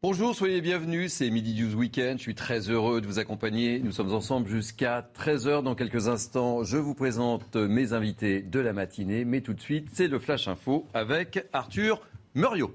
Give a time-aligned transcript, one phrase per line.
[0.00, 2.18] Bonjour, soyez bienvenus, c'est Midi News Weekend.
[2.18, 3.80] Je suis très heureux de vous accompagner.
[3.80, 5.64] Nous sommes ensemble jusqu'à 13h.
[5.64, 9.24] Dans quelques instants, je vous présente mes invités de la matinée.
[9.24, 12.00] Mais tout de suite, c'est le Flash Info avec Arthur
[12.36, 12.72] Muriot.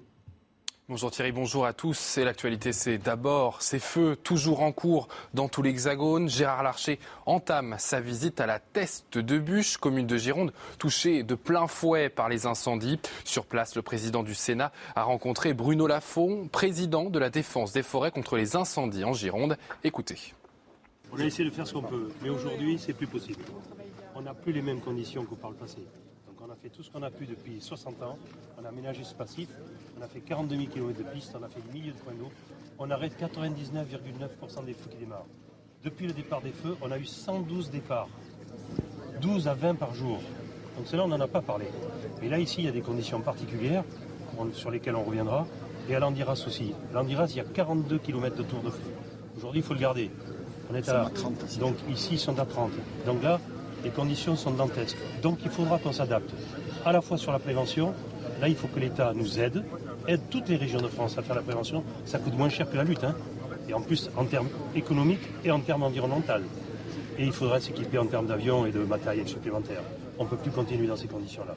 [0.93, 1.97] Bonjour Thierry, bonjour à tous.
[1.97, 6.29] C'est l'actualité, c'est d'abord ces feux toujours en cours dans tout l'Hexagone.
[6.29, 11.33] Gérard Larcher entame sa visite à la Teste de Bûche, commune de Gironde, touchée de
[11.33, 12.99] plein fouet par les incendies.
[13.25, 17.81] Sur place, le président du Sénat a rencontré Bruno Lafont, président de la défense des
[17.81, 19.57] forêts contre les incendies en Gironde.
[19.83, 20.35] Écoutez.
[21.11, 23.43] On a essayé de faire ce qu'on peut, mais aujourd'hui, c'est plus possible.
[24.13, 25.79] On n'a plus les mêmes conditions que par le passé.
[26.63, 28.17] Fait tout ce qu'on a pu depuis 60 ans.
[28.57, 29.49] On a aménagé ce passif.
[29.99, 31.35] On a fait 42 000 km de pistes.
[31.37, 32.31] On a fait des milliers de points d'eau.
[32.79, 35.25] On arrête 99,9% des feux qui démarrent.
[35.83, 38.07] Depuis le départ des feux, on a eu 112 départs.
[39.19, 40.21] 12 à 20 par jour.
[40.77, 41.65] Donc cela, on n'en a pas parlé.
[42.21, 43.83] Mais là, ici, il y a des conditions particulières
[44.53, 45.45] sur lesquelles on reviendra.
[45.89, 46.73] Et à l'Andiras aussi.
[46.91, 48.93] À L'Andiras, il y a 42 km de tour de feu.
[49.35, 50.11] Aujourd'hui, il faut le garder.
[50.71, 51.11] On est à,
[51.59, 52.71] Donc ici, ils sont à 30.
[53.05, 53.41] Donc là,
[53.83, 54.97] les conditions sont dantesques.
[55.21, 56.31] Donc il faudra qu'on s'adapte.
[56.85, 57.93] À la fois sur la prévention,
[58.41, 59.63] là, il faut que l'État nous aide,
[60.07, 61.83] aide toutes les régions de France à faire la prévention.
[62.05, 63.03] Ça coûte moins cher que la lutte.
[63.03, 63.15] hein.
[63.69, 66.43] Et en plus, en termes économiques et en termes environnementaux.
[67.17, 69.81] Et il faudra s'équiper en termes d'avions et de matériel supplémentaire.
[70.19, 71.55] On ne peut plus continuer dans ces conditions-là.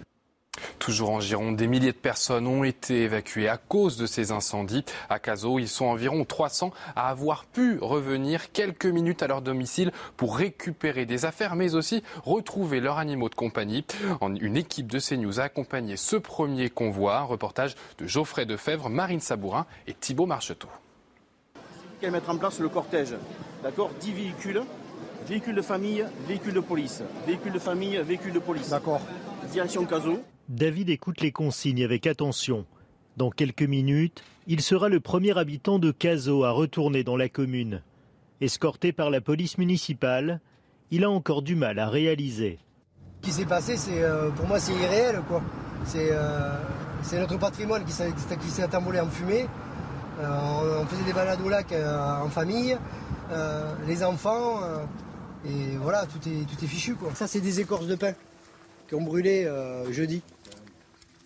[0.79, 4.85] Toujours en Gironde, des milliers de personnes ont été évacuées à cause de ces incendies.
[5.09, 9.91] À Cazaux, ils sont environ 300 à avoir pu revenir quelques minutes à leur domicile
[10.17, 13.85] pour récupérer des affaires, mais aussi retrouver leurs animaux de compagnie.
[14.21, 17.19] Une équipe de CNews a accompagné ce premier convoi.
[17.19, 20.69] Un reportage de Geoffrey Defebvre, Marine Sabourin et Thibault Marcheteau.
[22.01, 23.15] qu'elle mettre en place le cortège?
[23.63, 24.63] D'accord 10 véhicules,
[25.27, 28.69] véhicules de famille, véhicules de police, véhicules de famille, véhicules de police.
[28.69, 29.01] D'accord.
[29.51, 30.23] Direction Cazaux.
[30.49, 32.67] David écoute les consignes avec attention.
[33.17, 37.83] Dans quelques minutes, il sera le premier habitant de Cazaux à retourner dans la commune.
[38.41, 40.41] Escorté par la police municipale,
[40.93, 42.61] il a encore du mal à réaliser.
[43.23, 45.21] Ce qui s'est passé, euh, pour moi, c'est irréel.
[45.27, 45.43] quoi.
[45.85, 46.57] C'est euh,
[47.15, 49.49] notre patrimoine qui s'est qui en fumée.
[50.21, 52.79] Euh, on, faisait des balades au lac en famille,
[53.87, 54.61] les enfants,
[55.45, 56.97] et voilà, tout est, tout est fichu.
[57.15, 58.13] Ça, c'est des écorces de pin
[58.89, 59.51] qui ont brûlé
[59.91, 60.23] jeudi.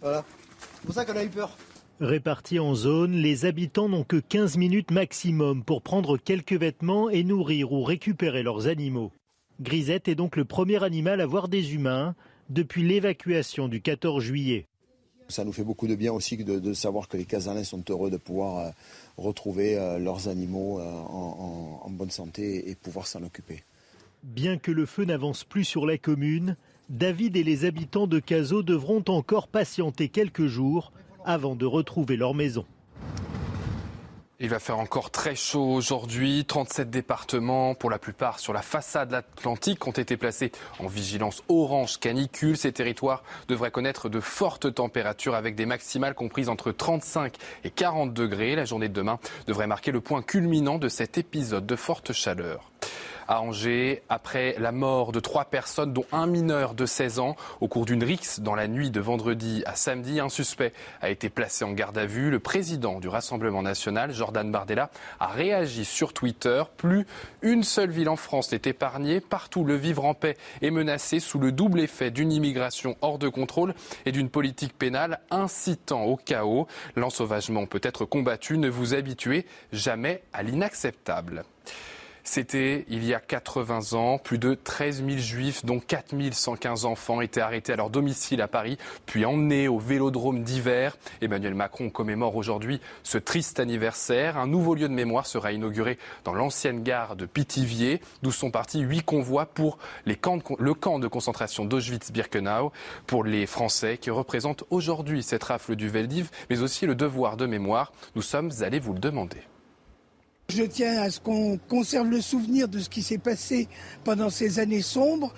[0.01, 0.25] Voilà.
[0.61, 1.57] C'est pour ça qu'on a eu peur.
[2.01, 7.25] Répartis en zones, les habitants n'ont que 15 minutes maximum pour prendre quelques vêtements et
[7.25, 9.13] nourrir ou récupérer leurs animaux.
[9.61, 12.15] Grisette est donc le premier animal à voir des humains
[12.49, 14.67] depuis l'évacuation du 14 juillet.
[15.29, 18.11] Ça nous fait beaucoup de bien aussi de, de savoir que les Casalins sont heureux
[18.11, 18.71] de pouvoir euh,
[19.19, 23.63] retrouver euh, leurs animaux euh, en, en- en bonne santé et pouvoir s'en occuper.
[24.25, 26.57] Bien que le feu n'avance plus sur la commune,
[26.91, 30.91] David et les habitants de Cazaux devront encore patienter quelques jours
[31.25, 32.67] avant de retrouver leur maison.
[34.41, 36.45] Il va faire encore très chaud aujourd'hui.
[36.45, 40.51] 37 départements, pour la plupart sur la façade atlantique, ont été placés
[40.81, 42.57] en vigilance orange canicule.
[42.57, 48.13] Ces territoires devraient connaître de fortes températures avec des maximales comprises entre 35 et 40
[48.13, 48.57] degrés.
[48.57, 52.73] La journée de demain devrait marquer le point culminant de cet épisode de forte chaleur
[53.31, 57.69] à Angers après la mort de trois personnes, dont un mineur de 16 ans, au
[57.69, 60.19] cours d'une rixe dans la nuit de vendredi à samedi.
[60.19, 62.29] Un suspect a été placé en garde à vue.
[62.29, 66.65] Le président du Rassemblement national, Jordan Bardella, a réagi sur Twitter.
[66.77, 67.07] Plus
[67.41, 69.21] une seule ville en France n'est épargnée.
[69.21, 73.29] Partout, le vivre en paix est menacé sous le double effet d'une immigration hors de
[73.29, 73.75] contrôle
[74.07, 76.67] et d'une politique pénale incitant au chaos.
[76.97, 78.59] L'ensauvagement peut être combattu.
[78.59, 81.45] Ne vous habituez jamais à l'inacceptable.
[82.25, 84.19] C'était il y a 80 ans.
[84.19, 88.49] Plus de 13 000 juifs, dont 4 115 enfants, étaient arrêtés à leur domicile à
[88.49, 90.97] Paris, puis emmenés au vélodrome d'hiver.
[91.21, 94.37] Emmanuel Macron commémore aujourd'hui ce triste anniversaire.
[94.39, 98.81] Un nouveau lieu de mémoire sera inauguré dans l'ancienne gare de Pithiviers, d'où sont partis
[98.81, 100.15] huit convois pour le
[100.75, 102.73] camp de concentration d'Auschwitz-Birkenau.
[103.07, 107.47] Pour les Français qui représentent aujourd'hui cette rafle du Veldiv, mais aussi le devoir de
[107.47, 109.39] mémoire, nous sommes allés vous le demander.
[110.51, 113.69] Je tiens à ce qu'on conserve le souvenir de ce qui s'est passé
[114.03, 115.33] pendant ces années sombres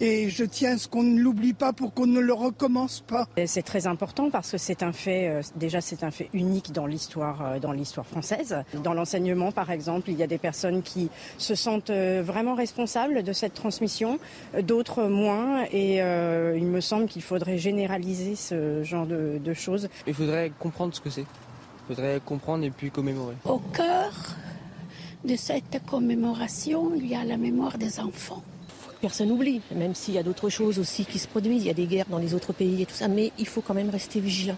[0.00, 3.26] et je tiens à ce qu'on ne l'oublie pas pour qu'on ne le recommence pas.
[3.46, 6.86] C'est très important parce que c'est un fait, euh, déjà c'est un fait unique dans
[6.86, 8.56] l'histoire, euh, dans l'histoire française.
[8.84, 13.24] Dans l'enseignement, par exemple, il y a des personnes qui se sentent euh, vraiment responsables
[13.24, 14.20] de cette transmission,
[14.62, 19.88] d'autres moins, et il me semble qu'il faudrait généraliser ce genre de, de choses.
[20.06, 21.22] Il faudrait comprendre ce que c'est.
[21.88, 23.34] Il faudrait comprendre et puis commémorer.
[23.44, 24.12] Au cœur
[25.24, 28.42] de cette commémoration, il y a la mémoire des enfants
[29.02, 31.74] personne n'oublie, même s'il y a d'autres choses aussi qui se produisent, il y a
[31.74, 34.20] des guerres dans les autres pays et tout ça, mais il faut quand même rester
[34.20, 34.56] vigilant.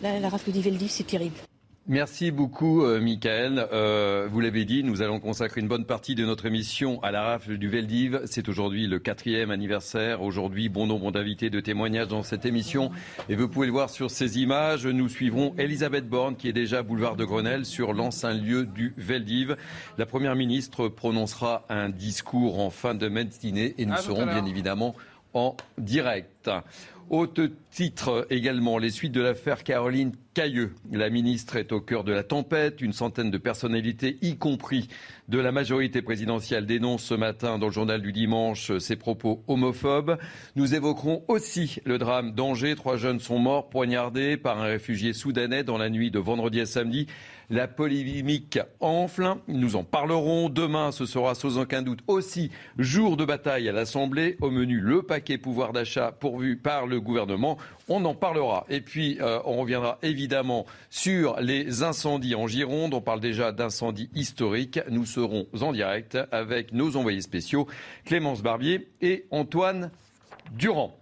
[0.00, 1.34] Là, la rafle d'Iveldiv, c'est terrible.
[1.90, 3.66] Merci beaucoup, euh, Michael.
[3.72, 7.22] Euh, vous l'avez dit, nous allons consacrer une bonne partie de notre émission à la
[7.22, 8.20] rafle du Veldiv.
[8.26, 10.20] C'est aujourd'hui le quatrième anniversaire.
[10.20, 12.90] Aujourd'hui, bon nombre d'invités, de témoignages dans cette émission.
[13.30, 14.86] Et vous pouvez le voir sur ces images.
[14.86, 19.56] Nous suivrons Elisabeth Borne, qui est déjà boulevard de Grenelle, sur l'ancien lieu du Veldiv.
[19.96, 24.94] La première ministre prononcera un discours en fin de matinée et nous serons bien évidemment
[25.32, 26.50] en direct.
[27.10, 27.40] Haute
[27.70, 30.74] titre également, les suites de l'affaire Caroline Cailleux.
[30.92, 32.82] La ministre est au cœur de la tempête.
[32.82, 34.88] Une centaine de personnalités, y compris
[35.28, 40.18] de la majorité présidentielle, dénoncent ce matin dans le journal du dimanche ses propos homophobes.
[40.54, 42.74] Nous évoquerons aussi le drame d'Angers.
[42.74, 46.66] Trois jeunes sont morts poignardés par un réfugié soudanais dans la nuit de vendredi à
[46.66, 47.06] samedi.
[47.50, 49.36] La polémique enfle.
[49.48, 50.50] Nous en parlerons.
[50.50, 54.36] Demain, ce sera sans aucun doute aussi jour de bataille à l'Assemblée.
[54.42, 57.56] Au menu, le paquet pouvoir d'achat pourvu par le gouvernement.
[57.88, 58.66] On en parlera.
[58.68, 62.92] Et puis, euh, on reviendra évidemment sur les incendies en Gironde.
[62.92, 64.80] On parle déjà d'incendies historiques.
[64.90, 67.66] Nous serons en direct avec nos envoyés spéciaux
[68.04, 69.90] Clémence Barbier et Antoine
[70.52, 70.98] Durand.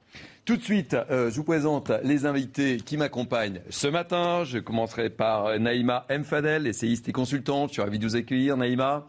[0.46, 4.44] Tout de suite, euh, je vous présente les invités qui m'accompagnent ce matin.
[4.44, 7.70] Je commencerai par Naïma Mfadel, essayiste et consultante.
[7.70, 9.08] Je suis ravi de vous accueillir, Naïma.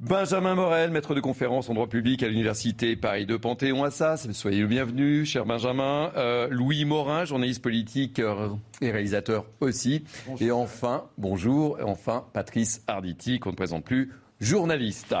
[0.00, 4.30] Benjamin Morel, maître de conférence en droit public à l'Université Paris de Panthéon-Assas.
[4.32, 6.12] Soyez le bienvenu, cher Benjamin.
[6.18, 8.50] Euh, Louis Morin, journaliste politique euh,
[8.82, 10.04] et réalisateur aussi.
[10.38, 15.14] Et enfin, bonjour, enfin Patrice Arditi, qu'on ne présente plus, journaliste.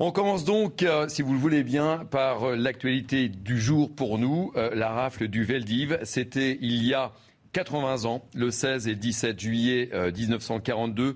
[0.00, 4.18] On commence donc, euh, si vous le voulez bien, par euh, l'actualité du jour pour
[4.18, 6.00] nous, euh, la rafle du Veldiv.
[6.02, 7.12] C'était il y a
[7.52, 11.14] 80 ans, le 16 et 17 juillet 1942.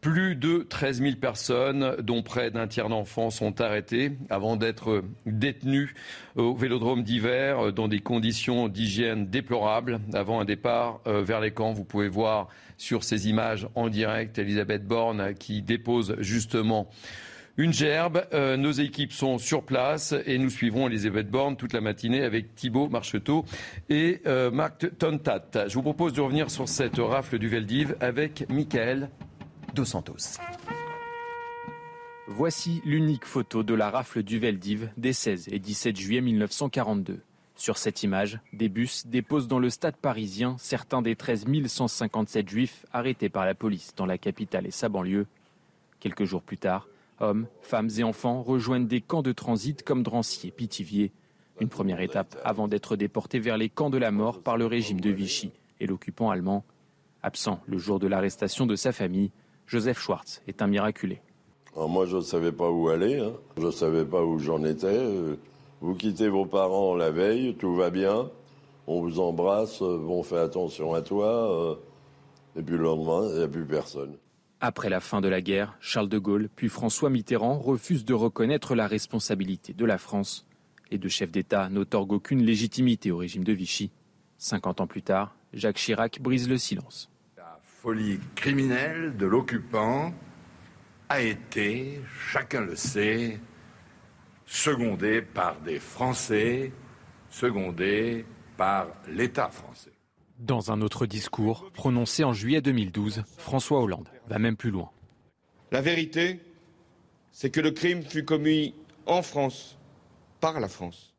[0.00, 5.94] Plus de 13 000 personnes, dont près d'un tiers d'enfants, sont arrêtés avant d'être détenus
[6.36, 11.72] au vélodrome d'hiver dans des conditions d'hygiène déplorables avant un départ vers les camps.
[11.72, 16.90] Vous pouvez voir sur ces images en direct Elisabeth Borne qui dépose justement
[17.56, 18.26] une gerbe.
[18.32, 22.54] Euh, nos équipes sont sur place et nous suivrons Elisabeth Borne toute la matinée avec
[22.54, 23.44] Thibault Marcheteau
[23.88, 25.68] et euh, Marc Tontat.
[25.68, 29.10] Je vous propose de revenir sur cette rafle du Veldiv avec Michael
[29.74, 30.38] Dos Santos.
[32.26, 37.20] Voici l'unique photo de la rafle du Veldiv des 16 et 17 juillet 1942.
[37.56, 42.84] Sur cette image, des bus déposent dans le stade parisien certains des 13 157 juifs
[42.92, 45.26] arrêtés par la police dans la capitale et sa banlieue.
[46.00, 46.88] Quelques jours plus tard,
[47.20, 51.12] Hommes, femmes et enfants rejoignent des camps de transit comme Drancy et Pithiviers.
[51.60, 55.00] Une première étape avant d'être déportés vers les camps de la mort par le régime
[55.00, 56.64] de Vichy et l'occupant allemand.
[57.22, 59.30] Absent le jour de l'arrestation de sa famille,
[59.66, 61.20] Joseph Schwartz est un miraculé.
[61.76, 63.32] moi, je ne savais pas où aller, hein.
[63.56, 65.00] je ne savais pas où j'en étais.
[65.80, 68.30] Vous quittez vos parents la veille, tout va bien,
[68.86, 71.74] on vous embrasse, on fait attention à toi, euh,
[72.56, 74.16] et puis le lendemain, il n'y a plus personne.
[74.66, 78.74] Après la fin de la guerre, Charles de Gaulle puis François Mitterrand refusent de reconnaître
[78.74, 80.46] la responsabilité de la France.
[80.90, 83.90] Les deux chefs d'État n'autorguent aucune légitimité au régime de Vichy.
[84.38, 87.10] 50 ans plus tard, Jacques Chirac brise le silence.
[87.36, 90.14] La folie criminelle de l'occupant
[91.10, 93.38] a été, chacun le sait,
[94.46, 96.72] secondée par des Français,
[97.28, 98.24] secondée
[98.56, 99.93] par l'État français.
[100.40, 104.90] Dans un autre discours prononcé en juillet 2012, François Hollande va même plus loin.
[105.70, 106.40] La vérité,
[107.30, 108.74] c'est que le crime fut commis
[109.06, 109.78] en France,
[110.40, 111.14] par la France.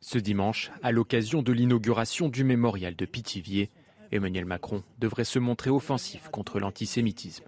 [0.00, 3.70] Ce dimanche, à l'occasion de l'inauguration du mémorial de Pithiviers,
[4.12, 7.44] Emmanuel Macron devrait se montrer offensif contre l'antisémitisme.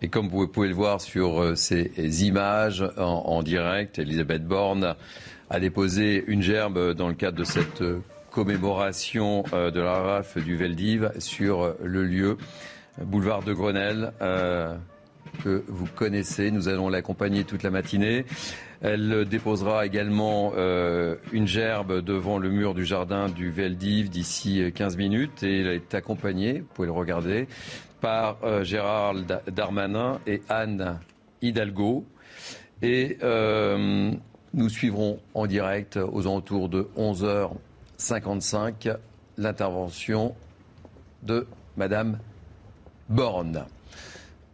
[0.00, 4.96] Et comme vous pouvez le voir sur euh, ces images en, direct, Elisabeth Borne
[5.48, 8.00] a déposé une gerbe dans le cadre de cette euh,
[8.32, 12.38] commémoration euh, de la RAF du Veldiv sur le lieu
[13.00, 14.12] boulevard de Grenelle.
[14.20, 14.74] Euh,
[15.42, 16.50] que vous connaissez.
[16.50, 18.24] Nous allons l'accompagner toute la matinée.
[18.80, 24.96] Elle déposera également euh, une gerbe devant le mur du jardin du Veldiv d'ici 15
[24.96, 27.46] minutes et elle est accompagnée, vous pouvez le regarder,
[28.00, 29.14] par euh, Gérard
[29.50, 30.98] Darmanin et Anne
[31.40, 32.04] Hidalgo.
[32.82, 34.10] Et euh,
[34.54, 36.88] nous suivrons en direct aux alentours de
[38.02, 38.96] 11h55
[39.38, 40.34] l'intervention
[41.22, 42.18] de Madame
[43.08, 43.64] Borne.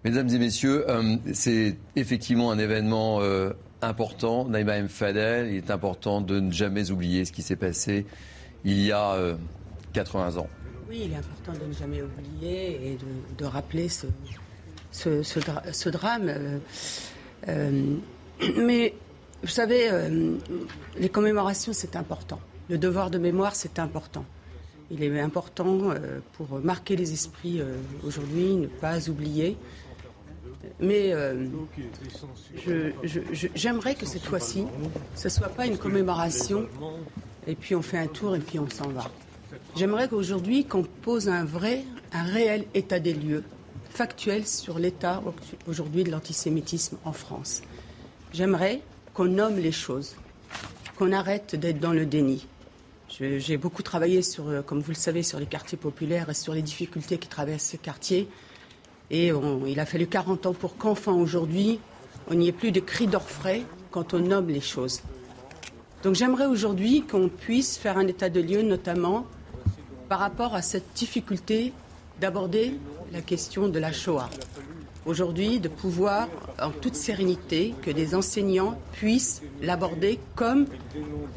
[0.04, 0.86] Mesdames et messieurs,
[1.32, 3.20] c'est effectivement un événement
[3.82, 4.88] important, Naïma M.
[4.88, 8.06] Fadel, il est important de ne jamais oublier ce qui s'est passé
[8.64, 9.16] il y a
[9.92, 10.48] 80 euh, ans.
[10.88, 12.98] Oui, il est important de ne jamais oublier et
[13.36, 14.06] de, rappeler ce,
[15.88, 16.28] drame.
[16.28, 16.58] Euh,
[17.48, 17.96] euh,
[18.56, 18.94] mais
[19.42, 19.90] vous savez,
[20.98, 22.40] les commémorations, c'est important.
[22.68, 24.24] Le devoir de mémoire, c'est important.
[24.90, 25.90] Il est important
[26.34, 27.60] pour marquer les esprits
[28.02, 29.56] aujourd'hui, ne pas oublier.
[30.80, 31.46] Mais euh,
[33.54, 34.64] j'aimerais que cette fois-ci,
[35.14, 36.66] ce ne soit pas une commémoration
[37.46, 39.10] et puis on fait un tour et puis on s'en va.
[39.76, 43.44] J'aimerais qu'aujourd'hui, qu'on pose un vrai, un réel état des lieux,
[43.90, 45.22] factuel sur l'état
[45.66, 47.62] aujourd'hui de l'antisémitisme en France.
[48.32, 48.82] J'aimerais
[49.14, 50.16] qu'on nomme les choses,
[50.96, 52.46] qu'on arrête d'être dans le déni.
[53.20, 56.54] J'ai beaucoup travaillé sur, euh, comme vous le savez, sur les quartiers populaires et sur
[56.54, 58.28] les difficultés qui traversent ces quartiers.
[59.10, 59.32] Et
[59.66, 61.80] il a fallu 40 ans pour qu'enfin aujourd'hui,
[62.30, 65.00] on n'y ait plus de cris d'orfraie quand on nomme les choses.
[66.02, 69.26] Donc j'aimerais aujourd'hui qu'on puisse faire un état de lieu, notamment
[70.08, 71.72] par rapport à cette difficulté
[72.20, 72.74] d'aborder
[73.12, 74.28] la question de la Shoah.
[75.08, 76.28] Aujourd'hui, de pouvoir,
[76.60, 80.66] en toute sérénité, que des enseignants puissent l'aborder comme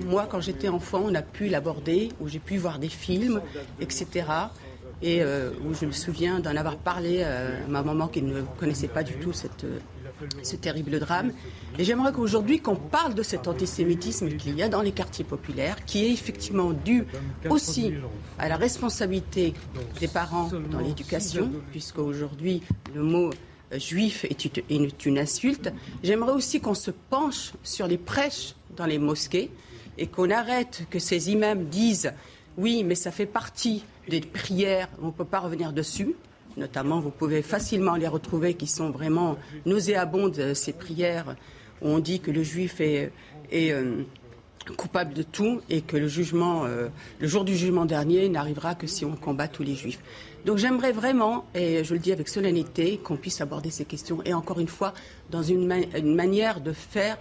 [0.05, 3.41] moi, quand j'étais enfant, on a pu l'aborder, où j'ai pu voir des films,
[3.79, 4.25] etc
[5.01, 8.41] et euh, où je me souviens d'en avoir parlé euh, à ma maman qui ne
[8.59, 9.79] connaissait pas du tout cette, euh,
[10.43, 11.31] ce terrible drame.
[11.79, 15.83] Et j'aimerais qu'aujourd'hui qu'on parle de cet antisémitisme qu'il y a dans les quartiers populaires,
[15.85, 17.05] qui est effectivement dû
[17.49, 17.93] aussi
[18.37, 19.53] à la responsabilité
[19.99, 22.61] des parents dans l'éducation, puisque aujourd'hui
[22.93, 23.31] le mot
[23.77, 25.71] juif est une insulte.
[26.03, 29.49] J'aimerais aussi qu'on se penche sur les prêches dans les mosquées
[29.97, 32.13] et qu'on arrête que ces imams disent
[32.57, 36.15] oui, mais ça fait partie des prières, on ne peut pas revenir dessus.
[36.57, 41.35] Notamment, vous pouvez facilement les retrouver qui sont vraiment nauséabondes, euh, ces prières
[41.81, 43.11] où on dit que le juif est,
[43.53, 44.03] euh,
[44.77, 48.85] coupable de tout et que le jugement, euh, le jour du jugement dernier n'arrivera que
[48.85, 49.99] si on combat tous les juifs.
[50.45, 54.33] Donc j'aimerais vraiment, et je le dis avec solennité, qu'on puisse aborder ces questions et
[54.33, 54.93] encore une fois
[55.29, 55.65] dans une
[56.15, 57.17] manière de faire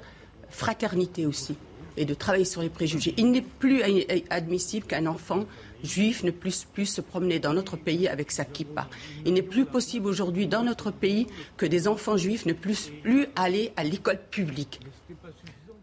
[0.49, 1.57] fraternité aussi
[1.97, 3.15] et de travailler sur les préjugés.
[3.17, 3.83] Il n'est plus
[4.31, 5.45] admissible qu'un enfant
[5.83, 8.89] juif ne puisse plus se promener dans notre pays avec sa kippa.
[9.25, 13.27] Il n'est plus possible aujourd'hui dans notre pays que des enfants juifs ne puissent plus
[13.37, 14.81] aller à l'école publique.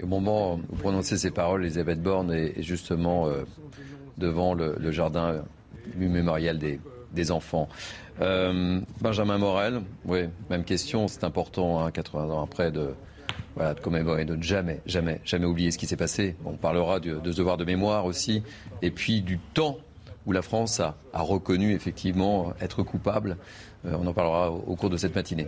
[0.02, 3.44] Au moment où vous prononcez ces paroles, Elisabeth Borne est justement euh,
[4.18, 5.44] devant le, jardin
[5.96, 6.80] du mémorial des,
[7.32, 7.68] enfants.
[8.22, 12.94] Euh, Benjamin Morel, oui, même question, c'est important, 80 hein, ans après, de,
[13.56, 16.36] voilà, de commémorer, de ne jamais, jamais, jamais oublier ce qui s'est passé.
[16.46, 18.44] On parlera de, de, ce devoir de mémoire aussi,
[18.82, 19.78] et puis du temps
[20.28, 23.38] où la France a, reconnu effectivement être coupable.
[23.86, 25.48] Euh, on en parlera au, cours de cette matinée.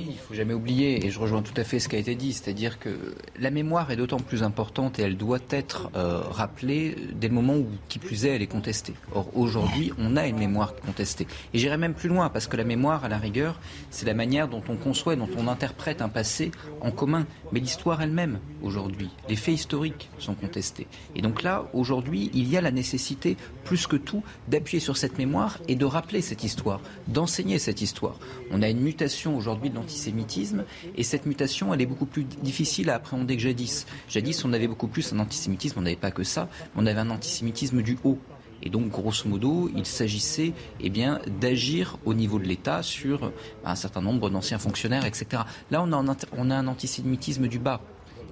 [0.00, 2.16] Il ne faut jamais oublier, et je rejoins tout à fait ce qui a été
[2.16, 6.96] dit, c'est-à-dire que la mémoire est d'autant plus importante et elle doit être euh, rappelée
[7.14, 8.94] dès le moment où, qui plus est, elle est contestée.
[9.14, 11.28] Or, aujourd'hui, on a une mémoire contestée.
[11.54, 13.60] Et j'irai même plus loin, parce que la mémoire, à la rigueur,
[13.90, 16.50] c'est la manière dont on conçoit, dont on interprète un passé
[16.80, 17.26] en commun.
[17.52, 20.88] Mais l'histoire elle-même, aujourd'hui, les faits historiques sont contestés.
[21.14, 25.16] Et donc là, aujourd'hui, il y a la nécessité, plus que tout, d'appuyer sur cette
[25.16, 28.18] mémoire et de rappeler cette histoire, d'enseigner cette histoire.
[28.50, 30.64] On a une mutation aujourd'hui de l'antisémitisme
[30.96, 33.86] et cette mutation, elle est beaucoup plus difficile à appréhender que jadis.
[34.08, 37.10] Jadis, on avait beaucoup plus un antisémitisme, on n'avait pas que ça, on avait un
[37.10, 38.18] antisémitisme du haut.
[38.62, 43.32] Et donc, grosso modo, il s'agissait eh bien, d'agir au niveau de l'État sur
[43.64, 45.44] un certain nombre d'anciens fonctionnaires, etc.
[45.70, 47.80] Là, on a, on a un antisémitisme du bas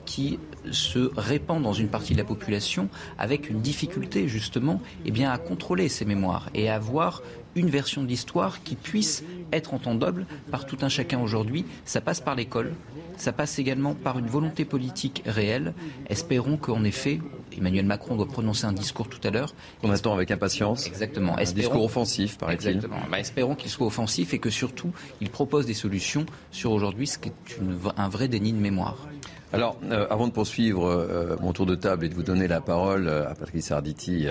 [0.09, 0.39] qui
[0.73, 2.89] se répand dans une partie de la population
[3.19, 7.23] avec une difficulté justement eh bien, à contrôler ces mémoires et à avoir
[7.57, 9.23] une version de l'histoire qui puisse
[9.53, 11.67] être entendable par tout un chacun aujourd'hui.
[11.85, 12.73] Ça passe par l'école,
[13.19, 15.75] ça passe également par une volonté politique réelle.
[16.09, 17.21] Espérons qu'en effet,
[17.57, 19.55] Emmanuel Macron doit prononcer un discours tout à l'heure.
[19.83, 20.87] Qu'on attend avec impatience.
[20.87, 21.37] Exactement.
[21.37, 22.81] Un discours offensif, paraît-il.
[23.11, 27.19] Bah, espérons qu'il soit offensif et que surtout, il propose des solutions sur aujourd'hui ce
[27.19, 27.61] qui est
[27.97, 29.09] un vrai déni de mémoire.
[29.51, 32.61] Alors, euh, avant de poursuivre euh, mon tour de table et de vous donner la
[32.61, 34.27] parole euh, à Patrice Arditi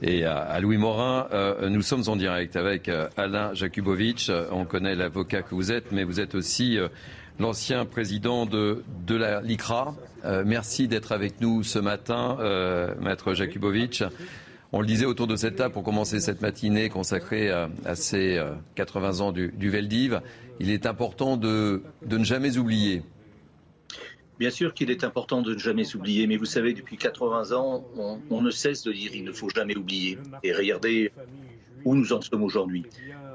[0.00, 1.28] et à, Louis Morin,
[1.68, 4.30] nous sommes en direct avec Alain Jakubowicz.
[4.50, 6.78] On connaît l'avocat que vous êtes, mais vous êtes aussi
[7.38, 9.94] l'ancien président de, de la LICRA.
[10.44, 12.38] merci d'être avec nous ce matin,
[13.00, 14.04] maître Jakubowicz.
[14.72, 18.42] On le disait autour de cette table pour commencer cette matinée consacrée à, ces
[18.74, 20.20] 80 ans du, du Veldiv.
[20.60, 23.02] Il est important de, de ne jamais oublier
[24.38, 27.84] Bien sûr qu'il est important de ne jamais oublier, mais vous savez, depuis 80 ans,
[28.30, 30.18] on, ne cesse de dire il ne faut jamais oublier.
[30.42, 31.12] Et regardez
[31.84, 32.84] où nous en sommes aujourd'hui.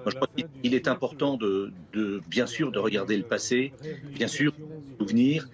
[0.05, 0.27] Je crois
[0.61, 3.71] qu'il est important de, de, bien sûr, de regarder le passé,
[4.13, 4.53] bien sûr,
[4.99, 5.47] souvenir,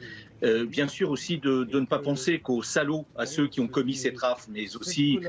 [0.43, 3.95] euh, bien sûr aussi de, ne pas penser qu'aux salauds, à ceux qui ont commis
[3.95, 5.19] cette rafle, mais aussi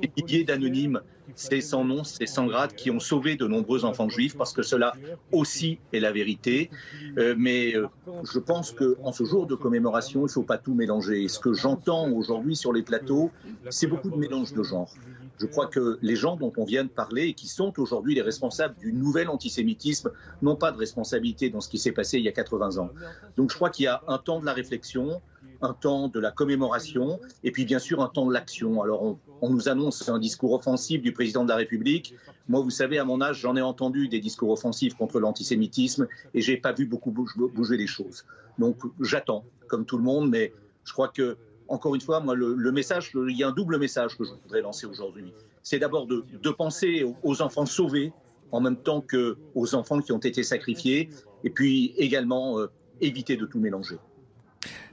[0.00, 1.00] des milliers d'anonymes,
[1.34, 4.62] c'est sans nom, c'est sans grade, qui ont sauvé de nombreux enfants juifs, parce que
[4.62, 4.92] cela
[5.30, 6.70] aussi est la vérité.
[7.18, 7.86] Euh, mais euh,
[8.32, 11.26] je pense qu'en ce jour de commémoration, il ne faut pas tout mélanger.
[11.28, 13.30] ce que j'entends aujourd'hui sur les plateaux,
[13.70, 14.92] c'est beaucoup de mélange de genres.
[15.38, 18.22] Je crois que les gens dont on vient de parler et qui sont aujourd'hui les
[18.22, 20.10] responsables du nouvel antisémitisme
[20.40, 22.90] n'ont pas de responsabilité dans ce qui s'est passé il y a 80 ans.
[23.36, 25.20] Donc je crois qu'il y a un temps de la réflexion,
[25.62, 28.82] un temps de la commémoration et puis bien sûr un temps de l'action.
[28.82, 32.14] Alors on, nous annonce un discours offensif du président de la République.
[32.48, 36.40] Moi, vous savez, à mon âge, j'en ai entendu des discours offensifs contre l'antisémitisme et
[36.40, 38.24] j'ai pas vu beaucoup bouger les choses.
[38.58, 40.52] Donc j'attends, comme tout le monde, mais
[40.84, 41.36] je crois que
[41.68, 44.60] encore une fois, moi, le, message, il y a un double message que je voudrais
[44.60, 45.32] lancer aujourd'hui.
[45.62, 48.12] C'est d'abord de, penser aux enfants sauvés
[48.50, 51.08] en même temps qu'aux enfants qui ont été sacrifiés,
[51.42, 53.96] et puis également euh, éviter de tout mélanger.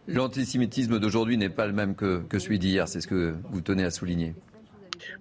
[0.08, 3.92] L'antisémitisme d'aujourd'hui n'est pas le même que, celui d'hier, c'est ce que vous tenez à
[3.92, 4.34] souligner.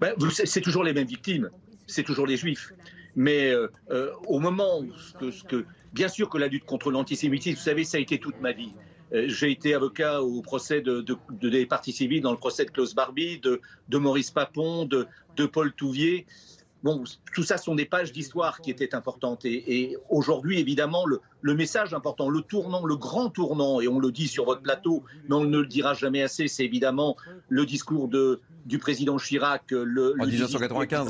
[0.00, 0.14] Ben,
[0.44, 1.50] c'est toujours les mêmes victimes,
[1.86, 2.72] c'est toujours les juifs.
[3.16, 4.88] Mais euh, euh, au moment où,
[5.48, 8.52] que, bien sûr que la lutte contre l'antisémitisme, vous savez, ça a été toute ma
[8.52, 8.72] vie.
[9.12, 12.94] Euh, j'ai été avocat au procès de, des partis civils, dans le procès de Klaus
[12.94, 13.60] Barbie, de,
[13.98, 15.06] Maurice Papon, de,
[15.46, 16.26] Paul Touvier.
[16.84, 17.02] Bon,
[17.34, 19.44] tout ça sont des pages d'histoire qui étaient importantes.
[19.44, 24.28] Et, aujourd'hui, évidemment, le, message important, le tournant, le grand tournant, et on le dit
[24.28, 27.16] sur votre plateau, mais on ne le dira jamais assez, c'est évidemment
[27.48, 28.08] le discours
[28.66, 29.70] du président Chirac.
[29.70, 31.08] Le, en 1995.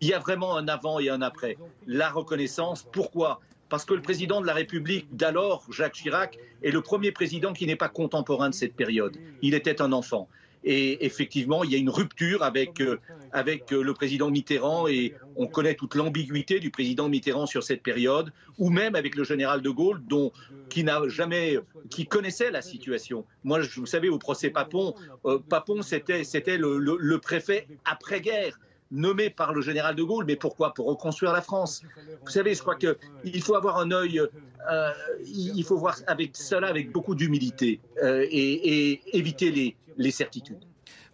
[0.00, 1.56] Il y a vraiment un avant et un après.
[1.86, 3.40] La reconnaissance, pourquoi
[3.72, 7.64] parce que le président de la République d'alors, Jacques Chirac, est le premier président qui
[7.64, 9.16] n'est pas contemporain de cette période.
[9.40, 10.28] Il était un enfant.
[10.62, 12.98] Et effectivement, il y a une rupture avec, euh,
[13.32, 17.82] avec euh, le président Mitterrand et on connaît toute l'ambiguïté du président Mitterrand sur cette
[17.82, 20.32] période, ou même avec le général de Gaulle, dont,
[20.68, 23.24] qui n'a jamais, qui connaissait la situation.
[23.42, 24.94] Moi, vous savez, au procès Papon,
[25.24, 28.58] euh, Papon, c'était, c'était le préfet après-guerre
[28.92, 30.24] nommé par le général de Gaulle.
[30.26, 30.74] Mais pourquoi?
[30.74, 31.82] Pour reconstruire la France.
[32.24, 34.90] Vous savez, je crois qu'il faut avoir un œil, euh,
[35.26, 40.64] il faut voir avec cela avec beaucoup d'humilité euh, et, éviter les, les certitudes.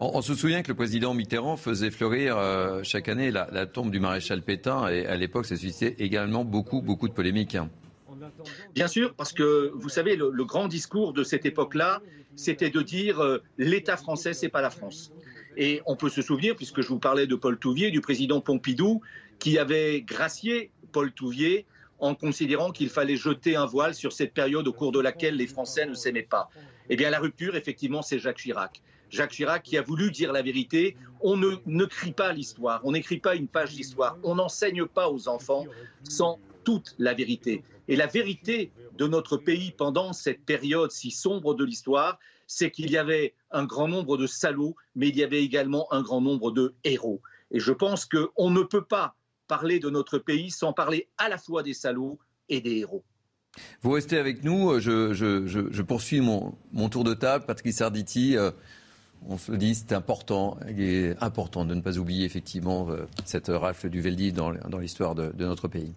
[0.01, 3.99] On, se souvient que le président Mitterrand faisait fleurir euh, chaque année la, tombe du
[3.99, 7.57] maréchal Pétain et à l'époque, ça suscitait également beaucoup, beaucoup de polémiques.
[8.75, 12.01] Bien sûr, parce que vous savez, le, le grand discours de cette époque-là,
[12.37, 15.13] c'était de dire l'État français, c'est pas la France.
[15.59, 19.03] Et on peut se souvenir, puisque je vous parlais de Paul Touvier, du président Pompidou,
[19.41, 21.67] qui avait gracié Paul Touvier
[21.99, 25.49] en considérant qu'il fallait jeter un voile sur cette période au cours de laquelle les
[25.49, 26.49] Français ne s'aimaient pas.
[26.89, 28.81] Eh bien, la rupture, effectivement, c'est Jacques Chirac.
[29.11, 30.97] Jacques Chirac qui a voulu dire la vérité.
[31.21, 35.11] On ne, ne crie pas l'histoire, on n'écrit pas une page d'histoire, on n'enseigne pas
[35.11, 35.67] aux enfants
[36.05, 37.65] sans toute la vérité.
[37.89, 42.91] Et la vérité de notre pays pendant cette période si sombre de l'histoire, c'est qu'il
[42.91, 46.51] y avait un grand nombre de salauds, mais il y avait également un grand nombre
[46.51, 47.21] de héros.
[47.53, 49.15] Et je pense qu'on ne peut pas
[49.47, 53.05] parler de notre pays sans parler à la fois des salauds et des héros.
[53.83, 54.81] Vous restez avec nous.
[54.81, 57.45] Je, poursuis mon, tour de table.
[57.47, 58.51] Patrick Sarditi, euh,
[59.27, 60.59] on se dit c'est important.
[60.69, 65.15] Il est important de ne pas oublier effectivement euh, cette rafle du Veldi dans, l'histoire
[65.15, 65.95] de, notre pays.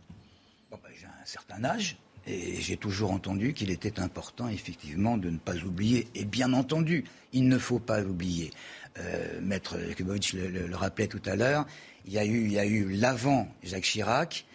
[0.69, 1.97] Ben, j'ai un certain âge.
[2.27, 6.07] Et j'ai toujours entendu qu'il était important, effectivement, de ne pas oublier.
[6.13, 8.51] Et bien entendu, il ne faut pas oublier.
[8.99, 11.65] Euh, Maître Kubovic le, rappelait tout à l'heure,
[12.05, 14.45] il y a eu, eu l'avant Jacques Chirac,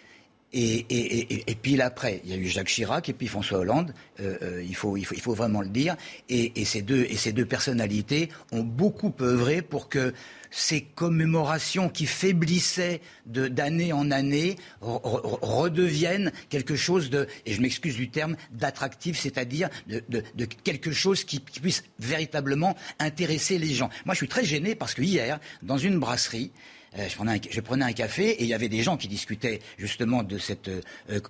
[0.52, 4.62] et, puis l'après, il y a eu Jacques Chirac et puis François Hollande, euh, euh,
[4.62, 5.96] il, faut, il, faut, il, faut, vraiment le dire.
[6.28, 10.14] Et, ces deux, et ces deux personnalités ont beaucoup œuvré pour que
[10.50, 18.09] ces commémorations qui faiblissaient d'année en année redeviennent quelque chose de, et je m'excuse du
[18.09, 23.90] terme, d'attractif, c'est-à-dire de, quelque chose qui, puisse véritablement intéresser les gens.
[24.04, 26.52] Moi, je suis très gêné parce que hier, dans une brasserie,
[26.96, 29.61] je, prenais un, je, prenais un, café et il y avait des gens qui discutaient
[29.78, 30.70] justement de cette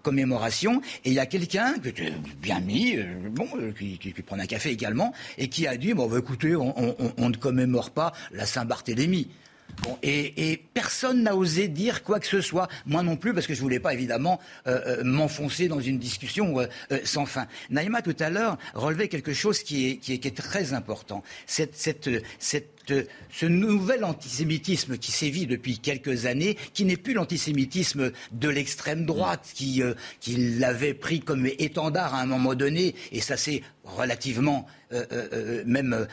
[0.03, 0.81] commémoration.
[1.05, 1.75] Et il y a quelqu'un,
[2.41, 2.97] bien mis,
[3.31, 3.49] bon,
[3.79, 6.75] qui, qui, qui, prenait un café également, et qui a dit, bon, bah, écoutez, on,
[6.79, 9.29] on, on ne commémore pas la Saint-Barthélemy.
[9.83, 13.55] Bon, et, personne n'a osé dire quoi que ce soit, moi non plus, parce que
[13.55, 16.67] je voulais pas évidemment euh, euh, m'enfoncer dans une discussion euh,
[17.05, 17.47] sans fin.
[17.71, 21.23] Naïma tout à l'heure relevait quelque chose qui est, très important.
[21.47, 22.73] Cette, cette, cette
[23.31, 29.51] ce nouvel antisémitisme qui sévit depuis quelques années, qui n'est plus l'antisémitisme de l'extrême droite,
[29.55, 29.83] qui,
[30.59, 34.67] l'avait pris comme étendard à un moment donné, et ça s'est relativement
[35.67, 36.07] même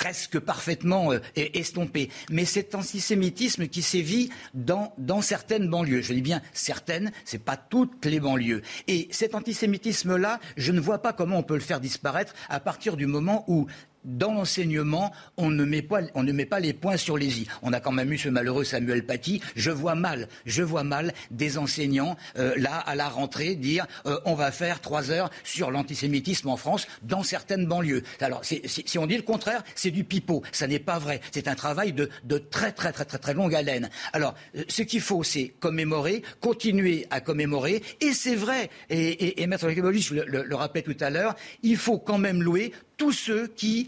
[0.00, 2.08] presque parfaitement euh, estompé.
[2.30, 7.42] Mais cet antisémitisme qui sévit dans, dans certaines banlieues, je dis bien certaines, ce n'est
[7.42, 8.62] pas toutes les banlieues.
[8.88, 12.96] Et cet antisémitisme-là, je ne vois pas comment on peut le faire disparaître à partir
[12.96, 13.66] du moment où
[14.04, 17.46] dans l'enseignement, on ne met pas, les points sur les i.
[17.62, 19.40] On a quand même eu ce malheureux Samuel Paty.
[19.56, 24.18] Je vois mal, je vois mal des enseignants euh, là à la rentrée dire euh,
[24.24, 28.02] on va faire trois heures sur l'antisémitisme en France dans certaines banlieues.
[28.20, 30.42] Alors si, on dit le contraire, c'est du pipeau.
[30.52, 31.20] Ça n'est pas vrai.
[31.32, 33.90] C'est un travail de, de, très très très très très longue haleine.
[34.12, 37.82] Alors euh, ce qu'il faut, c'est commémorer, continuer à commémorer.
[38.00, 38.70] Et c'est vrai.
[38.88, 42.42] Et, et, et Maître le, le, le rappelais tout à l'heure, il faut quand même
[42.42, 43.86] louer tous ceux qui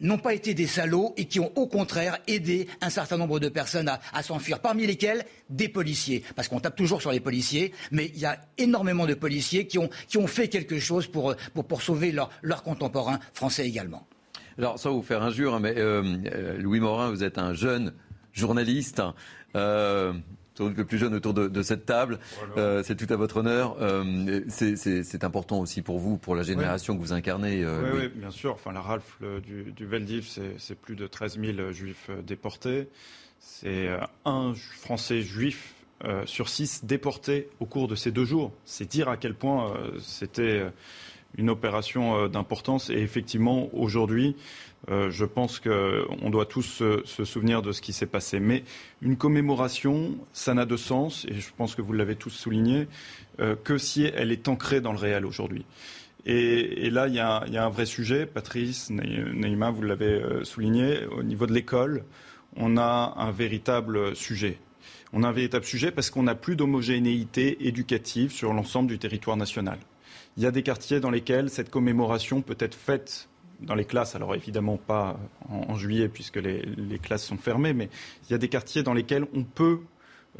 [0.00, 3.48] n'ont pas été des salauds et qui ont au contraire aidé un certain nombre de
[3.48, 6.22] personnes à, s'enfuir, parmi lesquels des policiers.
[6.36, 9.78] Parce qu'on tape toujours sur les policiers, mais il y a énormément de policiers qui
[9.78, 14.06] ont, qui ont fait quelque chose pour, pour, sauver leurs leur contemporains français également.
[14.58, 17.94] Alors, sans vous faire injure, hein, mais euh, Louis Morin, vous êtes un jeune
[18.34, 19.00] journaliste.
[19.54, 20.12] Euh,
[20.60, 22.18] le plus jeune autour de, de cette table.
[22.38, 22.62] Voilà.
[22.62, 23.76] Euh, c'est tout à votre honneur.
[23.80, 27.00] Euh, c'est important aussi pour vous, pour la génération oui.
[27.00, 27.62] que vous incarnez.
[27.62, 28.52] Euh, oui, oui, bien sûr.
[28.52, 32.88] Enfin, la rafle du, du Veldiv, c'est plus de 13 000 juifs déportés.
[33.38, 33.88] C'est
[34.24, 35.74] un Français juif
[36.24, 38.52] sur six déportés au cours de ces deux jours.
[38.64, 40.64] C'est dire à quel point c'était
[41.36, 42.90] une opération d'importance.
[42.90, 44.36] Et effectivement, aujourd'hui,
[44.88, 48.40] euh, je pense qu'on doit tous se, souvenir de ce qui s'est passé.
[48.40, 48.62] Mais
[49.02, 52.86] une commémoration, ça n'a de sens, et je pense que vous l'avez tous souligné,
[53.40, 55.64] euh, que si elle est ancrée dans le réel aujourd'hui.
[56.28, 58.26] Et, là, il y, a, il y, a un vrai sujet.
[58.26, 61.06] Patrice, Neymar, vous l'avez euh, souligné.
[61.06, 62.04] Au niveau de l'école,
[62.56, 64.58] on a un véritable sujet.
[65.12, 69.36] On a un véritable sujet parce qu'on n'a plus d'homogénéité éducative sur l'ensemble du territoire
[69.36, 69.78] national.
[70.36, 73.28] Il y a des quartiers dans lesquels cette commémoration peut être faite
[73.60, 77.88] dans les classes, alors évidemment pas en, juillet puisque les, classes sont fermées, mais
[78.28, 79.80] il y a des quartiers dans lesquels on peut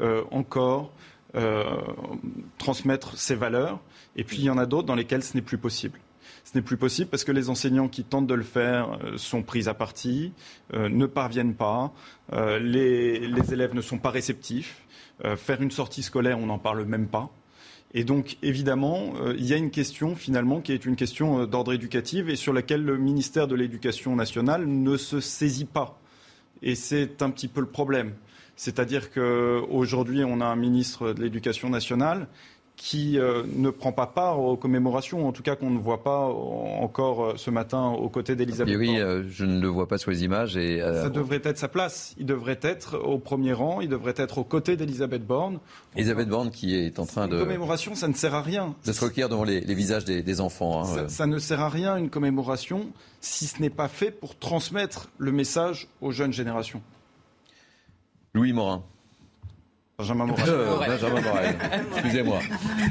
[0.01, 0.91] euh, encore
[1.35, 1.63] euh,
[2.57, 3.79] transmettre ces valeurs,
[4.15, 5.99] et puis il y en a d'autres dans lesquels ce n'est plus possible.
[6.43, 9.43] Ce n'est plus possible parce que les enseignants qui tentent de le faire euh, sont
[9.43, 10.31] pris à partie,
[10.73, 11.93] ne parviennent pas,
[12.31, 13.19] les,
[13.51, 14.85] élèves ne sont pas réceptifs.
[15.35, 17.29] faire une sortie scolaire, on n'en parle même pas.
[17.93, 21.45] Et donc, évidemment, euh, il y a une question, finalement, qui est une question euh,
[21.45, 25.99] d'ordre éducatif et sur laquelle le ministère de l'Éducation nationale ne se saisit pas.
[26.61, 28.13] Et c'est un petit peu le problème.
[28.55, 32.27] C'est-à-dire qu'aujourd'hui, on a un ministre de l'Éducation nationale
[32.77, 36.19] qui euh, ne prend pas part aux commémorations, en tout cas qu'on ne voit pas
[36.19, 38.77] encore euh, ce matin aux côtés d'Elisabeth.
[38.77, 40.55] Oui, euh, je ne le vois pas sur les images.
[40.55, 42.13] Et, euh, Ça devrait être sa place.
[42.19, 45.57] Il devrait être au premier rang, il devrait être aux côtés d'Elisabeth Borne.
[45.95, 47.33] Elisabeth Borne qui est en train de...
[47.33, 48.75] Une commémoration, ça ne sert à rien.
[48.85, 50.81] De se recueillir devant les, les visages des, des enfants.
[50.81, 52.85] Hein, ça, ça ne sert à rien, une commémoration,
[53.21, 56.83] si ce n'est pas fait pour transmettre le message aux jeunes générations.
[58.35, 58.83] Louis Morin.
[59.99, 60.45] Benjamin Morel.
[60.47, 61.57] Euh, Benjamin Morel.
[61.95, 62.39] Excusez-moi.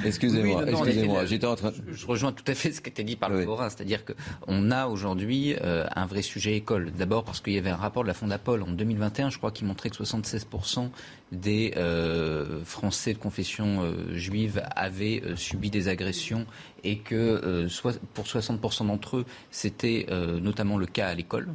[0.05, 0.63] Excusez-moi.
[0.65, 1.25] Oui, Excusez-moi.
[1.27, 1.71] J'étais en train.
[1.71, 3.47] Je, je, rejoins tout à fait ce qui a été dit par le oui.
[3.47, 6.91] Morin, c'est-à-dire qu'on a aujourd'hui euh, un vrai sujet école.
[6.91, 9.65] D'abord parce qu'il y avait un rapport de la Fondapol en 2021, je crois, qui
[9.65, 10.89] montrait que 76%
[11.31, 16.45] des euh, Français de confession euh, juive avaient euh, subi des agressions
[16.83, 21.47] et que euh, soit, pour 60% d'entre eux, c'était euh, notamment le cas à l'école.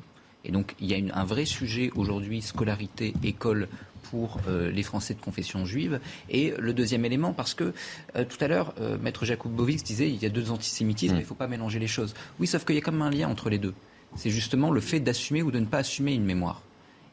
[0.45, 3.67] Et donc il y a une, un vrai sujet aujourd'hui, scolarité, école,
[4.11, 5.99] pour euh, les Français de confession juive.
[6.29, 7.73] Et le deuxième élément, parce que
[8.15, 11.17] euh, tout à l'heure, euh, Maître Jakubowicz disait il y a deux antisémitismes, mmh.
[11.17, 12.13] il ne faut pas mélanger les choses.
[12.39, 13.73] Oui, sauf qu'il y a quand même un lien entre les deux.
[14.15, 16.61] C'est justement le fait d'assumer ou de ne pas assumer une mémoire.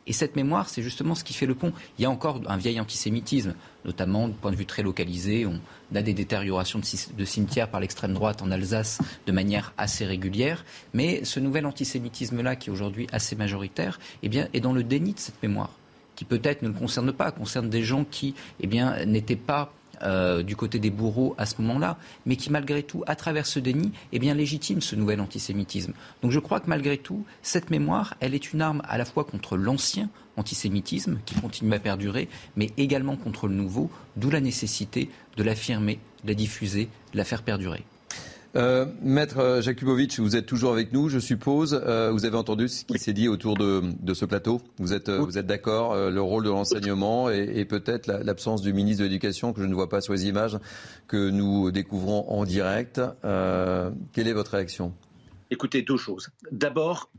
[0.08, 1.72] Et cette mémoire, c'est justement ce qui fait le pont.
[1.98, 5.46] Il y a encore un vieil antisémitisme, notamment du point de vue très localisé.
[5.46, 5.60] On
[5.94, 10.64] a des détériorations de, cimetières par l'extrême droite en Alsace de manière assez régulière.
[10.94, 15.12] Mais ce nouvel antisémitisme-là, qui est aujourd'hui assez majoritaire, eh bien, est dans le déni
[15.12, 15.70] de cette mémoire
[16.16, 20.42] qui peut-être ne le concerne pas, concerne des gens qui eh bien, n'étaient pas euh,
[20.42, 23.92] du côté des bourreaux à ce moment-là, mais qui malgré tout, à travers ce déni,
[24.12, 25.92] eh bien, légitime ce nouvel antisémitisme.
[26.22, 29.24] Donc je crois que malgré tout, cette mémoire, elle est une arme à la fois
[29.24, 35.10] contre l'ancien antisémitisme qui continue à perdurer, mais également contre le nouveau, d'où la nécessité
[35.36, 37.84] de l'affirmer, de la diffuser, de la faire perdurer.
[38.56, 41.80] Euh, Maître Jakubovic, vous êtes toujours avec nous, je suppose.
[41.86, 43.82] Euh, vous avez entendu ce qui s'est dit autour de,
[44.14, 44.60] ce plateau.
[44.78, 49.02] Vous êtes, vous êtes d'accord euh, Le rôle de l'enseignement et, peut-être l'absence du ministre
[49.02, 50.58] de l'Éducation que je ne vois pas sur les images
[51.06, 53.00] que nous découvrons en direct.
[53.22, 54.94] quelle est votre réaction?
[55.50, 56.30] Écoutez, deux choses.
[56.50, 57.10] D'abord,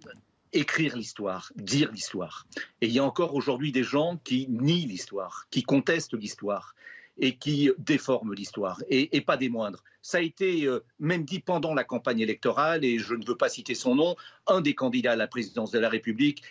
[0.53, 2.47] écrire l'histoire, dire l'histoire.
[2.81, 6.75] Et il y a encore aujourd'hui des gens qui nient l'histoire, qui contestent l'histoire
[7.19, 9.83] et qui déforment l'histoire, et, pas des moindres.
[10.09, 13.47] Ça a été euh, même dit pendant la campagne électorale, et je ne veux pas
[13.47, 14.15] citer son nom,
[14.47, 16.41] un des candidats à la présidence de la République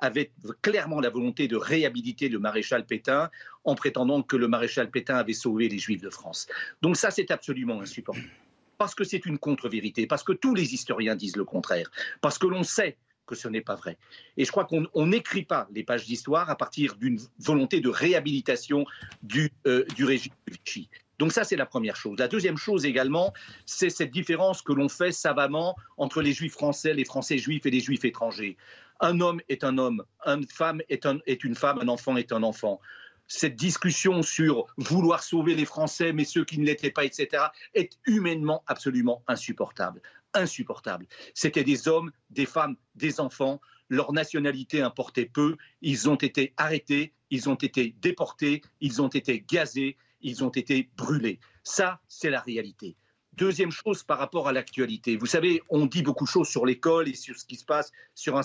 [0.00, 0.30] avait
[0.62, 3.32] clairement la volonté de réhabiliter le maréchal Pétain
[3.64, 6.46] en prétendant que le maréchal Pétain avait sauvé les Juifs de France.
[6.82, 8.30] Donc ça, c'est absolument insupportable.
[8.78, 12.46] Parce que c'est une contre-vérité, parce que tous les historiens disent le contraire, parce que
[12.46, 13.96] l'on sait que ce n'est pas vrai.
[14.36, 18.84] Et je crois qu'on n'écrit pas les pages d'histoire à partir d'une volonté de réhabilitation
[19.24, 20.88] du, euh, du régime de Vichy.
[21.18, 22.18] Donc ça, c'est la première chose.
[22.18, 23.32] La deuxième chose également,
[23.66, 27.70] c'est cette différence que l'on fait savamment entre les juifs français, les français juifs et
[27.70, 28.56] les juifs étrangers.
[29.00, 32.32] Un homme est un homme, une femme est, un, est une femme, un enfant est
[32.32, 32.80] un enfant
[33.26, 37.98] cette discussion sur vouloir sauver les Français, mais ceux qui ne l'étaient pas, etc., est
[38.04, 40.02] humainement absolument insupportable
[40.34, 41.06] insupportable.
[41.32, 43.60] C'était des hommes, des femmes, des enfants.
[43.88, 45.56] Leur nationalité importait peu.
[45.80, 50.90] Ils ont été arrêtés, ils ont été déportés, ils ont été gazés, ils ont été
[50.96, 51.38] brûlés.
[51.62, 52.96] Ça, c'est la réalité.
[53.36, 55.16] Deuxième chose par rapport à l'actualité.
[55.16, 57.90] Vous savez, on dit beaucoup de choses sur l'école et sur ce qui se passe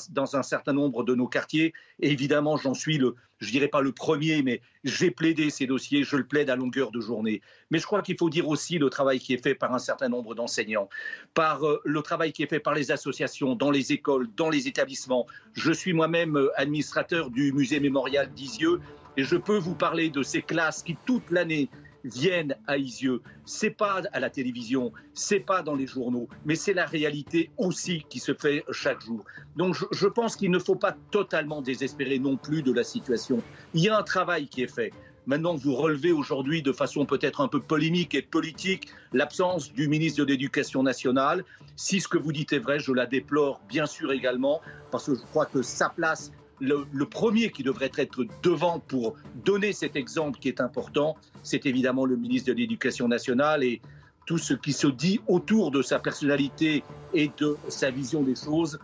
[0.10, 1.74] dans un certain nombre de nos quartiers.
[2.00, 6.16] Évidemment, j'en suis le, je dirais pas le premier, mais j'ai plaidé ces dossiers, je
[6.16, 7.42] le plaide à longueur de journée.
[7.70, 10.10] Mais je crois qu'il faut dire aussi le travail qui est fait par un certain
[10.10, 10.90] nombre d'enseignants,
[11.36, 14.68] par euh, le travail qui est fait par les associations, dans les écoles, dans les
[14.68, 15.28] établissements.
[15.54, 18.82] Je suis moi-même euh, administrateur du musée mémorial d'Isieux
[19.20, 21.68] et je peux vous parler de ces classes qui, toute l'année,
[22.06, 23.22] viennent à Isieux.
[23.44, 28.06] C'est pas à la télévision, c'est pas dans les journaux, mais c'est la réalité aussi
[28.08, 29.26] qui se fait chaque jour.
[29.58, 33.44] Donc je, pense qu'il ne faut pas totalement désespérer non plus de la situation.
[33.74, 34.94] Il y a un travail qui est fait.
[35.28, 40.24] Maintenant, vous relevez aujourd'hui de façon peut-être un peu polémique et politique l'absence du ministre
[40.24, 41.44] de l'Éducation nationale.
[41.76, 45.16] Si ce que vous dites est vrai, je la déplore bien sûr également, parce que
[45.16, 50.40] je crois que sa place le, premier qui devrait être devant pour donner cet exemple
[50.40, 53.82] qui est important, c'est évidemment le ministre de l'Éducation nationale et
[54.26, 58.80] tout ce qui se dit autour de sa personnalité et de sa vision des choses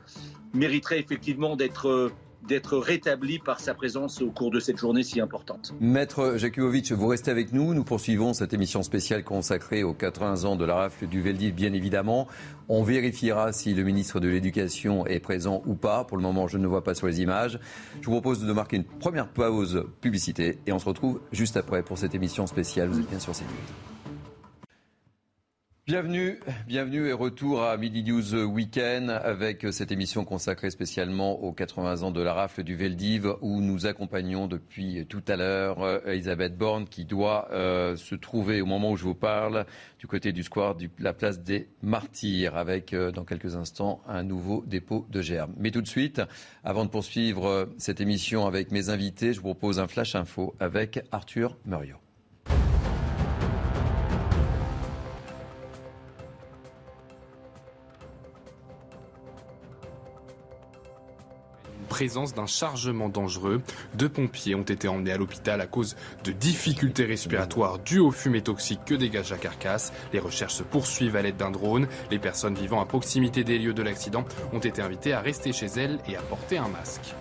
[0.54, 2.12] mériterait effectivement d'être
[2.48, 5.74] d'être rétabli par sa présence au cours de cette journée si importante.
[5.80, 7.74] Maître Jakubovic, vous restez avec nous.
[7.74, 11.74] Nous poursuivons cette émission spéciale consacrée aux 80 ans de la rafle du Veldiv, bien
[11.74, 12.28] évidemment.
[12.68, 16.04] On vérifiera si le ministre de l'Éducation est présent ou pas.
[16.04, 17.60] Pour le moment, je ne vois pas sur les images.
[18.02, 21.84] Je vous propose de marquer une première pause publicité et on se retrouve juste après
[21.84, 22.90] pour cette émission spéciale.
[22.90, 23.95] Vous êtes bien sur CNews.
[25.88, 32.02] Bienvenue, bienvenue et retour à Midi News Weekend avec cette émission consacrée spécialement aux 80
[32.02, 36.58] ans de la rafle du Veldiv où nous accompagnons depuis tout à l'heure euh, Elisabeth
[36.58, 39.68] Borne qui doit euh, se trouver au moment où je vous parle
[40.00, 44.24] du côté du square de la place des Martyrs avec euh, dans quelques instants un
[44.24, 45.54] nouveau dépôt de germes.
[45.56, 46.20] Mais tout de suite,
[46.64, 51.04] avant de poursuivre cette émission avec mes invités, je vous propose un flash info avec
[51.12, 52.05] Arthur Muriot.
[61.96, 63.62] Présence d'un chargement dangereux.
[63.94, 68.42] Deux pompiers ont été emmenés à l'hôpital à cause de difficultés respiratoires dues aux fumées
[68.42, 69.94] toxiques que dégage la carcasse.
[70.12, 71.88] Les recherches se poursuivent à l'aide d'un drone.
[72.12, 75.68] Les personnes vivant à proximité des lieux de l'accident ont été invitées à rester chez
[75.68, 77.16] elles et à porter un masque.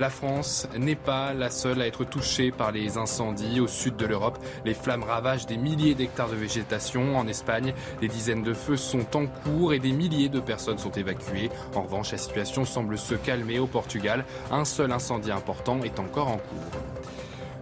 [0.00, 3.60] La France n'est pas la seule à être touchée par les incendies.
[3.60, 7.18] Au sud de l'Europe, les flammes ravagent des milliers d'hectares de végétation.
[7.18, 10.90] En Espagne, des dizaines de feux sont en cours et des milliers de personnes sont
[10.92, 11.50] évacuées.
[11.74, 14.24] En revanche, la situation semble se calmer au Portugal.
[14.50, 16.80] Un seul incendie important est encore en cours.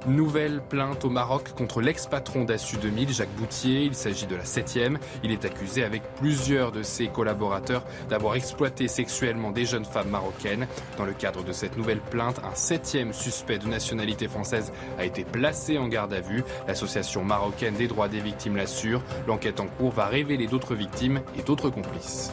[0.07, 3.83] Nouvelle plainte au Maroc contre l'ex-patron d'Assu 2000, Jacques Boutier.
[3.83, 4.99] Il s'agit de la septième.
[5.23, 10.67] Il est accusé avec plusieurs de ses collaborateurs d'avoir exploité sexuellement des jeunes femmes marocaines.
[10.97, 15.25] Dans le cadre de cette nouvelle plainte, un septième suspect de nationalité française a été
[15.25, 16.45] placé en garde à vue.
[16.67, 19.03] L'association marocaine des droits des victimes l'assure.
[19.27, 22.33] L'enquête en cours va révéler d'autres victimes et d'autres complices.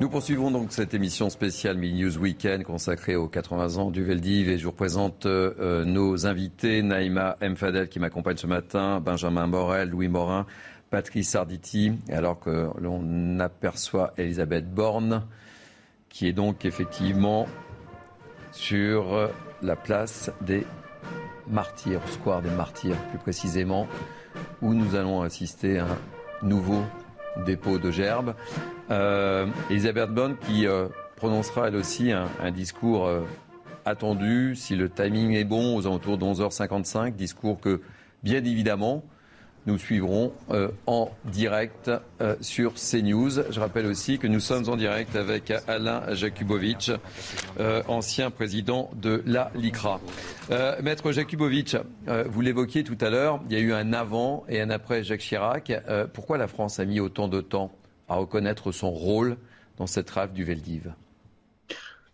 [0.00, 4.48] Nous poursuivons donc cette émission spéciale Mini News Weekend consacrée aux 80 ans du Veldiv.
[4.48, 9.90] Et je vous présente euh, nos invités, Naïma Mfadel qui m'accompagne ce matin, Benjamin Morel,
[9.90, 10.46] Louis Morin,
[10.90, 15.26] Patrice Arditi, alors que l'on aperçoit Elisabeth Borne
[16.08, 17.46] qui est donc effectivement
[18.50, 19.30] sur
[19.62, 20.66] la place des
[21.48, 23.86] martyrs, square des martyrs plus précisément,
[24.60, 26.82] où nous allons assister à un nouveau
[27.44, 28.34] dépôt de gerbes.
[28.90, 33.22] Euh, Elisabeth Borne qui euh, prononcera elle aussi un, discours euh,
[33.84, 37.80] attendu, si le timing est bon, aux alentours de 11h55, discours que
[38.22, 39.04] bien évidemment
[39.66, 43.50] nous suivrons euh, en direct euh, sur CNews.
[43.50, 46.90] Je rappelle aussi que nous sommes en direct avec Alain Jakubovic,
[47.60, 50.00] euh, ancien président de la LICRA.
[50.82, 51.76] Maître Jakubovic,
[52.26, 55.20] vous l'évoquiez tout à l'heure, il y a eu un avant et un après Jacques
[55.20, 55.72] Chirac.
[56.12, 57.72] pourquoi la France a mis autant de temps
[58.08, 59.38] à reconnaître son rôle
[59.78, 60.92] dans cette rafle du Veldiv?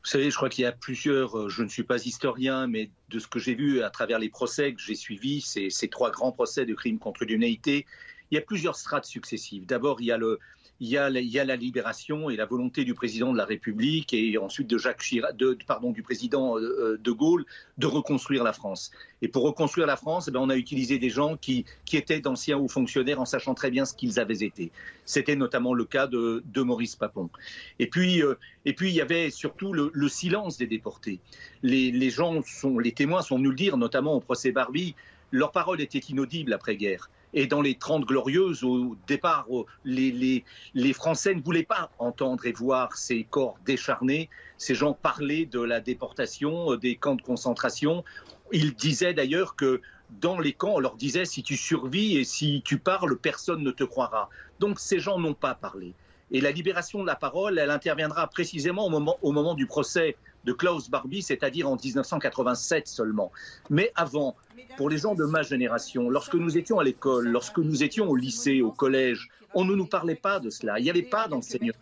[0.02, 2.90] Vous savez, je crois qu'il y a plusieurs, euh, je ne suis pas historien, mais
[3.10, 6.10] de ce que j'ai vu à travers les procès que j'ai suivis, ces, ces trois
[6.10, 7.86] grands procès de crimes contre l'humanité,
[8.30, 9.66] il y a plusieurs strates successives.
[9.66, 10.38] D'abord, il y a le,
[10.80, 11.10] il y, a,
[11.44, 15.36] la libération et la volonté du président de la République et ensuite de Jacques Chirac,
[15.36, 17.44] de, pardon, du président euh, euh, de Gaulle
[17.76, 18.90] de reconstruire la France.
[19.20, 22.56] Et pour reconstruire la France, eh on a utilisé des gens qui, qui étaient d'anciens
[22.56, 24.72] hauts fonctionnaires en sachant très bien ce qu'ils avaient été.
[25.04, 27.28] C'était notamment le cas de, de Maurice Papon.
[27.78, 31.20] Et puis, euh, et puis, il y avait surtout le, le silence des déportés.
[31.62, 34.94] Les, les, gens sont, les témoins sont venus le dire, notamment au procès Barbie,
[35.30, 37.10] leur parole était inaudible après-guerre.
[37.32, 39.46] Et dans les Trente Glorieuses, au départ,
[39.84, 40.44] les,
[40.92, 44.28] Français ne voulaient pas entendre et voir ces corps décharnés.
[44.58, 48.04] Ces gens parlaient de la déportation, euh, des camps de concentration.
[48.52, 49.80] Ils disaient d'ailleurs que
[50.20, 53.70] dans les camps, on leur disait si tu survis et si tu parles, personne ne
[53.70, 54.28] te croira.
[54.58, 55.94] Donc ces gens n'ont pas parlé.
[56.32, 58.86] Et la libération de la parole, elle interviendra précisément
[59.22, 63.30] au moment du procès de Klaus Barbie, c'est-à-dire en 1987 seulement.
[63.68, 64.36] Mais avant,
[64.76, 68.16] pour les gens de ma génération, lorsque nous étions à l'école, lorsque nous étions au
[68.16, 70.78] lycée, au collège, on ne nous parlait pas de cela.
[70.78, 71.72] Il n'y avait pas d'enseignement.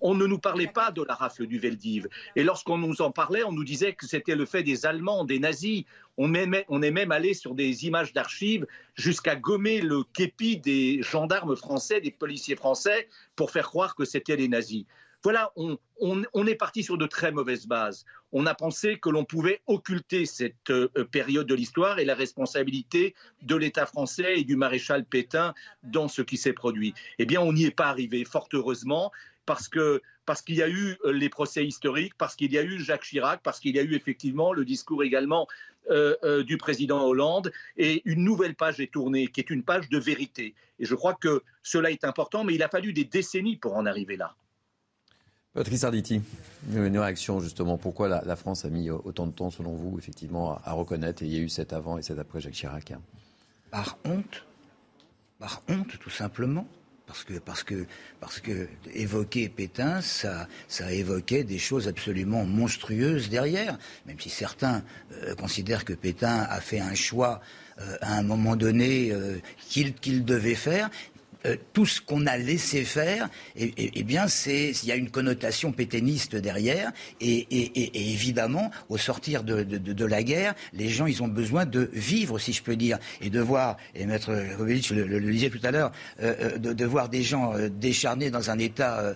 [0.00, 2.06] On ne nous parlait pas de la rafle du Veldiv.
[2.36, 5.40] Et lorsqu'on nous en parlait, on nous disait que c'était le fait des Allemands, des
[5.40, 5.84] nazis.
[6.16, 6.32] On,
[6.68, 12.00] on est même allé sur des images d'archives jusqu'à gommer le képi des gendarmes français,
[12.00, 14.84] des policiers français, pour faire croire que c'était les nazis.
[15.24, 18.04] Voilà, on, est parti sur de très mauvaises bases.
[18.30, 23.16] On a pensé que l'on pouvait occulter cette euh, période de l'histoire et la responsabilité
[23.42, 26.94] de l'État français et du maréchal Pétain dans ce qui s'est produit.
[27.18, 29.10] Eh bien, on n'y est pas arrivé, fort heureusement,
[29.44, 33.04] parce qu'il y a eu euh, les procès historiques, parce qu'il y a eu Jacques
[33.04, 35.48] Chirac, parce qu'il y a eu effectivement le discours également
[35.90, 39.98] euh, du président Hollande, et une nouvelle page est tournée, qui est une page de
[39.98, 40.54] vérité.
[40.78, 43.84] Et je crois que cela est important, mais il a fallu des décennies pour en
[43.84, 44.36] arriver là.
[45.58, 46.22] Patrice Arditi,
[46.72, 47.78] une réaction justement.
[47.78, 51.32] Pourquoi la, France a mis autant de temps, selon vous, effectivement, à, reconnaître et il
[51.32, 52.92] y a eu cet avant et cet après Jacques Chirac
[53.72, 54.46] Par honte.
[55.40, 56.64] Par honte, tout simplement.
[57.08, 57.86] Parce que, parce que,
[58.20, 63.78] parce que évoquer Pétain, ça, ça évoquait des choses absolument monstrueuses derrière.
[64.06, 64.84] Même si certains
[65.24, 67.40] euh, considèrent que Pétain a fait un choix
[67.80, 70.88] euh, à un moment donné euh, qu'il devait faire.
[71.46, 75.70] Euh, tout ce qu'on a laissé faire, eh, bien, c'est il y a une connotation
[75.70, 77.46] pétainiste derrière, et,
[78.12, 82.62] évidemment, au sortir de, la guerre, les gens, ils ont besoin de vivre, si je
[82.62, 86.58] peux dire, et de voir, et Maître Rovelic le, disait tout à l'heure, euh, euh,
[86.58, 89.14] de, voir des gens décharnés dans un état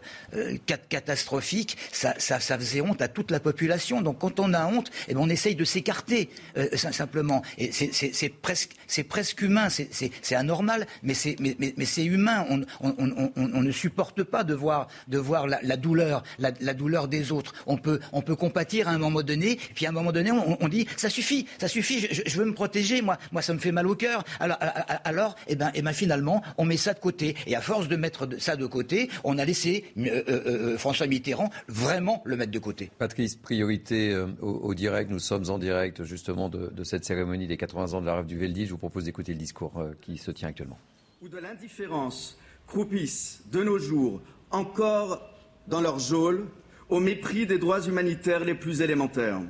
[0.89, 4.01] catastrophique, ça, faisait honte à toute la population.
[4.01, 6.29] Donc, quand on a honte, eh bien, on essaye de s'écarter
[6.75, 7.43] simplement.
[7.59, 8.75] Et c'est presque,
[9.09, 11.75] presque humain, c'est anormal, mais c'est mais,
[12.13, 12.47] humain.
[12.81, 17.55] On, ne supporte pas de voir, de voir la, douleur, la, douleur des autres.
[17.67, 20.69] On peut, on peut compatir à un moment donné, puis à un moment donné, on,
[20.69, 22.01] dit ça suffit, ça suffit.
[22.01, 23.03] Je, veux me protéger.
[23.03, 24.25] Moi, moi, ça me fait mal au cœur.
[24.41, 24.59] Alors,
[25.05, 27.37] alors, eh ben, eh ben, finalement, on met ça de côté.
[27.47, 31.07] Et à force de mettre ça de côté, on a laissé euh, euh, euh, François
[31.07, 32.91] Mitterrand vraiment le mettre de côté.
[32.99, 35.11] Patrice, priorité au, direct.
[35.11, 38.39] Nous sommes en direct justement de, cette cérémonie des 80 ans de la rêve du
[38.39, 38.67] Veldi.
[38.67, 40.79] Je vous propose d'écouter le discours qui se tient actuellement
[41.23, 45.23] ou de l'indifférence croupissent de nos jours encore
[45.69, 46.49] dans leur geôle
[46.89, 49.41] au mépris des droits humanitaires les plus élémentaires.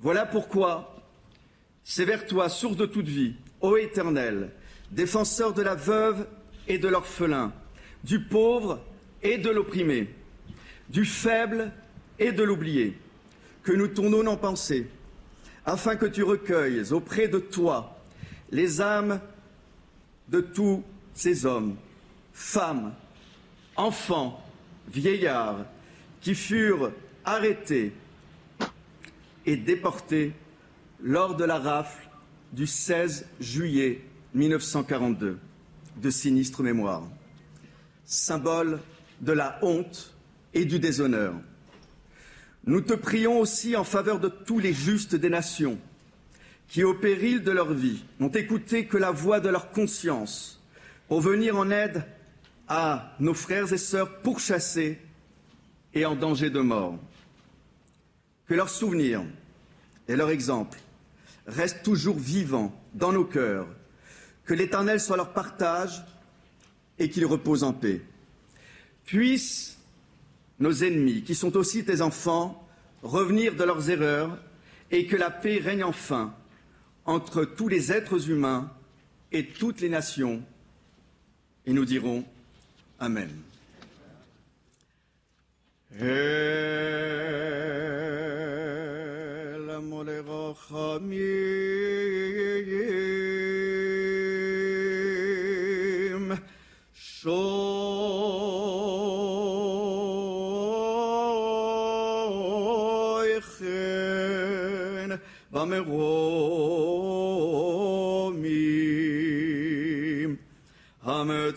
[0.00, 1.04] Voilà pourquoi
[1.84, 4.50] c'est vers toi, source de toute vie, ô Éternel,
[4.90, 6.26] défenseur de la veuve
[6.66, 7.52] et de l'orphelin,
[8.02, 8.82] du pauvre
[9.22, 10.08] et de l'opprimé,
[10.88, 11.72] du faible
[12.18, 12.96] et de l'oublié,
[13.62, 14.86] que nous tournons nos pensées,
[15.66, 17.98] afin que tu recueilles auprès de toi
[18.50, 19.20] les âmes
[20.28, 20.82] de tous
[21.14, 21.76] ces hommes,
[22.32, 22.92] femmes,
[23.76, 24.42] enfants,
[24.92, 25.64] vieillards
[26.20, 26.92] qui furent
[27.24, 27.92] arrêtés
[29.46, 30.32] et déportés
[31.02, 32.08] lors de la rafle
[32.52, 34.02] du 16 juillet
[34.34, 35.38] 1942
[35.96, 37.02] de sinistre mémoire,
[38.04, 38.80] symbole
[39.20, 40.14] de la honte
[40.54, 41.34] et du déshonneur.
[42.64, 45.78] Nous te prions aussi en faveur de tous les justes des nations
[46.68, 50.62] qui, au péril de leur vie, n'ont écouté que la voix de leur conscience
[51.08, 52.04] pour venir en aide
[52.68, 55.00] à nos frères et sœurs pourchassés
[55.94, 56.98] et en danger de mort.
[58.46, 59.24] Que leurs souvenirs
[60.06, 60.78] et leur exemple
[61.46, 63.66] restent toujours vivants dans nos cœurs,
[64.44, 66.04] que l'Éternel soit leur partage
[66.98, 68.02] et qu'ils reposent en paix.
[69.06, 69.78] Puissent
[70.58, 72.68] nos ennemis, qui sont aussi tes enfants,
[73.02, 74.38] revenir de leurs erreurs
[74.90, 76.34] et que la paix règne enfin
[77.08, 78.70] entre tous les êtres humains
[79.32, 80.42] et toutes les nations.
[81.64, 82.22] Et nous dirons
[83.00, 83.30] Amen.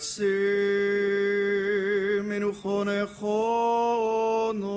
[0.01, 0.27] המציא
[2.23, 4.73] מנוחו נכונו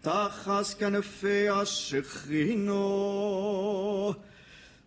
[0.00, 2.82] תחס כנפי השכינו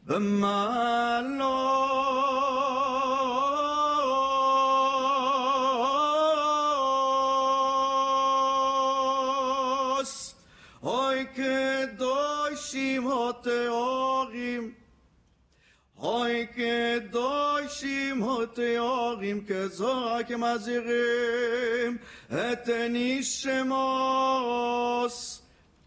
[0.05, 1.45] במעלוס
[10.83, 13.88] אוי קדושים התארים
[16.00, 21.98] אוי קדושים התארים כזרע כמזהירים
[22.30, 23.82] את נשמוס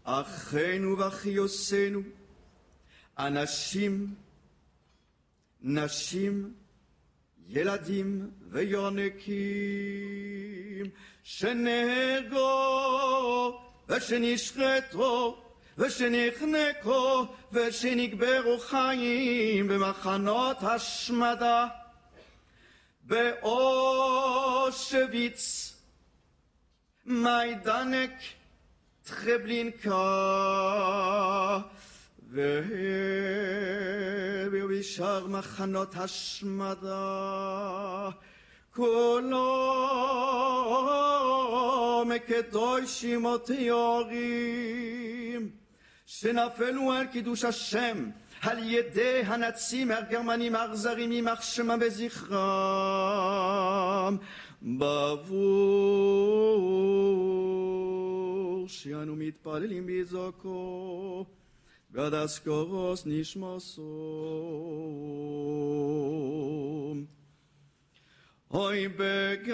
[0.04, 2.00] אחינו ואחיותינו
[3.18, 4.14] אנשים
[5.62, 6.54] נשים
[7.48, 9.34] ילדים ויונקים
[11.22, 12.40] שנהרגו
[13.88, 15.43] ושנשחטו
[15.78, 21.66] ושנחנקו ושנקברו חיים במחנות השמדה.
[23.06, 24.92] באושוויץ,
[27.06, 28.10] מיידנק,
[29.02, 29.98] טרבלינקה
[34.52, 37.00] ובשאר מחנות השמדה.
[38.74, 39.64] כולו
[42.06, 43.26] מקדושים
[46.13, 48.09] וטהורים שנפלו על קידוש השם
[48.41, 52.37] על ידי הנאצים הגרמנים האכזרים יימח שמם וזכרם
[54.61, 55.45] בעבור
[58.67, 61.25] שאנו מתפללים בזעקו
[61.91, 63.83] ועד אזכרוס נשמסו
[68.51, 69.49] אוי בגן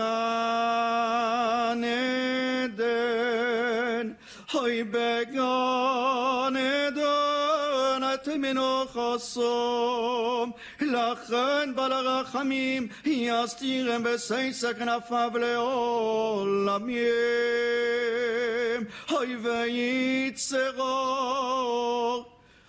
[2.64, 3.19] עדן,
[4.49, 6.55] های بگان
[6.95, 10.55] دانت منو خاصم.
[10.81, 17.01] لخن بلغ خمیم یستیغم به سیسک نفبل عالمیم
[19.09, 22.27] های وید سقاق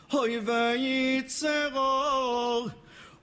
[0.10, 2.72] های وید سقاق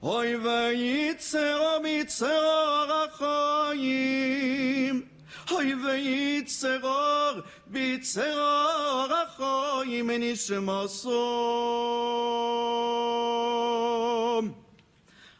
[0.03, 1.68] های وید سقاق
[2.09, 5.11] سقاق خواهیم.
[5.49, 11.18] های وید سقاق בצרור החיים נשמסום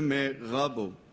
[0.00, 1.05] me rabo.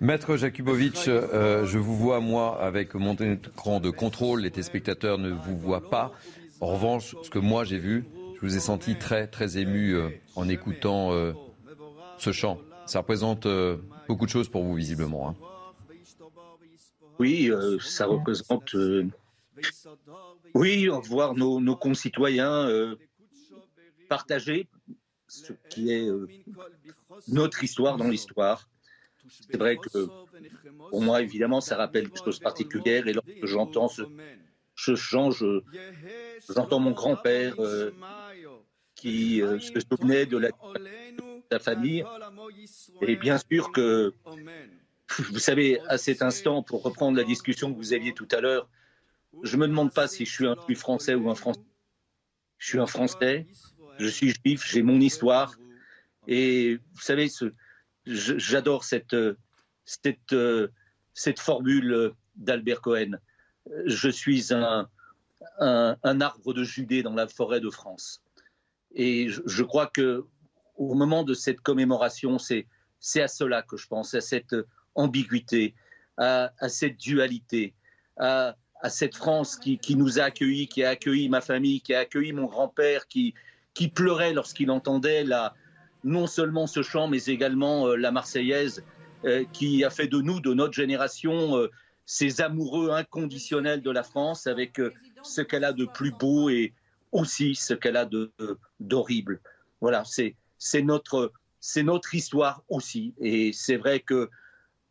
[0.00, 4.40] Maître Jakubovic, euh, je vous vois, moi, avec mon écran de contrôle.
[4.42, 6.12] Les téléspectateurs ne vous voient pas.
[6.60, 8.04] En revanche, ce que moi j'ai vu,
[8.36, 11.32] je vous ai senti très, très ému euh, en écoutant euh,
[12.18, 12.58] ce chant.
[12.86, 13.76] Ça représente euh,
[14.08, 15.30] beaucoup de choses pour vous, visiblement.
[15.30, 15.36] Hein.
[17.18, 18.74] Oui, euh, ça représente.
[18.74, 19.06] Euh,
[20.54, 22.68] oui, voir nos, nos concitoyens
[24.08, 24.66] partager
[25.34, 26.08] ce qui est
[27.28, 28.68] notre histoire dans l'histoire.
[29.50, 30.06] C'est vrai que
[30.90, 33.06] pour moi, évidemment, ça rappelle des choses particulières.
[33.08, 34.02] Et lorsque j'entends ce,
[34.76, 37.56] ce chant, j'entends mon grand-père
[38.94, 40.50] qui se souvenait de la
[41.50, 42.04] sa famille.
[43.02, 44.12] Et bien sûr que,
[45.30, 48.68] vous savez, à cet instant, pour reprendre la discussion que vous aviez tout à l'heure,
[49.42, 51.60] je ne me demande pas si je suis un français ou un français.
[52.58, 53.46] Je suis un français,
[53.98, 55.54] je suis juif, j'ai mon histoire.
[56.26, 57.30] Et vous savez,
[58.06, 59.16] j'adore cette,
[59.84, 60.34] cette,
[61.12, 63.12] cette formule d'Albert Cohen.
[63.86, 64.88] Je suis un,
[65.58, 68.22] un, arbre de Judée dans la forêt de France.
[68.94, 70.24] Et je, crois que
[70.76, 72.66] au moment de cette commémoration, c'est
[73.16, 74.54] à cela que je pense, à cette
[74.94, 75.74] ambiguïté,
[76.16, 77.74] à, cette dualité,
[78.16, 78.56] à,
[78.88, 82.46] cette France qui, nous a accueillis, qui a accueilli ma famille, qui a accueilli mon
[82.46, 83.34] grand-père, qui,
[83.74, 85.54] qui pleurait lorsqu'il entendait la,
[86.04, 88.84] non seulement ce chant, mais également euh, la Marseillaise,
[89.24, 91.70] euh, qui a fait de nous, de notre génération, euh,
[92.06, 94.78] ces amoureux inconditionnels de la France, avec
[95.22, 96.74] ce qu'elle a de plus beau et
[97.12, 98.06] aussi ce qu'elle a
[98.78, 99.40] d'horrible.
[99.80, 101.32] Voilà, c'est notre,
[101.78, 103.14] notre histoire aussi.
[103.18, 104.28] Et c'est vrai que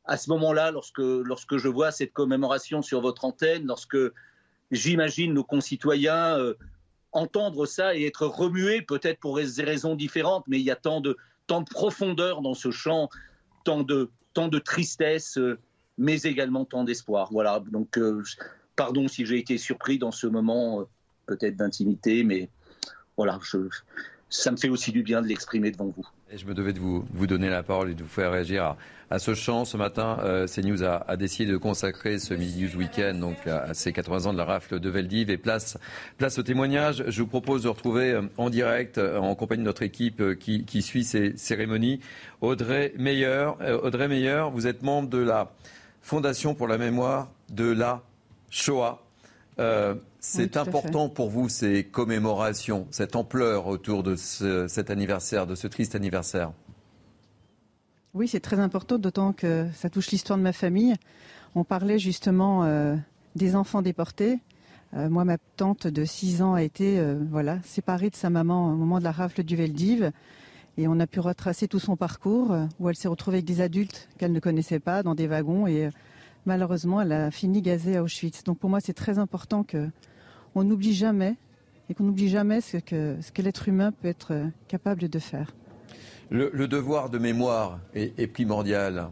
[0.05, 3.97] à ce moment-là, lorsque, lorsque je vois cette commémoration sur votre antenne, lorsque
[4.71, 6.39] j'imagine nos concitoyens
[7.13, 11.01] entendre ça et être remués, peut-être pour des raisons différentes, mais il y a tant
[11.01, 13.09] de, tant de profondeur dans ce chant,
[13.63, 15.57] tant de, tant de tristesse, euh,
[15.97, 17.29] mais également tant d'espoir.
[17.31, 18.23] Voilà, donc euh,
[18.75, 20.85] pardon si j'ai été surpris dans ce moment
[21.25, 22.49] peut-être d'intimité, mais
[23.15, 23.39] voilà,
[24.29, 26.07] ça me fait aussi du bien de l'exprimer devant vous.
[26.35, 28.75] Je me devais de vous, donner la parole et de vous faire réagir
[29.11, 29.65] à, ce chant.
[29.65, 33.93] Ce matin, euh, CNews a, décidé de consacrer ce Midi News Weekend donc à, ces
[33.93, 35.29] 80 ans de la rafle de Veldiv.
[35.29, 35.77] Et place,
[36.37, 39.83] au témoignage, je vous propose de retrouver euh, en direct, euh, en compagnie de notre
[39.83, 41.99] équipe qui, suit ces cérémonies,
[42.41, 43.51] Audrey Meyer.
[43.83, 45.51] Audrey Meyer, vous êtes membre de la
[46.01, 48.01] Fondation pour la mémoire de la
[48.49, 49.03] Shoah.
[50.25, 55.95] C'est important pour vous ces commémorations, cette ampleur autour de cet anniversaire, de ce triste
[55.95, 56.53] anniversaire
[58.13, 60.95] Oui, c'est très important, d'autant que ça touche l'histoire de ma famille.
[61.55, 62.95] On parlait justement euh,
[63.35, 64.39] des enfants déportés.
[64.93, 68.75] Euh, moi, ma tante de 6 ans a été voilà, séparée de sa maman au
[68.75, 70.11] moment de la rafle du Veldiv.
[70.77, 74.07] Et on a pu retracer tout son parcours, où elle s'est retrouvée avec des adultes
[74.17, 75.67] qu'elle ne connaissait pas, dans des wagons.
[75.67, 75.89] Et
[76.45, 78.45] malheureusement, elle a fini gazée à Auschwitz.
[78.45, 79.63] Donc pour moi, c'est très important
[80.53, 81.35] qu'on n'oublie jamais
[81.89, 85.19] et qu'on n'oublie jamais ce que, ce que l'être humain peut être euh, capable de
[85.19, 85.53] faire.
[86.29, 89.09] Le, devoir de mémoire est, primordial.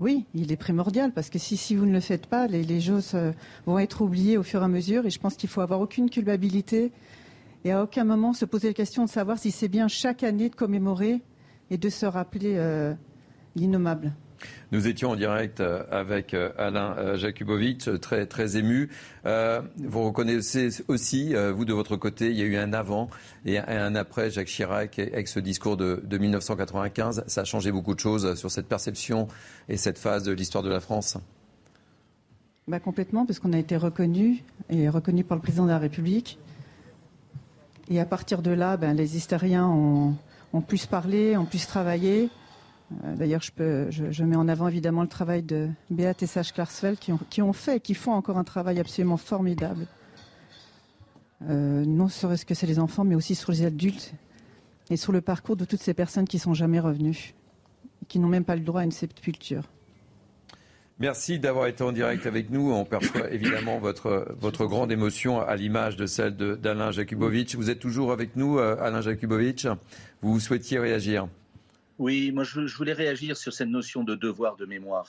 [0.00, 2.80] Oui, il est primordial parce que si, si vous ne le faites pas, les, les,
[2.80, 3.32] choses euh,
[3.66, 5.06] vont être oubliées au fur et à mesure.
[5.06, 6.90] Et je pense qu'il faut avoir aucune culpabilité
[7.64, 10.48] et à aucun moment se poser la question de savoir si c'est bien chaque année
[10.48, 11.20] de commémorer
[11.70, 12.94] et de se rappeler euh,
[13.54, 14.12] l'innommable.
[14.72, 18.88] Nous étions en direct euh, avec euh, Alain euh, Jakubowicz, très, très ému.
[19.24, 23.10] vous reconnaissez aussi, vous de votre côté, il y a eu un avant
[23.44, 27.24] et un après Jacques Chirac avec ce discours de, 1995.
[27.26, 29.28] Ça a changé beaucoup de choses sur cette perception
[29.68, 31.18] et cette phase de l'histoire de la France
[32.66, 36.38] bah Complètement, parce qu'on a été reconnu et reconnu par le président de la République.
[37.90, 40.14] Et à partir de là, ben, les historiens ont,
[40.52, 42.30] ont plus parlé, ont plus travaillé.
[43.04, 47.42] Euh, d'ailleurs, je, mets en avant évidemment le travail de Béat et Sage Klarsfeld qui
[47.42, 49.86] ont, fait et qui font encore un travail absolument formidable.
[51.48, 54.12] Euh, non serait-ce que c'est les enfants, mais aussi sur les adultes
[54.90, 57.34] et sur le parcours de toutes ces personnes qui sont jamais revenues,
[58.08, 59.64] qui n'ont même pas le droit à une sépulture.
[60.98, 62.70] Merci d'avoir été en direct avec nous.
[62.70, 67.56] On perçoit évidemment votre, votre grande émotion à l'image de celle d'Alain Jakubowicz.
[67.56, 69.66] Vous êtes toujours avec nous, euh, Alain Jakubowicz.
[70.20, 71.26] Vous souhaitiez réagir
[71.98, 75.08] oui, moi je, voulais réagir sur cette notion de devoir de mémoire.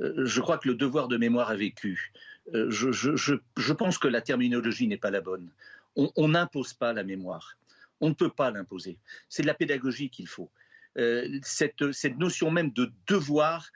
[0.00, 2.12] Euh, je crois que le devoir de mémoire a vécu.
[2.54, 5.50] Euh, je, pense que la terminologie n'est pas la bonne.
[5.96, 7.56] On n'impose pas la mémoire.
[8.00, 8.98] On ne peut pas l'imposer.
[9.28, 10.48] C'est de la pédagogie qu'il faut.
[10.96, 11.80] Euh, cette,
[12.18, 13.68] notion même de devoir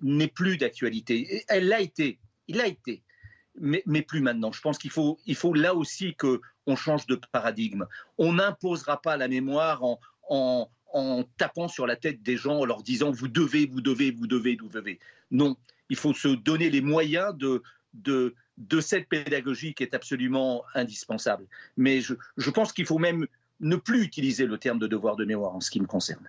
[0.00, 1.44] n'est plus d'actualité.
[1.48, 2.18] Elle l'a été.
[2.48, 3.02] Il l'a été.
[3.58, 4.52] Mais, plus maintenant.
[4.52, 7.86] Je pense qu'il faut, il faut là aussi qu'on change de paradigme.
[8.16, 10.70] On n'imposera pas la mémoire en
[11.36, 14.56] tapant sur la tête des gens, en leur disant vous devez, vous devez, vous devez,
[14.56, 14.98] vous devez.
[15.30, 15.56] Non,
[15.88, 17.62] il faut se donner les moyens de,
[17.94, 21.46] de, cette pédagogie qui est absolument indispensable.
[21.76, 23.26] Mais je pense qu'il faut même
[23.60, 26.28] ne plus utiliser le terme de devoir de mémoire en ce qui me concerne.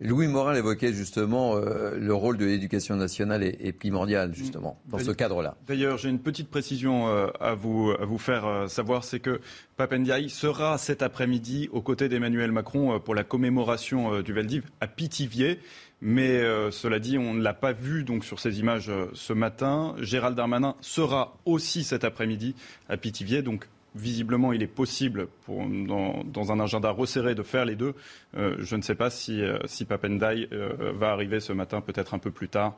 [0.00, 5.10] Louis Morin évoquait justement euh, le rôle de l'éducation nationale est, primordial justement dans ce
[5.10, 5.56] cadre-là.
[5.66, 9.40] D'ailleurs, j'ai une petite précision euh, à, vous, à vous faire euh, savoir, c'est que
[9.76, 15.58] Papendiaï sera cet après-midi aux côtés d'Emmanuel Macron pour la commémoration du Veldiv à Pithiviers.
[16.00, 16.40] Mais
[16.70, 19.96] cela dit, on ne l'a pas vu donc sur ces images ce matin.
[20.00, 22.54] Gérald Darmanin sera aussi cet après-midi
[22.88, 27.76] à Pithiviers, donc visiblement, il est possible, pour, dans, un agenda resserré, de faire les
[27.76, 27.94] deux.
[28.36, 32.14] Euh, je ne sais pas si, euh, si Papendai euh, va arriver ce matin, peut-être
[32.14, 32.76] un peu plus tard.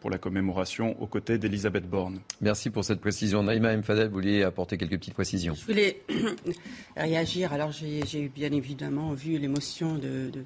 [0.00, 2.20] pour la commémoration aux côtés d'Elisabeth Borne.
[2.40, 3.42] Merci pour cette précision.
[3.42, 5.54] Naïma Mfadel, vous vouliez apporter quelques petites précisions.
[5.54, 6.00] Je voulais
[6.96, 7.52] réagir.
[7.52, 10.44] Alors, j'ai bien évidemment vu l'émotion de, de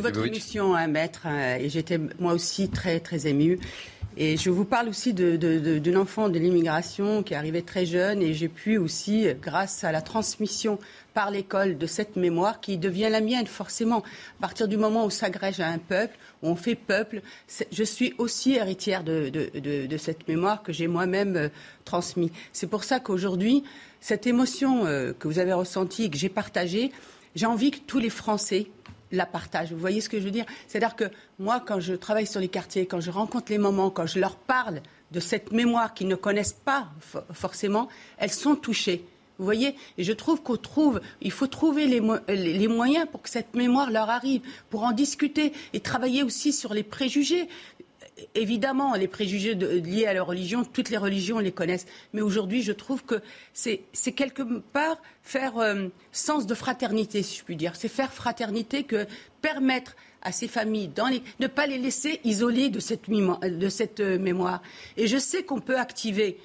[0.00, 3.58] votre émission à mettre et j'étais moi aussi très très émue.
[4.16, 8.48] Et je vous parle aussi d'une enfant de l'immigration qui est très jeune et j'ai
[8.48, 10.78] pu aussi, grâce à la transmission
[11.14, 15.10] par l'école de cette mémoire qui devient la mienne forcément, à partir du moment où
[15.10, 17.22] s'agrège à un peuple, où on fait peuple,
[17.70, 19.30] je suis aussi héritière de,
[19.96, 21.48] cette mémoire que j'ai moi-même euh,
[21.84, 22.30] transmise.
[22.52, 23.64] C'est pour ça qu'aujourd'hui,
[24.00, 26.92] cette émotion euh, que vous avez ressentie et que j'ai partagée,
[27.34, 28.68] j'ai envie que tous les Français
[29.12, 29.72] la partage.
[29.72, 30.46] Vous voyez ce que je veux dire?
[30.66, 31.04] C'est-à-dire que
[31.38, 34.36] moi, quand je travaille sur les quartiers, quand je rencontre les mamans, quand je leur
[34.36, 34.80] parle
[35.10, 36.88] de cette mémoire qu'ils ne connaissent pas
[37.32, 39.04] forcément, elles sont touchées.
[39.38, 39.76] Vous voyez?
[39.98, 44.08] Et je trouve qu'on trouve, il faut trouver les, moyens pour que cette mémoire leur
[44.08, 47.48] arrive, pour en discuter et travailler aussi sur les préjugés
[48.34, 51.86] évidemment, les préjugés liés à la religion, toutes les religions les connaissent.
[52.12, 53.20] Mais aujourd'hui, je trouve que
[53.52, 54.42] c'est quelque
[54.72, 57.76] part faire euh, sens de fraternité, si je puis dire.
[57.76, 59.06] C'est faire fraternité que
[59.40, 61.10] permettre à ces familles, dans
[61.40, 64.62] ne pas les laisser isolées de cette, de cette euh, mémoire.
[64.96, 66.38] Et je sais qu'on peut activer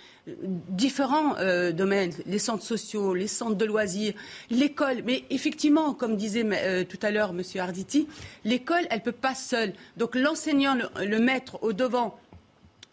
[0.69, 4.13] différents euh, domaines, les centres sociaux, les centres de loisirs,
[4.49, 5.01] l'école.
[5.05, 7.41] Mais effectivement, comme disait euh, tout à l'heure M.
[7.59, 8.07] Arditi,
[8.43, 9.73] l'école, elle ne peut pas seule.
[9.95, 12.17] Donc l'enseignant, le, mettre au devant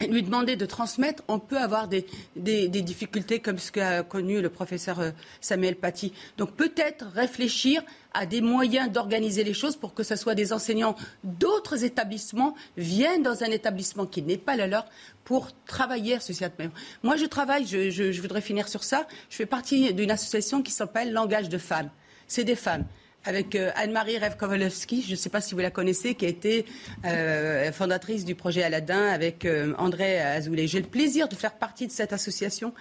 [0.00, 2.04] lui demander de transmettre, on peut avoir des,
[2.36, 6.12] difficultés comme ce qu'a connu le professeur euh, Samuel Paty.
[6.36, 7.82] Donc peut-être réfléchir
[8.12, 13.22] à des moyens d'organiser les choses pour que ce soit des enseignants d'autres établissements viennent
[13.22, 14.86] dans un établissement qui n'est pas le leur
[15.24, 16.70] pour travailler sur cette même.
[17.02, 19.06] Moi, je travaille, je, voudrais finir sur ça.
[19.30, 21.90] Je fais partie d'une association qui s'appelle Langage de femmes.
[22.26, 22.84] C'est des femmes
[23.24, 26.66] avec euh, Anne-Marie Rev-Kowalewski, je ne sais pas si vous la connaissez, qui a été
[27.04, 30.66] euh, fondatrice du projet Aladdin avec euh, André Azoulay.
[30.66, 32.74] J'ai le plaisir de faire partie de cette association.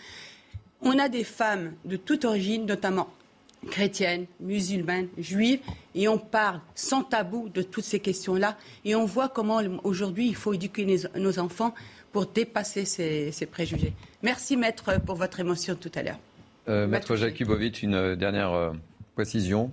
[0.81, 3.09] On a des femmes de toute origine, notamment
[3.71, 5.61] chrétiennes, musulmanes, juives,
[5.95, 8.57] et on parle sans tabou de toutes ces questions-là.
[8.83, 10.85] Et on voit comment aujourd'hui il faut éduquer
[11.15, 11.73] nos enfants
[12.11, 13.93] pour dépasser ces, préjugés.
[14.21, 16.19] Merci, maître, pour votre émotion tout à l'heure.
[16.67, 18.73] Euh, maître Jakubovic, une dernière
[19.15, 19.71] précision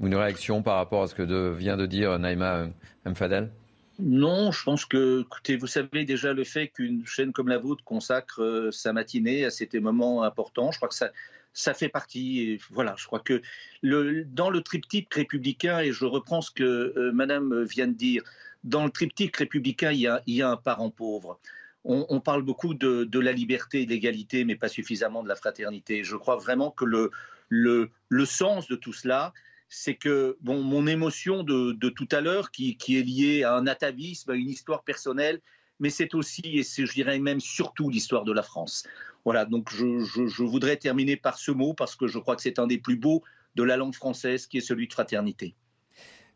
[0.00, 2.68] une réaction par rapport à ce que vient de dire Naïma
[3.04, 3.50] Mfadel?
[3.98, 7.84] Non, je pense que, écoutez, vous savez déjà le fait qu'une chaîne comme la vôtre
[7.84, 10.72] consacre sa matinée à ces moments importants.
[10.72, 11.10] Je crois que ça,
[11.52, 12.58] ça fait partie.
[12.70, 13.42] Voilà, je crois que
[13.82, 18.22] dans le triptyque républicain, et je reprends ce que Madame vient de dire,
[18.64, 21.38] dans le triptyque républicain, il y a, un parent pauvre.
[21.84, 26.04] On, parle beaucoup de, la liberté et de l'égalité, mais pas suffisamment de la fraternité.
[26.04, 27.90] Je crois vraiment que le,
[28.26, 29.32] sens de tout cela,
[29.70, 34.32] c'est que bon, mon émotion de, tout à l'heure, qui, est liée à un atavisme,
[34.32, 35.40] à une histoire personnelle,
[35.78, 38.84] mais c'est aussi, et je dirais même surtout, l'histoire de la France.
[39.24, 42.58] Voilà, donc je, je, voudrais terminer par ce mot, parce que je crois que c'est
[42.58, 43.22] un des plus beaux
[43.54, 45.54] de la langue française, qui est celui de fraternité.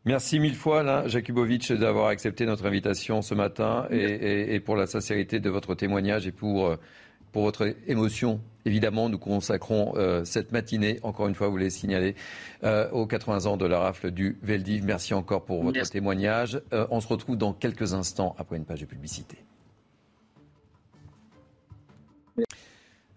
[0.05, 5.39] Merci mille fois, là, Jakubovic, d'avoir accepté notre invitation ce matin et, pour la sincérité
[5.39, 6.75] de votre témoignage et pour, euh,
[7.35, 8.39] pour votre émotion.
[8.63, 12.15] Évidemment, nous consacrons euh, cette matinée, encore une fois, vous l'avez signalé,
[12.63, 14.85] euh, aux 80 ans de la rafle du Veldiv.
[14.85, 16.61] Merci encore pour votre témoignage.
[16.71, 19.37] on se retrouve dans quelques instants après une page de publicité.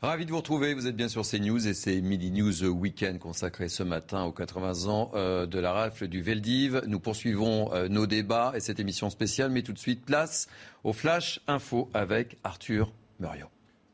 [0.01, 3.69] Ravi de vous retrouver, vous êtes bien sur CNews et c'est Midi News Weekend consacré
[3.69, 6.83] ce matin aux 80 ans euh, de la rafle du Veldiv.
[6.87, 10.49] Nous poursuivons euh, nos débats et cette émission spéciale, mais tout de suite place
[10.85, 13.49] au Flash Info avec Arthur Muriot.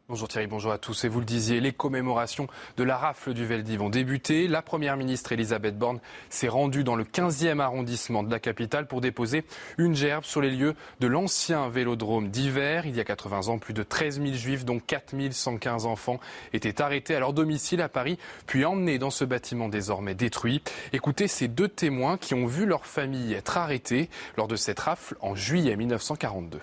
[0.06, 1.04] Bonjour Thierry, bonjour à tous.
[1.04, 2.46] Et vous le disiez, les commémorations
[2.76, 4.48] de la rafle du Veldiv ont débuté.
[4.48, 5.98] La première ministre Elisabeth Borne
[6.28, 9.44] s'est rendue dans le 15e arrondissement de la capitale pour déposer
[9.78, 12.84] une gerbe sur les lieux de l'ancien vélodrome d'hiver.
[12.84, 16.20] Il y a 80 ans, plus de 13 000 juifs, dont 4 115 enfants,
[16.52, 20.62] étaient arrêtés à leur domicile à Paris, puis emmenés dans ce bâtiment désormais détruit.
[20.92, 25.16] Écoutez ces deux témoins qui ont vu leur famille être arrêtée lors de cette rafle
[25.22, 26.60] en juillet 1942.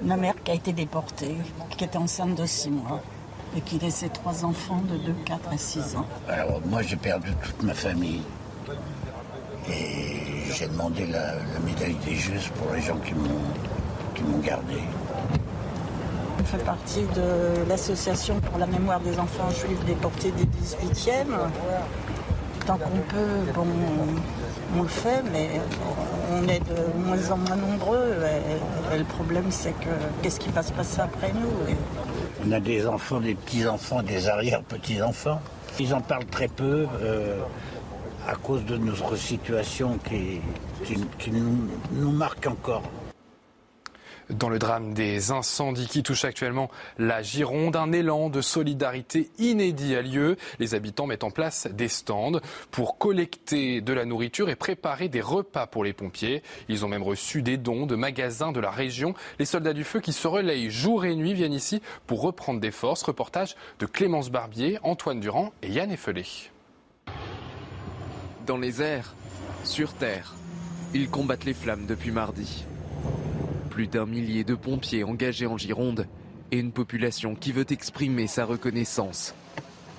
[0.00, 1.36] Ma mère qui a été déportée,
[1.76, 3.00] qui était enceinte de six mois.
[3.54, 6.06] et qui laissait trois enfants de 2, 4 et 6 ans.
[6.26, 8.22] Alors moi j'ai perdu toute ma famille
[9.68, 14.78] et j'ai demandé la, la médaille des justes pour les gens qui m'ont gardé.
[16.38, 21.26] Je fais partie de l'association pour la mémoire des enfants juifs déportés du 18e.
[22.66, 23.66] Tant qu'on peut, bon,
[24.76, 25.50] on, le fait, mais
[26.32, 28.14] on est de moins en moins nombreux.
[28.96, 29.88] Le problème, c'est que
[30.22, 31.74] qu'est-ce qui va se passer après nous?
[32.46, 35.40] On a des enfants, des petits-enfants, des arrière-petits-enfants.
[35.78, 37.38] Ils en parlent très peu euh,
[38.28, 40.40] à cause de notre situation qui,
[41.18, 41.32] qui-
[41.92, 42.82] nous marque encore.
[44.30, 49.96] Dans le drame des incendies qui touchent actuellement la Gironde, un élan de solidarité inédit
[49.96, 50.36] a lieu.
[50.58, 55.20] Les habitants mettent en place des stands pour collecter de la nourriture et préparer des
[55.20, 56.42] repas pour les pompiers.
[56.68, 59.14] Ils ont même reçu des dons de magasins de la région.
[59.38, 62.70] Les soldats du feu qui se relayent jour et nuit viennent ici pour reprendre des
[62.70, 63.02] forces.
[63.02, 66.24] Reportage de Clémence Barbier, Antoine Durand et Yann Effelé.
[68.46, 69.14] Dans les airs,
[69.64, 70.34] sur terre,
[70.94, 72.64] ils combattent les flammes depuis mardi.
[73.72, 76.06] Plus d'un millier de pompiers engagés en Gironde
[76.50, 79.34] et une population qui veut exprimer sa reconnaissance.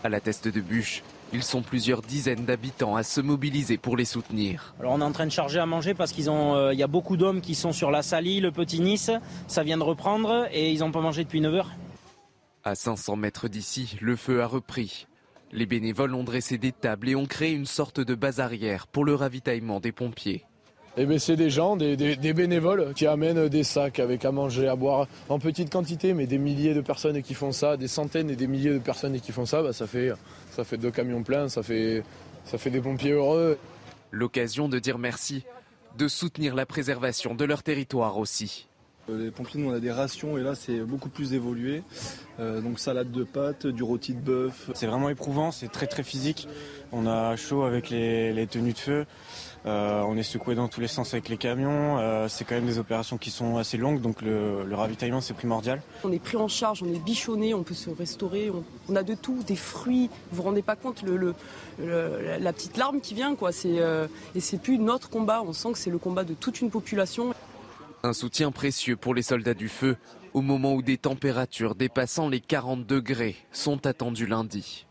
[0.03, 1.01] À la teste de bûche,
[1.33, 4.75] ils sont plusieurs dizaines d'habitants à se mobiliser pour les soutenir.
[4.79, 6.83] Alors on est en train de charger à manger parce qu'ils ont, euh, il y
[6.83, 9.09] a beaucoup d'hommes qui sont sur la Salie, le Petit Nice,
[9.47, 11.71] ça vient de reprendre et ils n'ont pas mangé depuis 9 heures.
[12.63, 15.07] À 500 mètres d'ici, le feu a repris.
[15.51, 19.03] Les bénévoles ont dressé des tables et ont créé une sorte de base arrière pour
[19.03, 20.45] le ravitaillement des pompiers.
[20.95, 24.31] Eh ben, c'est des gens, des, des- des bénévoles qui amènent des sacs avec à
[24.31, 27.87] manger, à boire en petite quantité, mais des milliers de personnes qui font ça, des
[27.87, 30.11] centaines et des milliers de personnes qui font ça, bah, ça, fait,
[30.51, 32.03] ça fait deux camions pleins, ça fait,
[32.45, 33.57] ça fait des pompiers heureux.
[34.11, 35.43] L'occasion de dire merci,
[35.97, 38.67] de soutenir la préservation de leur territoire aussi.
[39.09, 41.81] Les pompiers, nous, on a des rations et là, c'est beaucoup plus évolué.
[42.39, 44.69] Euh, donc salade de pâtes, du rôti de bœuf.
[44.75, 46.47] C'est vraiment éprouvant, c'est très très physique.
[46.93, 49.05] On a chaud avec les, les tenues de feu.
[49.65, 51.97] Euh, on est secoué dans tous les sens avec les camions.
[51.99, 55.33] Euh, c'est quand même des opérations qui sont assez longues, donc le, le ravitaillement c'est
[55.33, 55.81] primordial.
[56.03, 59.03] On est pris en charge, on est bichonné, on peut se restaurer, on, on a
[59.03, 60.09] de tout, des fruits.
[60.31, 61.35] Vous vous rendez pas compte le, le-
[61.79, 63.51] le- la- la petite larme qui vient, quoi.
[63.53, 65.41] C'est euh, et c'est plus notre combat.
[65.41, 67.33] On sent que c'est le combat de toute une population.
[68.03, 69.95] Un soutien précieux pour les soldats du feu
[70.33, 74.85] au moment où des températures dépassant les 40 degrés sont attendues lundi.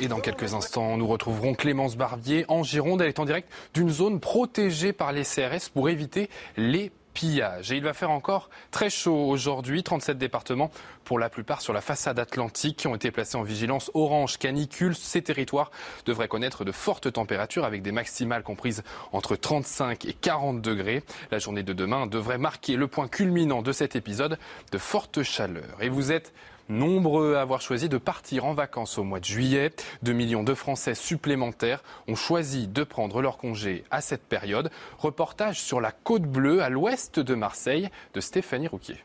[0.00, 3.00] Et dans quelques instants, nous retrouverons Clémence Barbier en Gironde.
[3.00, 7.70] Elle est en direct d'une zone protégée par les CRS pour éviter les pillages.
[7.70, 9.84] Et il va faire encore très chaud aujourd'hui.
[9.84, 10.72] 37 départements,
[11.04, 14.96] pour la plupart sur la façade atlantique, qui ont été placés en vigilance orange canicule.
[14.96, 15.70] Ces territoires
[16.06, 18.82] devraient connaître de fortes températures avec des maximales comprises
[19.12, 21.04] entre 35 et 40 degrés.
[21.30, 24.38] La journée de demain devrait marquer le point culminant de cet épisode
[24.72, 25.76] de forte chaleur.
[25.80, 26.32] Et vous êtes
[26.70, 29.70] Nombreux à avoir choisi de partir en vacances au mois de juillet.
[30.02, 34.70] 2 millions de Français supplémentaires ont choisi de prendre leur congé à cette période.
[34.98, 38.96] Reportage sur la côte bleue à l'ouest de Marseille de Stéphanie Rouquier.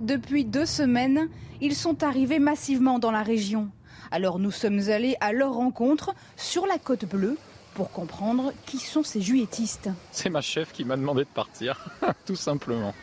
[0.00, 1.28] Depuis deux semaines,
[1.60, 3.68] ils sont arrivés massivement dans la région.
[4.10, 7.36] Alors nous sommes allés à leur rencontre sur la côte bleue
[7.74, 9.90] pour comprendre qui sont ces juilletistes.
[10.10, 11.88] C'est ma chef qui m'a demandé de partir,
[12.26, 12.94] tout simplement.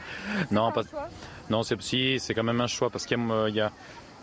[0.52, 0.84] Non, pas...
[1.50, 3.72] non, c'est si, c'est quand même un choix parce qu'il y a, euh, y a-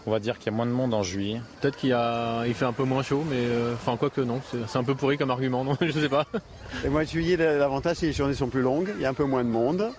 [0.06, 1.40] on va dire qu'il y a moins de monde en juillet.
[1.60, 4.20] Peut-être qu'il y a- il fait un peu moins chaud, mais euh, enfin quoi que
[4.20, 6.26] non, c'est un peu pourri comme argument, non Je sais pas.
[6.84, 9.08] Le mois de juillet, l'avantage, c'est que les journées sont plus longues, il y a
[9.10, 9.90] un peu moins de monde.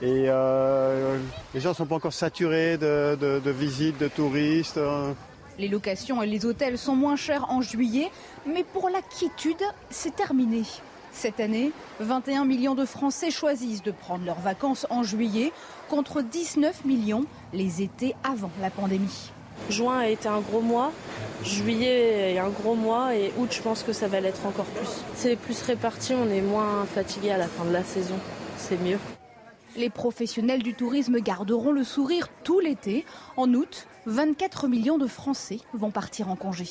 [0.00, 1.18] Et euh,
[1.54, 4.78] les gens ne sont pas encore saturés de, de- de visites, de touristes.
[5.58, 8.12] Les locations et les hôtels sont moins chers en juillet,
[8.46, 9.60] mais pour la quiétude,
[9.90, 10.62] c'est terminé.
[11.10, 15.52] Cette année, 21 millions de Français choisissent de prendre leurs vacances en juillet
[15.88, 19.30] contre 19 millions les étés avant la pandémie.
[19.70, 20.92] Juin a été un gros mois,
[21.42, 25.02] juillet est un gros mois et août je pense que ça va l'être encore plus.
[25.14, 28.14] C'est plus réparti, on est moins fatigué à la fin de la saison,
[28.56, 28.98] c'est mieux.
[29.76, 33.04] Les professionnels du tourisme garderont le sourire tout l'été.
[33.36, 36.66] En août, 24 millions de Français vont partir en congé.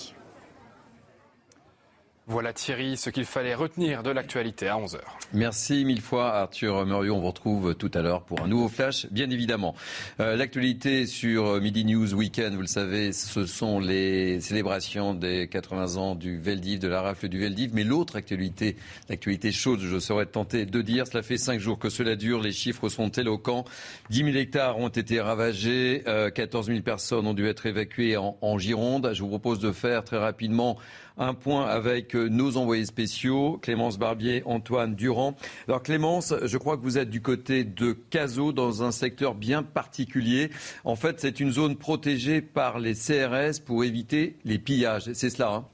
[2.29, 4.97] Voilà Thierry, ce qu'il fallait retenir de l'actualité à 11h.
[5.31, 7.15] Merci mille fois Arthur Muriot.
[7.15, 9.75] On vous retrouve tout à l'heure pour un nouveau flash, bien évidemment.
[10.19, 15.95] Euh, L'actualité sur Midi News Weekend, vous le savez, ce sont les célébrations des 80
[15.95, 17.71] ans du Veldiv, de la rafle du Veldiv.
[17.73, 18.75] Mais l'autre actualité,
[19.07, 22.51] l'actualité chaude, je serais tenté de dire, cela fait cinq jours que cela dure, les
[22.51, 23.63] chiffres sont éloquents.
[24.09, 28.57] 10 000 hectares ont été ravagés, euh, 14 000 personnes ont dû être évacuées en
[28.57, 29.11] Gironde.
[29.13, 30.77] Je vous propose de faire très rapidement
[31.17, 35.35] un point avec nos envoyés spéciaux, Clémence Barbier, Antoine Durand.
[35.67, 39.63] Alors Clémence, je crois que vous êtes du côté de Cazaux, dans un secteur bien
[39.63, 40.49] particulier.
[40.83, 45.11] En fait, c'est une zone protégée par les CRS pour éviter les pillages.
[45.13, 45.65] C'est cela hein?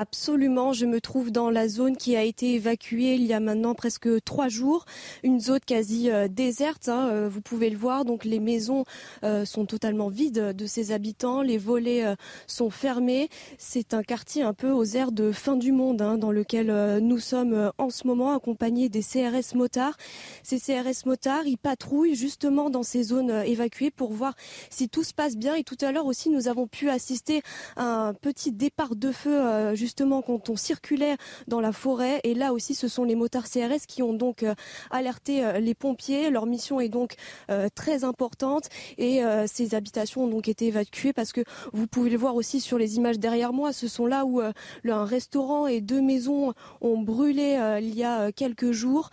[0.00, 3.74] Absolument, je me trouve dans la zone qui a été évacuée il y a maintenant
[3.74, 4.86] presque trois jours,
[5.22, 6.88] une zone quasi euh, déserte.
[6.88, 8.86] Hein, euh, vous pouvez le voir, donc les maisons
[9.24, 12.14] euh, sont totalement vides de ses habitants, les volets
[12.46, 13.28] sont fermés.
[13.58, 17.18] C'est un quartier un peu aux airs de fin du monde hein, dans lequel nous
[17.18, 19.98] sommes en ce moment accompagnés des CRS motards.
[20.42, 24.32] Ces CRS motards, ils patrouillent justement dans ces zones évacuées pour voir
[24.70, 25.56] si tout se passe bien.
[25.56, 27.42] Et tout à l'heure aussi, nous avons pu assister
[27.76, 31.16] à un petit départ de feu quand on circulait
[31.48, 32.20] dans la forêt.
[32.24, 34.54] Et là aussi, ce sont les motards CRS qui ont donc euh,
[34.90, 36.30] alerté euh, les pompiers.
[36.30, 37.14] Leur mission est donc
[37.50, 38.68] euh, très importante
[38.98, 42.78] et ces habitations ont donc été évacuées parce que vous pouvez le voir aussi sur
[42.78, 43.72] les images derrière moi.
[43.72, 48.72] Ce sont là où un restaurant et deux maisons ont brûlé il y a quelques
[48.72, 49.10] jours.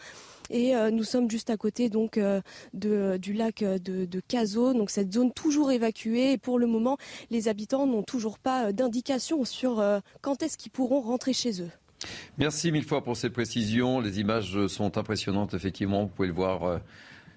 [0.50, 2.42] Et euh, nous sommes juste à côté donc euh,
[2.74, 6.34] du lac de, de Cazo, donc cette zone toujours évacuée.
[6.34, 6.98] Et pour le moment,
[7.30, 11.70] les habitants n'ont toujours pas d'indication sur euh, quand est-ce qu'ils pourront rentrer chez eux.
[12.38, 14.00] Merci mille fois pour ces précisions.
[14.00, 16.04] Les images sont impressionnantes, effectivement.
[16.04, 16.80] Vous pouvez le voir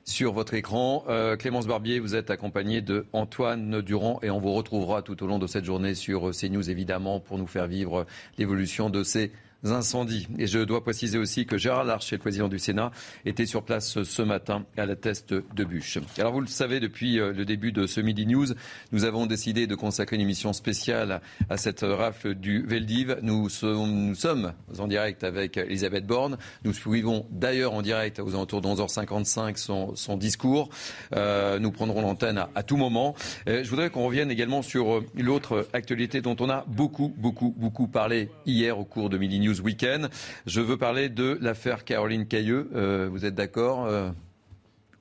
[0.04, 1.06] sur votre écran.
[1.38, 5.38] Clémence Barbier, vous êtes accompagnée de Antoine Durand et on vous retrouvera tout au long
[5.38, 8.04] de cette journée sur CNews, évidemment, pour nous faire vivre
[8.36, 9.32] l'évolution de ces
[9.64, 10.28] incendies.
[10.38, 12.90] Et je dois préciser aussi que Gérard Larcher, le président du Sénat,
[13.24, 15.98] était sur place ce matin à la teste de bûche.
[16.18, 18.46] Alors vous le savez, depuis euh, le début de ce Midi News,
[18.92, 23.18] nous avons décidé de consacrer une émission spéciale à cette rafle du Veldiv.
[23.22, 26.38] Nous sommes, en direct avec Elisabeth Borne.
[26.64, 29.56] Nous suivons d'ailleurs en direct aux alentours de 11h55
[29.94, 30.70] son, discours.
[31.14, 33.14] Euh, nous prendrons l'antenne à, tout moment.
[33.48, 37.86] Euh, je voudrais qu'on revienne également sur l'autre actualité dont on a beaucoup, beaucoup, beaucoup
[37.86, 40.08] parlé hier au cours de Midi News Weekend.
[40.46, 42.70] Je veux parler de l'affaire Caroline Cailleux.
[42.74, 44.10] Euh, vous êtes d'accord euh?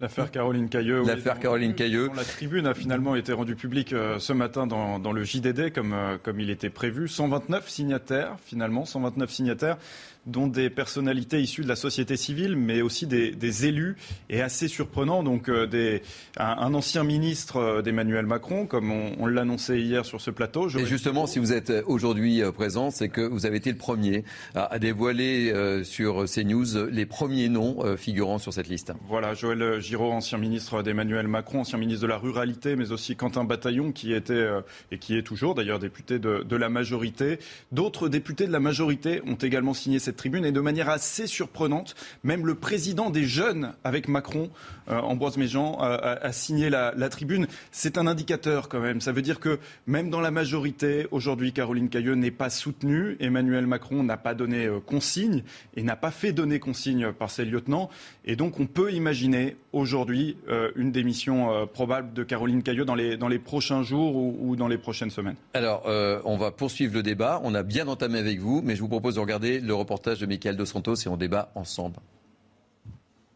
[0.02, 1.04] L'affaire Caroline Cailleux.
[1.06, 2.10] L'affaire Caroline Cailleux.
[2.16, 5.96] La tribune a finalement été rendue publique euh, ce matin dans, dans le JDD comme,
[6.24, 7.08] comme il était prévu.
[7.10, 9.78] 129 signataires, finalement, 129 signataires
[10.26, 13.96] dont des personnalités issues de la société civile, mais aussi des, élus,
[14.30, 15.24] et assez surprenant.
[15.24, 16.02] Donc, euh, des,
[16.38, 20.70] un, ancien ministre euh, d'Emmanuel Macron, comme on, l'annonçait hier sur ce plateau.
[20.70, 24.24] Et justement, si vous êtes aujourd'hui euh, présent, c'est que vous avez été le premier
[24.56, 25.54] à, dévoiler
[25.84, 28.94] sur CNews les premiers noms figurant sur cette liste.
[29.08, 33.44] Voilà, Joël Giraud, ancien ministre d'Emmanuel Macron, ancien ministre de la Ruralité, mais aussi Quentin
[33.44, 34.48] Bataillon, qui était
[34.92, 37.40] et qui est toujours d'ailleurs député de, de la majorité.
[37.72, 41.96] D'autres députés de la majorité ont également signé cette tribune et de manière assez surprenante,
[42.24, 44.50] même le président des jeunes avec Macron,
[44.90, 47.48] euh, Ambroise Méjean, a, signé la, tribune.
[47.72, 49.02] C'est un indicateur quand même.
[49.02, 53.18] Ça veut dire que même dans la majorité, aujourd'hui, Caroline Cailleux n'est pas soutenue.
[53.20, 55.44] Emmanuel Macron n'a pas donné euh, consigne
[55.76, 57.90] et n'a pas fait donner consigne par ses lieutenants.
[58.26, 63.18] Et donc on peut imaginer aujourd'hui euh, une démission probable de Caroline Cailleux dans les,
[63.18, 65.36] dans les prochains jours ou, dans les prochaines semaines.
[65.54, 65.84] Alors,
[66.26, 67.42] on va poursuivre le débat.
[67.44, 70.26] On a bien entamé avec vous, mais je vous propose de regarder le reportage de
[70.26, 71.98] Michael Dos Santos et on débat ensemble.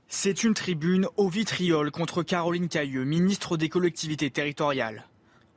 [0.07, 5.05] C'est une tribune au vitriol contre Caroline Cailleux, ministre des collectivités territoriales.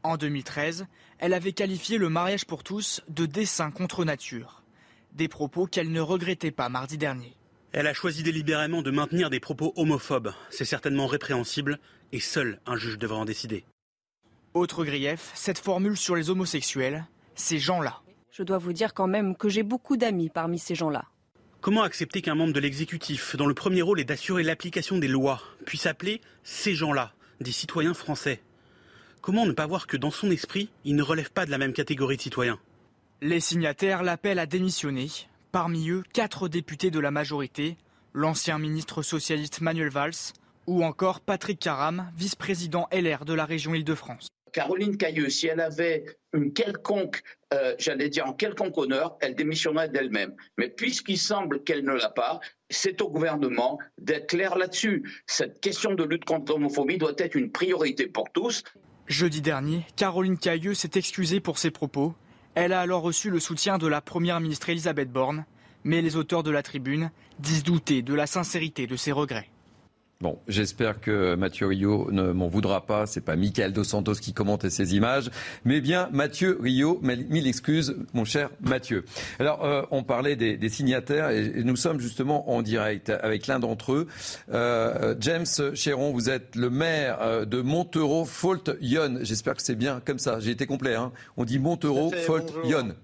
[0.03, 0.87] En 2013,
[1.19, 4.63] elle avait qualifié le mariage pour tous de dessin contre nature.
[5.13, 7.35] Des propos qu'elle ne regrettait pas mardi dernier.
[7.73, 10.33] Elle a choisi délibérément de maintenir des propos homophobes.
[10.51, 11.79] C'est certainement répréhensible
[12.13, 13.65] et seul un juge devrait en décider.
[14.55, 17.05] Autre grief, cette formule sur les homosexuels,
[17.35, 18.01] ces gens-là.
[18.37, 21.07] Je dois vous dire quand même que j'ai beaucoup d'amis parmi ces gens-là.
[21.63, 25.41] Comment accepter qu'un membre de l'exécutif, dont le premier rôle est d'assurer l'application des lois,
[25.65, 28.43] puisse appeler ces gens-là des citoyens français?
[29.23, 31.73] Comment ne pas voir que dans son esprit, il ne relève pas de la même
[31.73, 32.59] catégorie de citoyens?
[33.23, 35.09] Les signataires l'appellent à démissionner.
[35.51, 37.79] Parmi eux, quatre députés de la majorité,
[38.13, 40.35] l'ancien ministre socialiste Manuel Valls,
[40.67, 44.29] ou encore Patrick Caram, vice-président LR de la région Île-de-France.
[44.57, 49.91] Caroline Cailleux, si elle avait une quelconque, euh, j'allais dire en quelconque honneur, elle démissionnerait
[49.91, 50.35] d'elle-même.
[50.57, 52.41] Mais puisqu'il semble qu'elle ne l'a pas,
[52.71, 55.23] c'est au gouvernement d'être clair là-dessus.
[55.27, 58.65] Cette question de lutte contre l'homophobie doit être une priorité pour tous.
[59.09, 62.15] Jeudi dernier, Caroline Cailleux s'est excusée pour ses propos.
[62.55, 65.45] Elle a alors reçu le soutien de la première ministre Elisabeth Borne,
[65.85, 69.51] mais les auteurs de la tribune disent douter de la sincérité de ses regrets.
[70.23, 73.05] Bon, j'espère que Mathieu Rio ne m'en voudra pas.
[73.05, 75.31] C'est pas Michael Dos Santos qui commente ces images,
[75.67, 76.99] mais bien Mathieu Rio.
[77.03, 79.05] Mille excuses, mon cher Mathieu.
[79.39, 83.93] Alors, euh, on parlait des, signataires et, nous sommes justement en direct avec l'un d'entre
[83.93, 84.07] eux.
[84.55, 85.45] Euh, James
[85.75, 89.19] Chéron, vous êtes le maire euh, de Montereau, Fault Yon.
[89.21, 90.41] J'espère que c'est bien comme ça.
[90.41, 90.95] J'ai été complet.
[90.95, 91.13] Hein.
[91.37, 92.95] On dit Montereau, Fault Yon.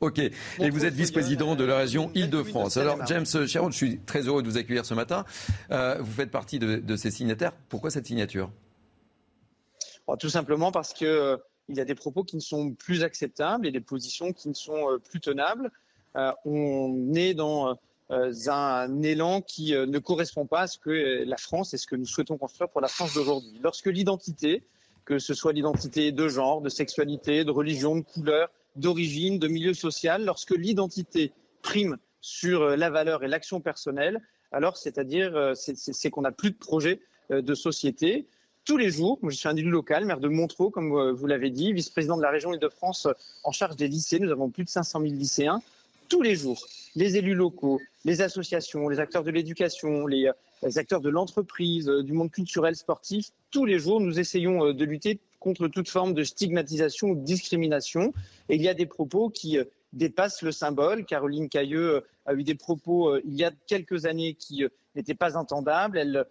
[0.00, 0.18] Ok.
[0.18, 2.78] Et vous êtes vice-président de la région Île-de-France.
[2.78, 5.26] Alors, James Sharon, je suis très heureux de vous accueillir ce matin.
[5.70, 7.52] Euh, vous faites partie de, ces signataires.
[7.68, 8.50] Pourquoi cette signature?
[10.18, 11.36] Tout simplement parce qu'il euh,
[11.68, 14.90] y a des propos qui ne sont plus acceptables et des positions qui ne sont
[14.90, 15.70] euh, plus tenables.
[16.44, 17.78] on est dans
[18.10, 22.06] un élan qui ne correspond pas à ce que la France et ce que nous
[22.06, 23.60] souhaitons construire pour la France d'aujourd'hui.
[23.62, 24.64] Lorsque l'identité,
[25.04, 29.74] que ce soit l'identité de genre, de sexualité, de religion, de couleur, d'origine, de milieu
[29.74, 34.20] social, lorsque l'identité prime sur euh, la valeur et l'action personnelle,
[34.52, 37.00] alors c'est-à-dire euh, c'est qu'on n'a plus de projet
[37.30, 38.26] euh, de société.
[38.64, 41.72] Tous les jours, je suis un élu local, maire de Montreux, comme vous l'avez dit,
[41.72, 43.08] vice-président de la région Île-de-France
[43.42, 44.18] en charge des lycées.
[44.18, 45.62] Nous avons plus de 500 000 lycéens.
[46.10, 50.30] Tous les jours, les élus locaux, les associations, les acteurs de l'éducation, les,
[50.62, 55.18] les, acteurs de l'entreprise, du monde culturel, sportif, tous les jours, nous essayons de lutter
[55.40, 58.12] contre toute forme de stigmatisation ou de discrimination.
[58.48, 61.04] Et il y a des propos qui euh, dépassent le symbole.
[61.04, 64.64] Caroline Cailleux euh, a eu des propos euh, il y a quelques années qui
[64.94, 65.98] n'étaient pas entendables.
[65.98, 66.26] Elle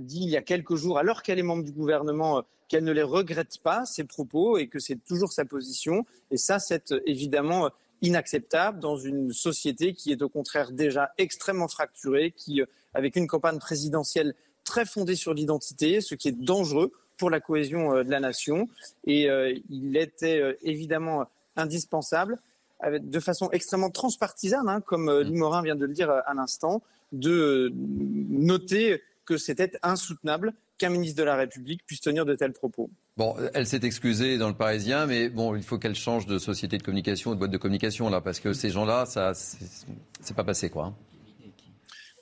[0.00, 3.02] dit il y a quelques jours, alors qu'elle est membre du gouvernement, qu'elle ne les
[3.02, 6.06] regrette pas, ces propos, et que c'est toujours sa position.
[6.30, 7.68] Et ça, c'est évidemment
[8.00, 12.62] inacceptable dans une société qui est au contraire déjà extrêmement fracturée, qui,
[12.94, 14.34] avec une campagne présidentielle
[14.64, 18.68] très fondée sur l'identité, ce qui est dangereux pour la cohésion euh, de la nation.
[19.06, 22.38] Et euh, il était euh, évidemment indispensable,
[22.86, 25.36] de façon extrêmement transpartisane, hein, comme mmh.
[25.36, 31.24] Morin vient de le dire à l'instant, de noter que c'était insoutenable qu'un ministre de
[31.24, 32.88] la République puisse tenir de tels propos.
[33.16, 36.78] Bon, elle s'est excusée dans le Parisien, mais bon, il faut qu'elle change de société
[36.78, 40.70] de communication, de boîte de communication là, parce que ces gens-là, ça, c'est pas passé
[40.70, 40.94] quoi.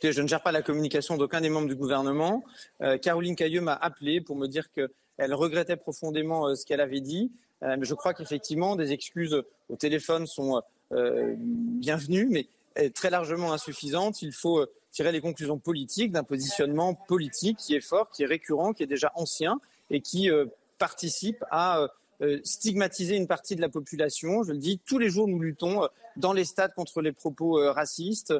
[0.03, 2.45] Je ne gère pas la communication d'aucun des membres du gouvernement.
[2.83, 7.01] Euh, Caroline Cailleux m'a appelé pour me dire qu'elle regrettait profondément euh, ce qu'elle avait
[7.01, 7.33] dit.
[7.63, 12.47] Euh, mais je crois qu'effectivement, des excuses au téléphone sont bienvenues, mais
[12.91, 14.23] très largement insuffisantes.
[14.23, 18.73] Il faut tirer les conclusions politiques d'un positionnement politique qui est fort, qui est récurrent,
[18.73, 19.59] qui est déjà ancien
[19.91, 20.31] et qui
[20.79, 21.89] participe à
[22.43, 24.43] stigmatiser une partie de la population.
[24.43, 27.59] Je le dis, tous les jours, nous luttons euh, dans les stades contre les propos
[27.59, 28.35] euh, racistes,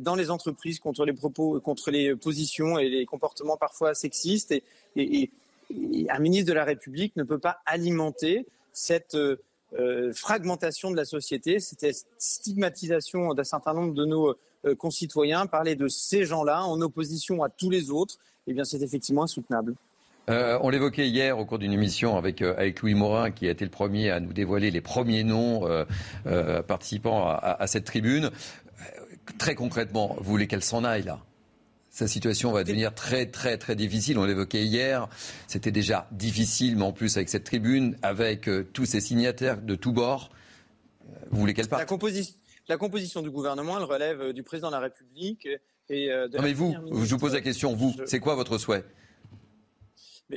[0.00, 4.54] dans les entreprises contre les propos, contre les positions et les comportements parfois sexistes.
[4.94, 5.30] Et,
[6.08, 9.16] un ministre de la République ne peut pas alimenter cette
[10.12, 14.36] fragmentation de la société, cette stigmatisation d'un certain nombre de nos
[14.76, 18.18] concitoyens, parler de ces gens-là en opposition à tous les autres.
[18.46, 19.74] Eh bien, c'est effectivement insoutenable.
[20.30, 23.50] Euh, on l'évoquait hier au cours d'une émission avec, euh, avec Louis Morin, qui a
[23.50, 28.30] été le premier à nous dévoiler les premiers noms euh, participant à, cette tribune.
[29.38, 31.20] Très concrètement, vous voulez qu'elle s'en aille là?
[31.90, 34.18] Sa situation va devenir très très très difficile.
[34.18, 35.08] On l'évoquait hier.
[35.46, 39.92] C'était déjà difficile, mais en plus avec cette tribune, avec tous ces signataires de tous
[39.92, 40.30] bords.
[41.30, 41.82] Vous voulez qu'elle parte?
[42.68, 45.46] La, composition du gouvernement, elle relève du président de la République.
[45.90, 48.84] Et non, mais vous, je vous pose la question, vous, c'est quoi votre souhait?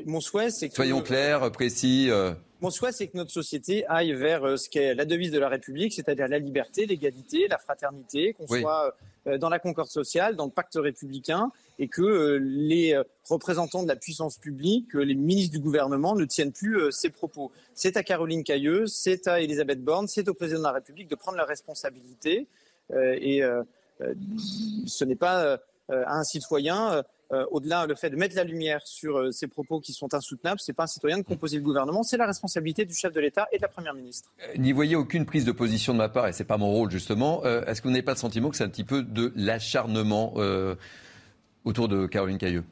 [0.06, 0.76] Mon souhait, c'est que.
[0.76, 2.08] Soyons clairs, précis.
[2.10, 2.34] Euh.
[2.62, 5.50] Mon souhait, c'est que notre société aille vers euh, ce qu'est la devise de la
[5.50, 8.96] République, c'est-à-dire la liberté, l'égalité, la fraternité, qu'on soit
[9.28, 13.98] euh, dans la concorde sociale, dans le pacte républicain, et que les représentants de la
[13.98, 17.52] puissance publique, les ministres du gouvernement ne tiennent plus ces propos.
[17.74, 21.16] C'est à Caroline Cailleux, c'est à Elisabeth Borne, c'est au président de la République de
[21.16, 22.48] prendre leurs responsabilités.
[22.94, 23.42] et
[24.88, 29.18] ce n'est pas à un citoyen euh, au-delà le fait de mettre la lumière sur
[29.18, 32.18] euh, ces propos qui sont insoutenables, c'est pas un citoyen de composer le gouvernement, c'est
[32.18, 34.32] la responsabilité du chef de l'État et de la première ministre.
[34.44, 36.92] Euh, n'y voyez aucune prise de position de ma part, et c'est pas mon rôle
[36.92, 37.44] justement.
[37.44, 40.36] Est-ce que vous n'avez pas le sentiment que c'est un petit peu de l'acharnement
[41.64, 42.64] autour de Caroline Cailleux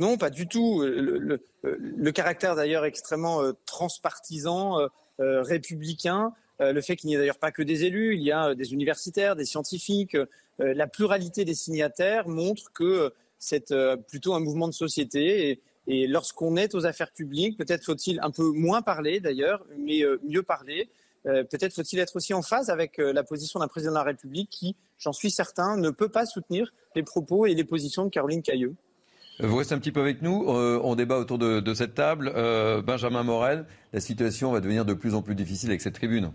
[0.00, 0.82] non, pas du tout.
[0.84, 4.78] Le, caractère d'ailleurs extrêmement transpartisan,
[5.18, 8.72] républicain, le fait qu'il n'y ait d'ailleurs pas que des élus, il y a des
[8.72, 10.16] universitaires, des scientifiques,
[10.60, 15.60] euh, la pluralité des signataires montre que euh, c'est euh, plutôt un mouvement de société.
[15.86, 20.42] Et, lorsqu'on est aux affaires publiques, peut-être faut-il un peu moins parler d'ailleurs, mais mieux
[20.42, 20.90] parler.
[21.24, 24.76] peut-être faut-il être aussi en phase avec la position d'un président de la République qui,
[24.98, 28.74] j'en suis certain, ne peut pas soutenir les propos et les positions de Caroline Cailleux.
[29.40, 30.44] Vous restez un petit peu avec nous.
[30.46, 32.34] on débat autour de cette table.
[32.84, 36.32] Benjamin Morel, la situation va devenir de plus en plus difficile avec cette tribune.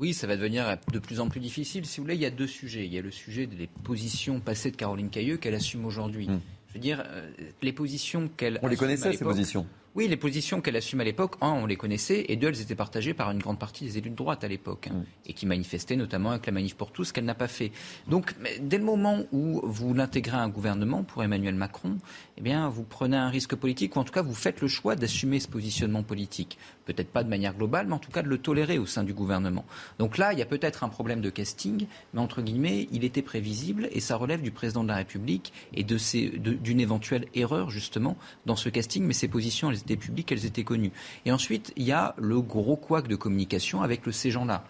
[0.00, 1.84] Oui, ça va devenir de plus en plus difficile.
[1.84, 2.86] Si vous voulez, il y a deux sujets.
[2.86, 6.26] Il y a le sujet des positions passées de Caroline Cailleux qu'elle assume aujourd'hui.
[6.26, 6.40] Hmm.
[6.68, 7.30] Je veux dire, euh,
[7.60, 8.58] les positions qu'elle.
[8.62, 9.66] On les connaissait, ces positions?
[9.96, 12.76] Oui, les positions qu'elle assume à l'époque, un, on les connaissait, et deux, elles étaient
[12.76, 15.96] partagées par une grande partie des élus de droite à l'époque, hein, et qui manifestaient
[15.96, 17.72] notamment avec la manif pour tous, qu'elle n'a pas fait.
[18.06, 21.98] Donc, dès le moment où vous l'intégrez à un gouvernement pour Emmanuel Macron,
[22.38, 24.94] eh bien, vous prenez un risque politique, ou en tout cas, vous faites le choix
[24.94, 26.56] d'assumer ce positionnement politique.
[26.90, 29.14] Peut-être pas de manière globale, mais en tout cas de le tolérer au sein du
[29.14, 29.64] gouvernement.
[30.00, 33.22] Donc là, il y a peut-être un problème de casting, mais entre guillemets, il était
[33.22, 38.56] prévisible, et ça relève du président de la République et d'une éventuelle erreur, justement, dans
[38.56, 40.90] ce casting, mais ces positions, elles étaient publiques, elles étaient connues.
[41.26, 44.64] Et ensuite, il y a le gros couac de communication avec ces gens-là.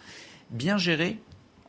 [0.50, 1.18] Bien géré,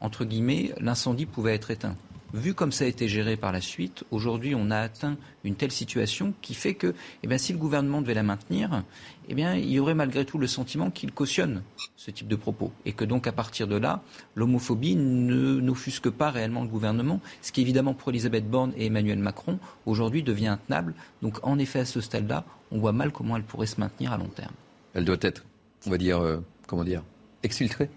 [0.02, 1.96] entre guillemets, l'incendie pouvait être éteint.
[2.34, 5.72] Vu comme ça a été géré par la suite, aujourd'hui on a atteint une telle
[5.72, 8.84] situation qui fait que eh bien, si le gouvernement devait la maintenir,
[9.28, 11.62] eh bien, il y aurait malgré tout le sentiment qu'il cautionne
[11.98, 12.72] ce type de propos.
[12.86, 14.02] Et que donc à partir de là,
[14.36, 19.20] l'homophobie ne n'offusque pas réellement le gouvernement, ce qui évidemment pour Elisabeth Borne et Emmanuel
[19.20, 20.94] Macron aujourd'hui devient intenable.
[21.22, 24.18] Donc en effet à ce stade-là, on voit mal comment elle pourrait se maintenir à
[24.18, 24.54] long terme.
[24.94, 25.44] Elle doit être,
[25.86, 27.04] on va dire, euh, comment dire,
[27.44, 27.90] exfiltrée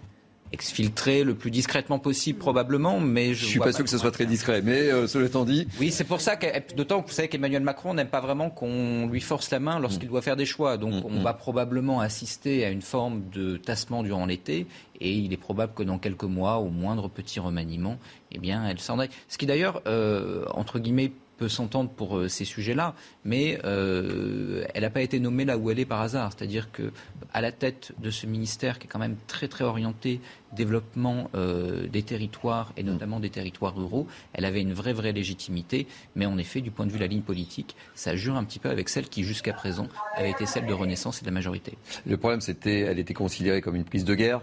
[0.55, 4.11] exfiltrer le plus discrètement possible probablement, mais je ne suis pas, sûr que ce soit
[4.11, 5.67] très discret, mais euh, cela étant dit.
[5.79, 9.07] Oui, c'est pour ça que, d'autant que vous savez qu'Emmanuel Macron n'aime pas vraiment qu'on
[9.07, 10.11] lui force la main lorsqu'il mm.
[10.11, 10.77] doit faire des choix.
[10.77, 11.23] Donc mm, on mm.
[11.23, 14.65] va probablement assister à une forme de tassement durant l'été,
[15.01, 17.97] et il est probable que dans quelques mois, au moindre petit remaniement,
[18.31, 19.09] eh bien, elle s'en aille.
[19.27, 24.83] Ce qui d'ailleurs, euh, entre guillemets, peut s'entendre pour euh, ces sujets-là, mais euh, elle
[24.83, 26.31] n'a pas été nommée là où elle est par hasard.
[26.35, 26.91] C'est-à-dire que
[27.33, 30.21] à la tête de ce ministère qui est quand même très très orienté
[30.53, 35.87] développement euh, des territoires et notamment des territoires ruraux, elle avait une vraie vraie légitimité.
[36.15, 38.59] Mais en effet, du point de vue de la ligne politique, ça jure un petit
[38.59, 41.77] peu avec celle qui jusqu'à présent avait été celle de Renaissance et de la majorité.
[42.05, 44.41] Le problème, c'était, elle était considérée comme une prise de guerre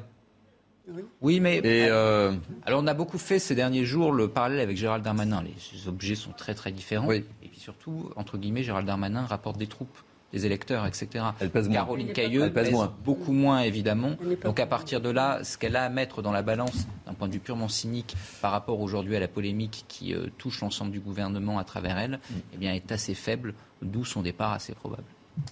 [1.21, 1.41] oui.
[1.41, 2.33] mais euh,
[2.65, 5.43] alors on a beaucoup fait ces derniers jours le parallèle avec Gérald Darmanin.
[5.43, 7.11] Les objets sont très très différents.
[7.11, 9.97] Et puis surtout, entre guillemets, Gérald Darmanin rapporte des troupes,
[10.33, 11.25] des électeurs, etc.
[11.41, 12.93] Elle pèse Caroline Cailleux pèse, moins.
[13.05, 14.17] beaucoup moins évidemment.
[14.45, 17.29] Donc à partir de là, ce qu'elle a à mettre dans la balance, d'un point
[17.29, 21.01] de vue purement cynique, par rapport aujourd'hui à la polémique qui euh, touche l'ensemble du
[21.01, 22.35] gouvernement à travers elle, mm.
[22.55, 23.55] eh bien, est assez faible.
[23.83, 25.05] D'où son départ assez probable.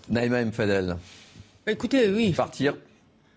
[0.09, 0.97] Naïma Mfadel.
[1.67, 2.33] Bah, écoutez, oui.
[2.33, 2.77] Partir,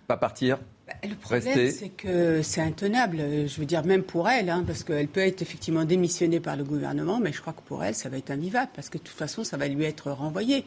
[0.08, 0.60] pas partir.
[1.02, 3.18] Bah, le problème, c'est que c'est intenable.
[3.48, 6.64] Je veux dire, même pour elle, hein, parce qu'elle peut être effectivement démissionnée par le
[6.64, 9.18] gouvernement, mais je crois que pour elle, ça va être invivable, parce que de toute
[9.18, 10.66] façon, ça va lui être renvoyé.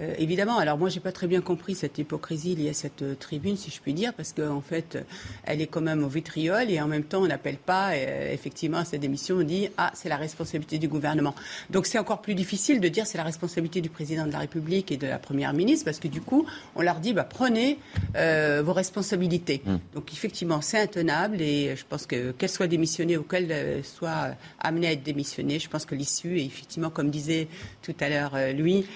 [0.00, 3.14] Euh, évidemment, alors moi, j'ai pas très bien compris cette hypocrisie liée à cette euh,
[3.14, 4.98] tribune, si je puis dire, parce qu'en en fait,
[5.44, 8.78] elle est quand même au vitriol et en même temps, on n'appelle pas euh, effectivement
[8.78, 11.34] à cette démission, on dit ah c'est la responsabilité du gouvernement.
[11.70, 14.92] Donc c'est encore plus difficile de dire c'est la responsabilité du président de la République
[14.92, 16.46] et de la première ministre, parce que du coup,
[16.76, 17.78] on leur dit bah, prenez
[18.14, 19.62] vos responsabilités.
[19.64, 19.76] Mmh.
[19.94, 24.88] Donc effectivement, c'est intenable et je pense que qu'elle soit démissionnée ou qu'elle soit amenée
[24.88, 27.48] à être démissionnée, je pense que l'issue est effectivement, comme disait
[27.82, 28.86] tout à l'heure lui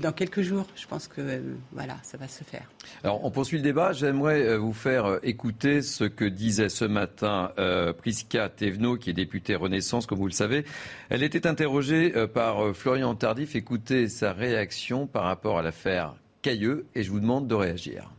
[0.00, 0.66] dans quelques jours.
[0.74, 1.40] Je pense que euh,
[1.72, 2.68] voilà, ça va se faire.
[3.04, 3.92] Alors, on poursuit le débat.
[3.92, 9.10] J'aimerais euh, vous faire euh, écouter ce que disait ce matin euh, Prisca Thévenot, qui
[9.10, 10.64] est députée Renaissance, comme vous le savez.
[11.08, 13.54] Elle était interrogée par Florian Tardif.
[13.54, 18.10] Écoutez sa réaction par rapport à l'affaire Cailleux et je vous demande de réagir.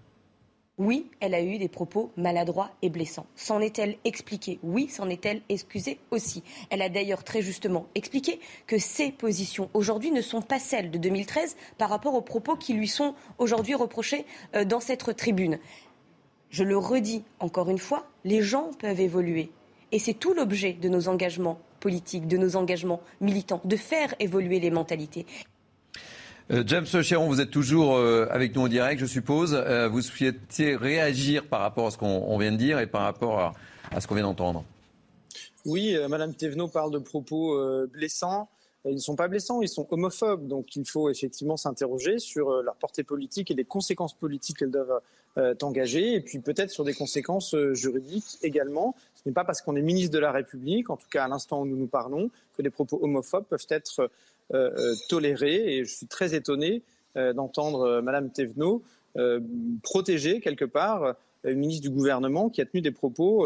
[0.81, 3.27] Oui, elle a eu des propos maladroits et blessants.
[3.35, 6.41] S'en est-elle expliquée Oui, s'en est-elle excusée aussi.
[6.71, 10.97] Elle a d'ailleurs très justement expliqué que ses positions aujourd'hui ne sont pas celles de
[10.97, 14.25] 2013 par rapport aux propos qui lui sont aujourd'hui reprochés
[14.55, 15.59] euh, dans cette tribune.
[16.49, 19.51] Je le redis encore une fois, les gens peuvent évoluer.
[19.91, 24.59] Et c'est tout l'objet de nos engagements politiques, de nos engagements militants, de faire évoluer
[24.59, 25.27] les mentalités.
[26.51, 29.53] Euh, James Chéron, vous êtes toujours euh, avec nous en direct, je suppose.
[29.53, 33.39] Euh, vous souhaitez réagir par rapport à ce qu'on vient de dire et par rapport
[33.91, 34.65] à, ce qu'on vient d'entendre
[35.65, 38.49] Oui, Madame Thévenot parle de propos blessants.
[38.85, 40.47] Ils ne sont pas blessants, ils sont homophobes.
[40.47, 45.01] Donc il faut effectivement s'interroger sur leur portée politique et les conséquences politiques qu'elles doivent
[45.61, 48.95] engager, et puis peut-être sur des conséquences juridiques également.
[49.15, 51.61] Ce n'est pas parce qu'on est ministre de la République, en tout cas à l'instant
[51.61, 54.09] où nous nous parlons, que des propos homophobes peuvent être
[54.53, 55.77] euh, euh, toléré.
[55.77, 56.83] Et je suis très étonné
[57.15, 58.83] euh, d'entendre Madame Thévenot
[59.83, 63.45] protéger quelque part une ministre du gouvernement qui a tenu des propos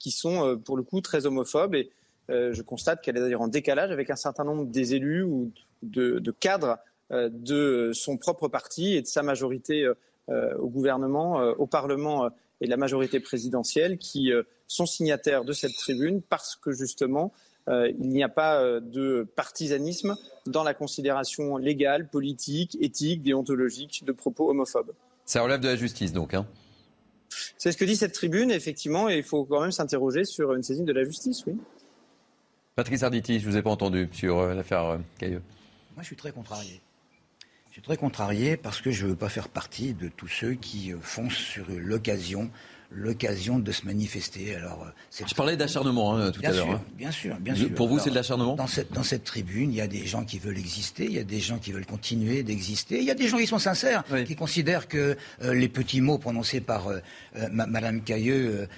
[0.00, 1.76] qui sont pour le coup très homophobes.
[1.76, 1.88] Et
[2.28, 5.52] je constate qu'elle est d'ailleurs en décalage avec un certain nombre des élus ou
[5.84, 6.78] de, cadres
[7.12, 9.88] de son propre parti et de sa majorité
[10.28, 12.28] au gouvernement, au Parlement
[12.60, 14.32] et de la majorité présidentielle qui
[14.66, 17.32] sont signataires de cette tribune parce que justement
[17.68, 24.12] il n'y a pas euh, de partisanisme dans la considération légale, politique, éthique, déontologique de
[24.12, 24.92] propos homophobes.
[25.24, 26.34] Ça relève de la justice donc.
[26.34, 26.46] Hein
[27.58, 30.62] C'est ce que dit cette tribune, effectivement, et il faut quand même s'interroger sur une
[30.62, 31.56] saisine de la justice, oui.
[32.76, 35.42] Patrice Arditi, je ne vous ai pas entendu sur euh, l'affaire Cailleux.
[35.94, 36.80] Moi, je suis très contrarié.
[37.68, 40.54] Je suis très contrarié parce que je ne veux pas faire partie de tous ceux
[40.54, 42.50] qui foncent sur l'occasion
[42.96, 44.56] l'occasion de se manifester.
[44.56, 46.70] Alors, euh, Je parlais d'acharnement hein, tout à l'heure.
[46.70, 46.82] Hein.
[46.96, 47.72] Bien sûr, bien sûr.
[47.74, 50.24] Pour vous, c'est de l'acharnement dans cette, dans cette tribune, il y a des gens
[50.24, 53.14] qui veulent exister, il y a des gens qui veulent continuer d'exister, il y a
[53.14, 57.00] des gens qui sont sincères, qui considèrent que euh, les petits mots prononcés par euh,
[57.50, 58.68] Madame Cailleux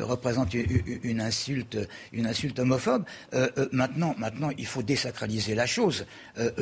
[0.00, 1.78] représentent une, insulte,
[2.12, 3.04] une insulte homophobe.
[3.70, 6.06] maintenant, maintenant, il faut désacraliser la chose.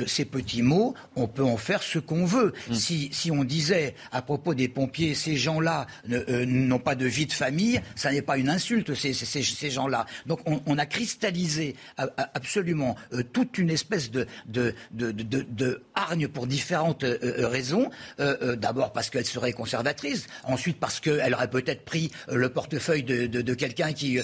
[0.07, 2.53] ces petits mots, on peut en faire ce qu'on veut.
[2.69, 2.75] Mm.
[2.75, 7.33] Si, si on disait à propos des pompiers, ces gens-là n'ont pas de vie de
[7.33, 10.07] famille, ça n'est pas une insulte, ces, ces, gens-là.
[10.27, 16.47] Donc on, a cristallisé absolument euh, toute une espèce de, de, de, de, hargne pour
[16.47, 17.91] différentes euh, euh, raisons.
[18.19, 23.93] D'abord parce qu'elle serait conservatrice, ensuite parce qu'elle aurait peut-être pris le portefeuille de, quelqu'un
[23.93, 24.19] qui,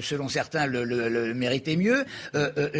[0.00, 2.04] selon certains, le, méritait mieux.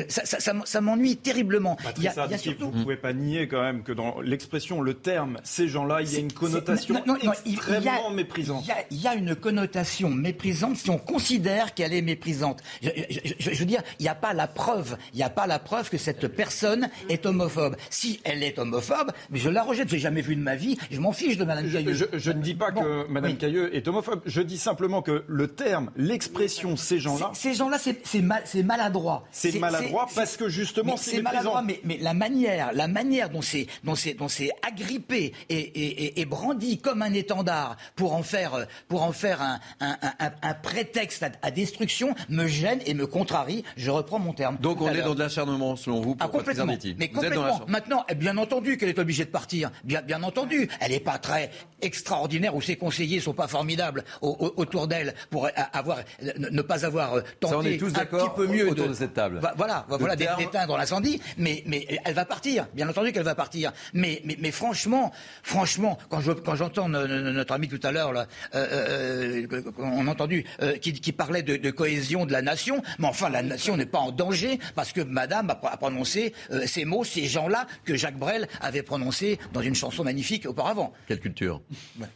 [0.09, 1.77] ça, ça, ça, m'ennuie terriblement.
[1.97, 2.12] il y a,
[2.59, 6.12] Vous ne pouvez pas nier quand même que dans l'expression, le terme, ces gens-là, il
[6.12, 7.03] y a une connotation
[7.45, 12.63] extrêmement méprisante il y a une connotation méprisante si on considère qu'elle est méprisante.
[12.83, 15.91] Je, veux dire, il n'y a pas la preuve, il n'y a pas la preuve
[15.91, 17.77] que cette personne est homophobe.
[17.91, 19.89] Si elle est homophobe, mais je la rejette.
[19.89, 20.79] J'ai jamais vu de ma vie.
[20.91, 21.95] Je m'en fiche de Madame Cailleux.
[22.13, 24.23] Je, ne dis pas que Madame Cailleux est homophobe.
[24.27, 29.25] Je dis simplement que le terme, l'expression, ces gens-là, ces gens-là, c'est mal, maladroit.
[29.31, 31.63] C'est maladroit parce que justement, c'est maladroit.
[31.63, 36.21] Mais, mais, la manière, la manière dont c'est dont c'est dont c'est agrippé et, et,
[36.21, 41.24] et brandi comme un étendard pour en faire euh, pour en faire un, un, prétexte
[41.43, 43.65] à, destruction me gêne et me contrarie.
[43.77, 44.57] Je reprends mon terme.
[44.61, 46.77] Donc on est dans de l'acharnement, selon vous, pour ah, complètement.
[46.99, 47.61] Mais complètement.
[47.69, 49.70] Maintenant, eh, bien entendu qu'elle est obligée de partir.
[49.85, 50.69] Bien, bien entendu.
[50.81, 51.51] Elle n'est pas très
[51.82, 55.99] extraordinaire ou ses conseillers ne sont pas formidables autour d'elle pour avoir,
[56.37, 59.15] ne pas avoir euh, tenté on est tous un petit peu mieux autour de, cette
[59.15, 59.41] table.
[59.57, 61.20] Voilà, voilà d'éteindre l'incendie.
[61.37, 62.66] Mais, mais elle va partir.
[62.74, 63.73] Bien entendu qu'elle va partir.
[63.95, 65.12] Mais, mais, mais franchement,
[65.43, 70.11] franchement, quand je, quand j'entends notre ami tout à l'heure là, euh, euh, on a
[70.11, 72.83] entendu, euh, qui, parlait de, cohésion de la nation.
[72.99, 76.85] Mais enfin, la nation n'est pas en danger parce que Madame a, prononcé euh, ces
[76.85, 80.93] mots, ces gens-là que Jacques Brel avait prononcés dans une chanson magnifique auparavant.
[81.07, 81.61] Quelle culture.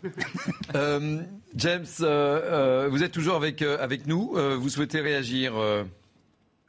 [1.56, 1.84] James,
[2.90, 4.34] vous êtes toujours avec, avec nous.
[4.34, 5.54] vous souhaitez réagir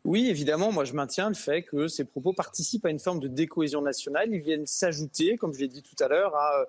[0.05, 3.27] oui, évidemment, moi je maintiens le fait que ces propos participent à une forme de
[3.27, 4.29] décohésion nationale.
[4.31, 6.65] Ils viennent s'ajouter, comme je l'ai dit tout à l'heure, à euh,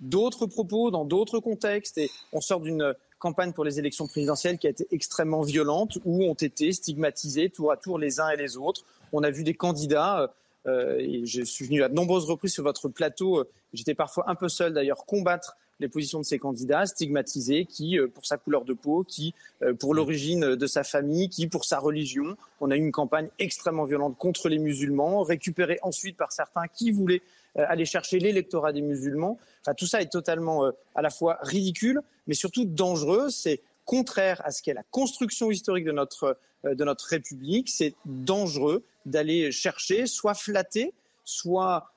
[0.00, 1.98] d'autres propos dans d'autres contextes.
[1.98, 6.24] Et on sort d'une campagne pour les élections présidentielles qui a été extrêmement violente, où
[6.24, 8.84] ont été stigmatisés tour à tour les uns et les autres.
[9.12, 10.32] On a vu des candidats,
[10.66, 14.24] euh, et je suis venu à de nombreuses reprises sur votre plateau, euh, j'étais parfois
[14.28, 18.64] un peu seul d'ailleurs, combattre les positions de ces candidats stigmatisés qui, pour sa couleur
[18.64, 19.34] de peau, qui,
[19.78, 22.36] pour l'origine de sa famille, qui, pour sa religion.
[22.60, 26.90] On a eu une campagne extrêmement violente contre les musulmans, récupérée ensuite par certains qui
[26.92, 27.22] voulaient
[27.58, 29.38] euh, aller chercher l'électorat des musulmans.
[29.62, 33.30] Enfin, tout ça est totalement euh, à la fois ridicule, mais surtout dangereux.
[33.30, 36.36] C'est contraire à ce qu'est la construction historique de notre,
[36.66, 37.70] euh, de notre République.
[37.70, 40.92] C'est dangereux d'aller chercher, soit flatter,
[41.24, 41.90] soit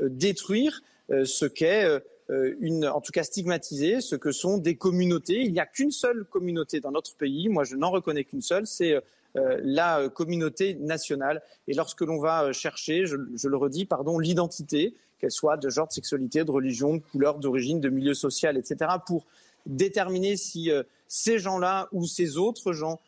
[0.00, 5.42] détruire ce qu'est une, en tout cas stigmatiser ce que sont des communautés.
[5.42, 7.48] Il n'y a qu'une seule communauté dans notre pays.
[7.48, 8.66] Moi, je n'en reconnais qu'une seule.
[8.66, 9.02] C'est
[9.38, 11.40] euh, la euh, communauté nationale.
[11.66, 15.88] Et lorsque l'on va euh, chercher, je, le redis, pardon, l'identité, qu'elle soit de genre,
[15.88, 19.24] de sexualité, de religion, de couleur, d'origine, de milieu social, etc., pour
[19.64, 20.70] déterminer si
[21.06, 23.00] ces gens-là ou ces autres gens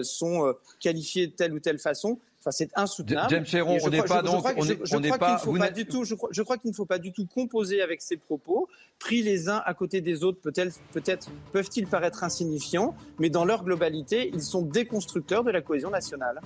[0.00, 2.18] sont qualifiés de telle ou telle façon,
[2.50, 3.28] c'est insoutenable.
[3.30, 4.44] James Chéron, on n'est pas donc,
[4.92, 5.40] on n'est pas.
[5.70, 6.04] du tout.
[6.04, 8.68] Je crois, qu'il ne faut pas du tout composer avec ces propos,
[8.98, 10.40] pris les uns à côté des autres.
[10.40, 15.90] Peut-être, peut-être peuvent-ils paraître insignifiants, mais dans leur globalité, ils sont déconstructeurs de la cohésion
[15.90, 16.40] nationale.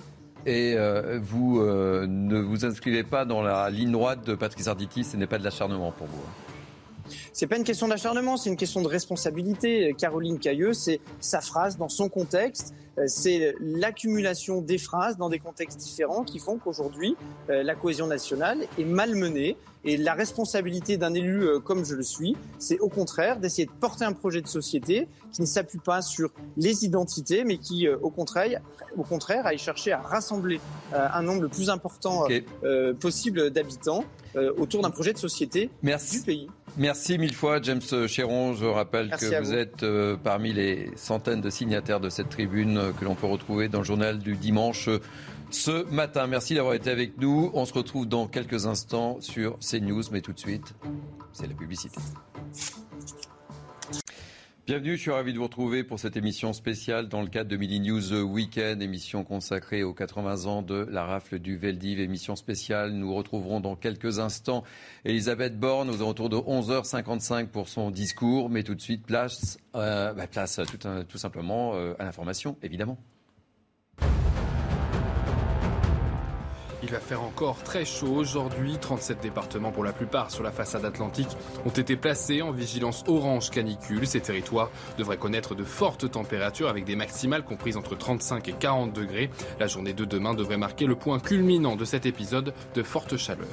[0.45, 5.03] Et euh, vous euh, ne vous inscrivez pas dans la ligne droite de Patrice Arditi,
[5.03, 6.23] ce n'est pas de l'acharnement pour vous.
[7.35, 9.95] C'est pas une question d'acharnement, c'est une question de responsabilité.
[9.97, 12.75] Caroline Cailleux, c'est sa phrase dans son contexte.
[12.99, 17.15] Euh, c'est l'accumulation des phrases dans des contextes différents qui font qu'aujourd'hui,
[17.49, 19.57] euh, la cohésion nationale est malmenée.
[19.83, 23.71] Et la responsabilité d'un élu euh, comme je le suis, c'est au contraire d'essayer de
[23.71, 28.11] porter un projet de société qui ne s'appuie pas sur les identités, mais qui, au
[28.11, 28.61] contraire,
[28.95, 30.59] au contraire, aille chercher à rassembler
[30.93, 32.27] un nombre le plus important
[32.99, 34.05] possible d'habitants
[34.57, 36.47] autour d'un projet de société du pays.
[36.77, 38.53] Merci mille fois, James Chéron.
[38.55, 42.91] Je rappelle que vous, êtes euh, parmi les centaines de signataires de cette tribune euh,
[42.91, 44.99] que l'on peut retrouver dans le journal du dimanche euh,
[45.51, 46.25] ce matin.
[46.25, 47.51] Merci d'avoir été avec nous.
[47.53, 50.73] On se retrouve dans quelques instants sur CNews, mais tout de suite,
[51.31, 51.99] c'est la publicité.
[54.65, 57.57] Bienvenue, je suis ravi de vous retrouver pour cette émission spéciale dans le cadre de
[57.57, 62.93] Midi News Weekend, émission consacrée aux 80 ans de la rafle du Veldiv, émission spéciale.
[62.93, 64.63] Nous retrouverons dans quelques instants
[65.03, 70.13] Elisabeth Borne aux alentours de 11h55 pour son discours, mais tout de suite place, euh,
[70.13, 72.97] bah, place tout, tout simplement euh, à l'information, évidemment.
[76.93, 78.77] Va faire encore très chaud aujourd'hui.
[78.79, 81.29] 37 départements pour la plupart sur la façade atlantique
[81.65, 84.05] ont été placés en vigilance orange canicule.
[84.05, 88.93] Ces territoires devraient connaître de fortes températures avec des maximales comprises entre 35 et 40
[88.93, 89.31] degrés.
[89.59, 93.47] La journée de demain devrait marquer le point culminant de cet épisode de forte chaleur.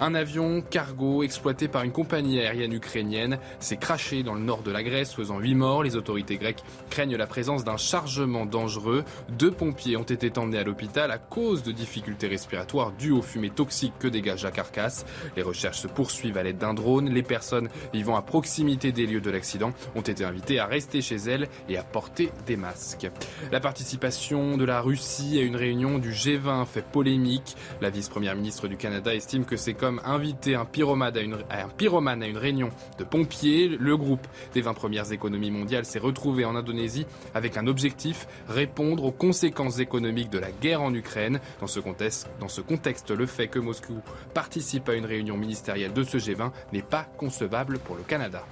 [0.00, 4.70] Un avion cargo exploité par une compagnie aérienne ukrainienne s'est craché dans le nord de
[4.70, 5.82] la Grèce, faisant 8 morts.
[5.82, 9.04] Les autorités grecques craignent la présence d'un chargement dangereux.
[9.30, 13.50] Deux pompiers ont été emmenés à l'hôpital à cause de difficultés respiratoires dues aux fumées
[13.50, 15.04] toxiques que dégage la carcasse.
[15.36, 17.10] Les recherches se poursuivent à l'aide d'un drone.
[17.10, 21.16] Les personnes vivant à proximité des lieux de l'accident ont été invitées à rester chez
[21.16, 23.10] elles et à porter des masques.
[23.50, 27.56] La participation de la Russie à une réunion du G20 fait polémique.
[27.80, 29.56] La vice-première ministre du Canada estime que
[29.88, 33.68] c'est comme inviter un pyromane, à une, réunion de pompiers.
[33.68, 39.04] Le groupe des 20 premières économies mondiales s'est retrouvé en Indonésie avec un objectif, répondre
[39.04, 41.40] aux conséquences économiques de la guerre en Ukraine.
[41.60, 44.00] Dans ce contexte, dans ce contexte le fait que Moscou
[44.34, 48.44] participe à une réunion ministérielle de ce G20 n'est pas concevable pour le Canada.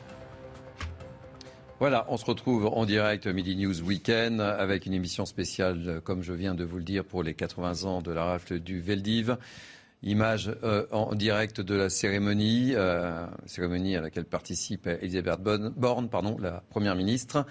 [1.79, 6.33] Voilà, on se retrouve en direct Midi News Weekend avec une émission spéciale, comme je
[6.33, 9.37] viens de vous le dire, pour les 80 ans de la rafle du Veldiv.
[10.07, 16.37] Image euh, en direct de la cérémonie, euh, cérémonie à laquelle participe Elisabeth Borne, pardon,
[16.41, 17.45] la Première ministre.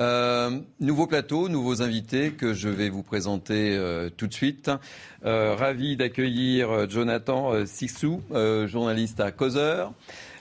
[0.00, 3.78] Euh, nouveau plateau, nouveaux invités que je vais vous présenter
[4.16, 4.70] tout de suite.
[5.22, 8.22] ravi d'accueillir Jonathan Sixou,
[8.66, 9.92] journaliste à Causeur.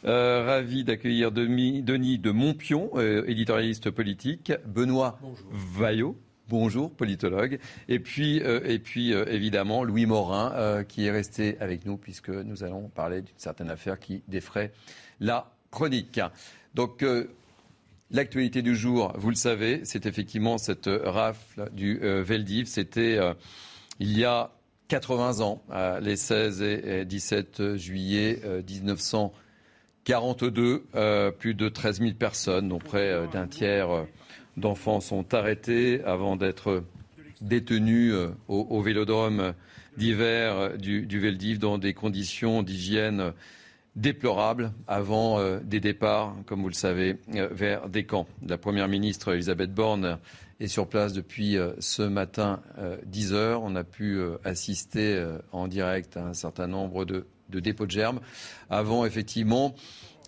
[0.04, 2.90] ravi d'accueillir Denis de Montpion,
[3.28, 4.54] éditorialiste politique.
[4.66, 5.20] Benoît
[5.52, 6.16] Vaillot,
[6.50, 7.60] Bonjour, politologue.
[7.90, 11.96] Et puis, euh, et puis euh, évidemment, Louis Morin, euh, qui est resté avec nous,
[11.96, 14.72] puisque nous allons parler d'une certaine affaire qui défraie
[15.20, 16.20] la chronique.
[16.74, 17.06] Donc,
[18.10, 22.66] l'actualité du jour, vous le savez, c'est effectivement cette rafle du Veldiv.
[22.66, 23.20] C'était
[24.00, 24.50] il y a
[24.88, 25.62] 80 ans,
[26.02, 30.88] les 16 et 17 juillet 1942.
[31.38, 34.08] plus de 13 000 personnes, dont près d'un tiers
[34.60, 36.84] d'enfants sont arrêtés avant d'être
[37.42, 39.54] détenus euh, au, vélodrome
[39.98, 43.34] d'hiver du, du Veldiv dans des conditions d'hygiène
[43.96, 48.28] déplorables avant euh, des départs, comme vous le savez, euh, vers des camps.
[48.46, 50.20] La Première ministre Elisabeth Borne
[50.60, 52.62] est sur place depuis ce matin
[53.06, 53.64] 10 heures.
[53.64, 57.26] On a pu assister en direct à un certain nombre de
[57.62, 58.20] dépôts de germes
[58.70, 59.74] avant effectivement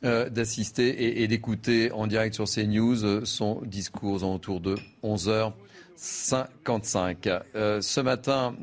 [0.03, 7.39] euh, d'assister et, d'écouter en direct sur CNews euh, son discours autour de 11h55.
[7.53, 8.55] Euh, ce matin,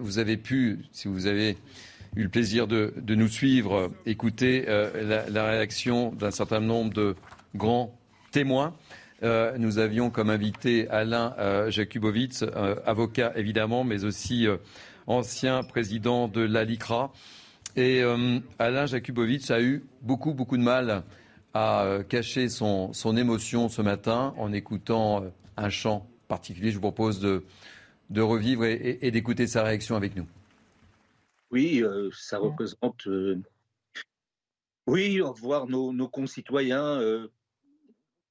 [0.00, 1.56] vous avez pu, si vous avez
[2.16, 7.14] eu le plaisir de, nous suivre, écouter la, réaction d'un certain nombre de
[7.54, 7.96] grands
[8.32, 8.74] témoins.
[9.22, 11.36] nous avions comme invité Alain
[11.68, 12.42] Jakubowicz,
[12.84, 14.48] avocat évidemment, mais aussi
[15.06, 17.12] ancien président de l'ALICRA.
[17.76, 21.04] Et euh, Alain Jakubowicz a eu beaucoup, beaucoup de mal
[21.54, 26.70] à euh, cacher son, émotion ce matin en écoutant euh, un chant particulier.
[26.70, 27.44] Je vous propose de,
[28.10, 30.26] de revivre et, d'écouter sa réaction avec nous.
[31.50, 31.82] Oui,
[32.12, 33.08] ça représente.
[34.86, 37.00] oui, voir nos, nos concitoyens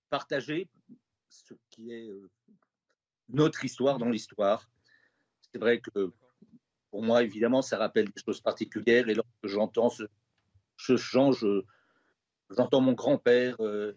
[0.10, 0.70] partager
[1.28, 2.10] ce qui est
[3.28, 4.70] notre histoire dans l'histoire.
[5.52, 6.14] C'est vrai que
[6.92, 9.10] pour moi, évidemment, ça rappelle des choses particulières.
[9.10, 10.04] Et lorsque j'entends ce,
[10.78, 11.32] ce chant,
[12.56, 13.56] j'entends mon grand-père.
[13.60, 13.94] Euh,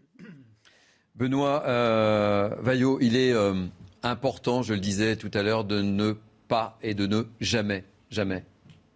[1.14, 3.66] Benoît euh, Vaillot, il est euh,
[4.02, 6.14] important, je le disais tout à l'heure, de ne
[6.48, 8.44] pas et de ne jamais, jamais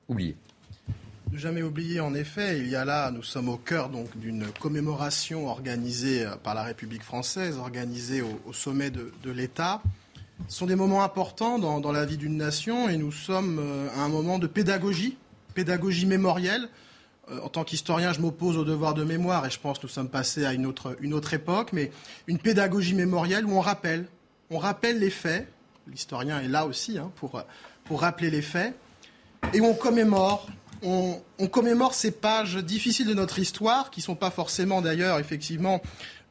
[0.09, 0.37] oublier.
[1.33, 4.47] Ne jamais oublier, en effet, il y a là, nous sommes au cœur donc d'une
[4.61, 9.83] commémoration organisée par la République française, organisée au, sommet de, de l'État.
[10.49, 14.03] Ce sont des moments importants dans, la vie d'une nation et nous sommes euh, à
[14.03, 15.17] un moment de pédagogie,
[15.55, 16.69] pédagogie mémorielle.
[17.31, 19.93] Euh, en tant qu'historien, je m'oppose au devoir de mémoire et je pense que nous
[19.93, 21.91] sommes passés à une autre, époque, mais
[22.29, 24.07] une pédagogie mémorielle où on rappelle,
[24.51, 25.49] on rappelle les faits.
[25.89, 27.43] L'historien est là aussi hein, pour,
[27.91, 28.75] rappeler les faits
[29.53, 30.47] et où on commémore.
[30.83, 31.19] On,
[31.51, 35.81] commémore ces pages difficiles de notre histoire, qui ne sont pas forcément d'ailleurs effectivement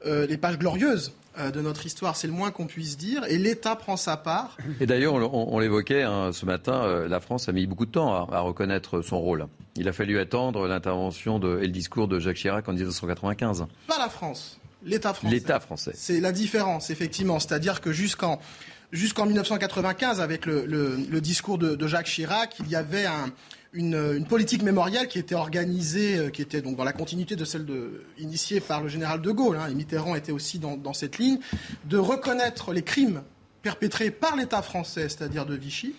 [0.05, 1.11] euh, les pages glorieuses euh,
[1.51, 4.57] de notre histoire, c'est le moins qu'on puisse dire, et l'État prend sa part.
[4.79, 8.29] Et d'ailleurs, on, l'évoquait hein, ce matin, euh, la France a mis beaucoup de temps
[8.29, 9.47] à, reconnaître son rôle.
[9.75, 13.65] Il a fallu attendre l'intervention et le discours de Jacques Chirac en 1995.
[13.87, 14.59] Pas la France.
[14.83, 15.33] L'État français.
[15.33, 15.91] L'État français.
[15.95, 17.39] C'est la différence, effectivement.
[17.39, 18.39] C'est-à-dire que jusqu'en
[18.95, 23.05] jusqu'en 1995, avec le, discours de, Jacques Chirac, il y avait
[23.73, 27.67] une, politique mémorielle qui était organisée, euh, qui était donc dans la continuité de celle
[28.17, 31.39] initiée par le général de Gaulle, hein, et Mitterrand était aussi dans, cette ligne,
[31.85, 33.21] de reconnaître les crimes
[33.61, 35.93] perpétrés par l'État français, c'est-à-dire de Vichy,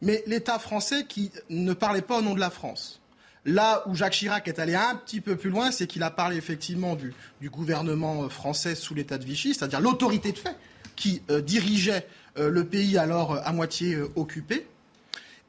[0.00, 3.00] mais l'État français qui ne parlait pas au nom de la France.
[3.46, 6.36] Là où Jacques Chirac est allé un petit peu plus loin, c'est qu'il a parlé
[6.36, 7.14] effectivement du,
[7.50, 10.56] gouvernement euh, français sous l'État de Vichy, c'est-à-dire l'autorité de fait
[11.00, 14.66] qui euh, dirigeait le pays alors à moitié occupé,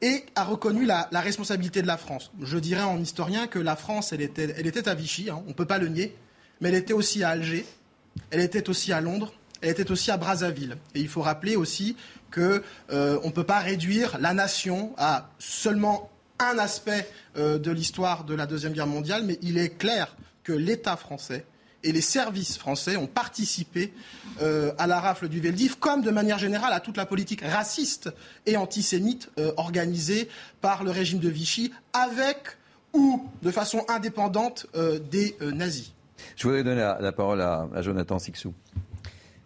[0.01, 2.31] et a reconnu la, responsabilité de la France.
[2.41, 5.49] Je dirais en historien que la France, elle était, elle était à Vichy, hein, on
[5.49, 6.15] ne peut pas le nier,
[6.59, 7.65] mais elle était aussi à Alger,
[8.31, 10.77] elle était aussi à Londres, elle était aussi à Brazzaville.
[10.95, 11.95] Et il faut rappeler aussi
[12.33, 16.09] qu'on ne peut pas réduire la nation à seulement
[16.39, 20.53] un aspect euh, de l'histoire de la Deuxième Guerre mondiale, mais il est clair que
[20.53, 21.45] l'État français
[21.83, 23.93] et les services français ont participé
[24.41, 28.09] euh, à la rafle du Veldiv, comme de manière générale à toute la politique raciste
[28.45, 30.29] et antisémite euh, organisée
[30.61, 32.57] par le régime de Vichy, avec
[32.93, 34.67] ou de façon indépendante
[35.09, 35.93] des nazis.
[36.35, 38.53] Je voudrais donner la, parole à, à Jonathan Sixou.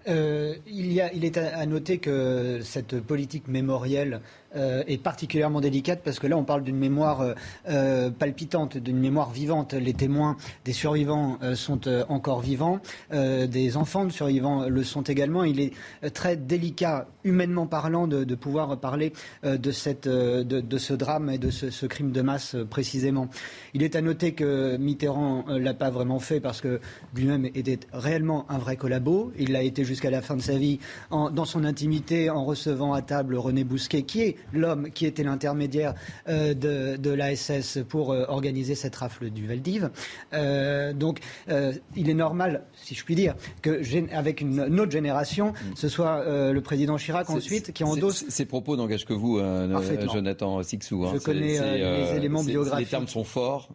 [0.07, 4.22] il, y a, il, est à noter que cette politique mémorielle
[4.56, 7.34] euh, est particulièrement délicate parce que là, on parle d'une mémoire euh,
[7.69, 9.73] euh, palpitante, d'une mémoire vivante.
[9.73, 12.80] Les témoins des survivants sont encore vivants,
[13.11, 15.44] des enfants de survivants le sont également.
[15.44, 15.73] Il est
[16.14, 19.14] très délicat, humainement parlant, de, pouvoir parler
[19.44, 23.27] de, cette, de, ce drame et de ce, crime de masse précisément.
[23.73, 26.80] Il est à noter que Mitterrand l'a pas vraiment fait parce que
[27.15, 29.32] lui-même était réellement un vrai collabo.
[29.38, 30.80] Il l'a été jusqu'à la fin de sa vie
[31.11, 35.94] dans son intimité en recevant à table René Bousquet, qui est l'homme qui était l'intermédiaire
[36.28, 39.90] euh, de, de l'ASS pour euh, organiser cette rafle du Valdiv.
[40.34, 41.20] Euh, donc,
[41.96, 43.82] il est normal, si je puis dire, que
[44.14, 45.76] avec une, autre génération, mm.
[45.76, 48.26] ce soit le président Chirac ensuite qui endosse.
[48.30, 49.40] Ces propos n'engagent que vous,
[50.12, 51.06] Jonathan Sixou.
[51.06, 51.12] Hein.
[51.16, 52.86] Je connais les éléments biographiques.
[52.86, 53.70] Les termes sont forts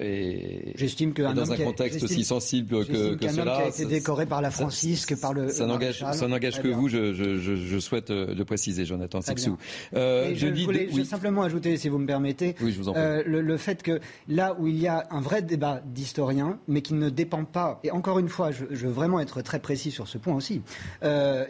[0.00, 0.72] et.
[0.76, 3.54] J'estime que dans un contexte aussi sensible que, que cela.
[3.54, 5.48] Homme qui a été décoré par la Francisque, par le.
[5.48, 6.88] Ça n'engage que vous.
[6.88, 9.58] Je, je, je, souhaite le préciser, Jonathan Sixou.
[9.94, 12.54] Euh, je, voulais simplement ajouter, si vous me permettez,
[12.96, 16.94] euh, le, fait que là où il y a un vrai débat d'historiens, mais qui
[16.94, 20.18] ne dépend pas, et encore une fois, je, veux vraiment être très précis sur ce
[20.18, 20.62] point aussi,
[21.02, 21.44] euh,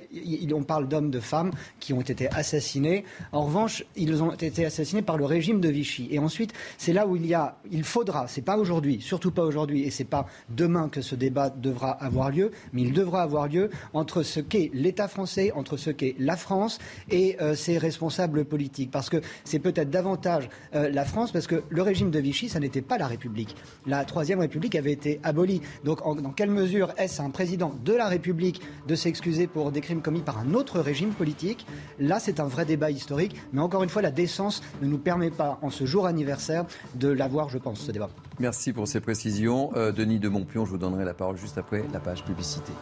[0.55, 3.05] on parle d'hommes, de femmes qui ont été assassinés.
[3.33, 6.07] En revanche, ils ont été assassinés par le régime de Vichy.
[6.13, 9.43] Et ensuite, c'est là où il y a, il faudra, c'est pas aujourd'hui, surtout pas
[9.43, 13.49] aujourd'hui, et c'est pas demain que ce débat devra avoir lieu, mais il devra avoir
[13.49, 16.79] lieu entre ce qu'est l'État français, entre ce qu'est la France
[17.11, 18.04] et ses responsables
[18.45, 18.91] politique.
[18.91, 22.61] Parce que c'est peut-être davantage euh, la France, parce que le régime de Vichy, ça
[22.61, 23.57] n'était pas la République.
[23.87, 25.61] La Troisième République avait été abolie.
[25.85, 30.03] Donc, dans quelle mesure est-ce un président de la République de s'excuser pour des crimes
[30.03, 31.67] commis par un autre régime politique?
[31.99, 33.37] Là, c'est un vrai débat historique.
[33.53, 36.65] Mais encore une fois, la décence ne nous permet pas, en ce jour anniversaire,
[36.95, 38.11] de l'avoir, je pense, ce débat.
[38.39, 39.71] Merci pour ces précisions.
[39.77, 42.73] Euh, Denis de Montpion, je vous donnerai la parole juste après la page publicité.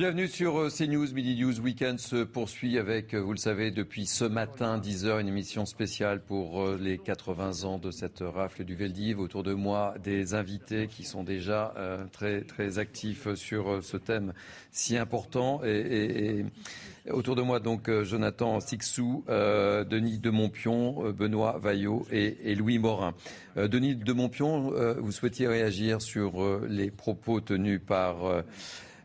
[0.00, 1.12] Bienvenue sur euh, CNews.
[1.12, 5.28] Midi News Weekend se poursuit avec, euh, vous le savez, depuis ce matin, 10h, une
[5.28, 9.20] émission spéciale pour euh, les 80 ans de cette rafle du Veldiv.
[9.20, 11.74] Autour de moi, des invités qui sont déjà
[12.12, 14.32] très, très actifs sur ce thème
[14.70, 15.60] si important.
[15.66, 16.46] Et,
[17.10, 23.12] autour de moi, donc, Jonathan Sixou, Denis de Montpion, Benoît Vaillot et, Louis Morin.
[23.56, 28.42] Denis de Montpion, vous souhaitiez réagir sur les propos tenus par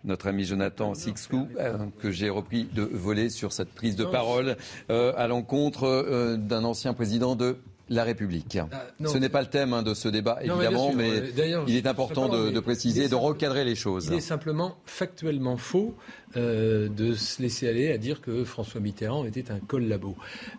[0.05, 4.55] notre ami Jonathan Sixou, euh, que j'ai repris de voler sur cette prise de parole
[4.89, 7.57] euh, à l'encontre euh, d'un ancien président de
[7.87, 8.57] la République.
[8.57, 11.21] Ah, ce n'est pas le thème hein, de ce débat, évidemment, mais,
[11.67, 14.07] il est important de, préciser, de recadrer les choses.
[14.07, 15.93] Il est simplement factuellement faux
[16.35, 20.15] de se laisser aller à dire que François Mitterrand était un collabo.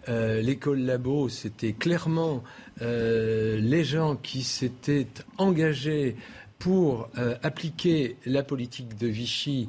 [0.09, 2.45] Euh, les collabos, c'était clairement
[2.81, 6.15] les gens qui s'étaient engagés
[6.59, 9.69] pour euh, appliquer la politique de Vichy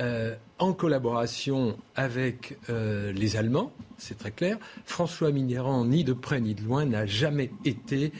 [0.00, 4.58] euh, en collaboration avec euh, les Allemands, c'est très clair.
[4.84, 8.12] François Mitterrand, ni de près ni de loin, n'a jamais été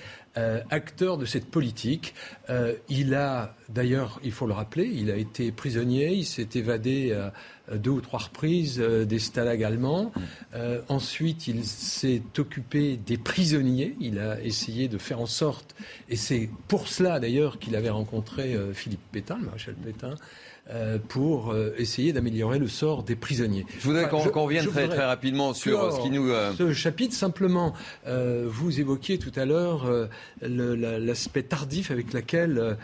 [0.71, 2.15] acteur de cette politique.
[2.89, 7.15] il a, d'ailleurs, il faut le rappeler, il a été prisonnier, il s'est évadé
[7.77, 10.13] deux ou trois reprises euh, des stalags allemands.
[10.55, 13.97] Euh, ensuite, il s'est occupé des prisonniers.
[14.01, 15.75] Il a essayé de faire en sorte,
[16.09, 20.15] et c'est pour cela d'ailleurs qu'il avait rencontré euh, Philippe Pétain, le maréchal Pétain,
[21.09, 23.65] pour essayer améliorer le sort des prisonniers.
[23.79, 26.31] Je voudrais qu'on revienne très, très rapidement sur ce qui nous...
[26.57, 27.73] Ce chapitre, simplement,
[28.07, 29.91] vous évoquiez tout à l'heure
[30.43, 32.77] l'aspect tardif avec lequel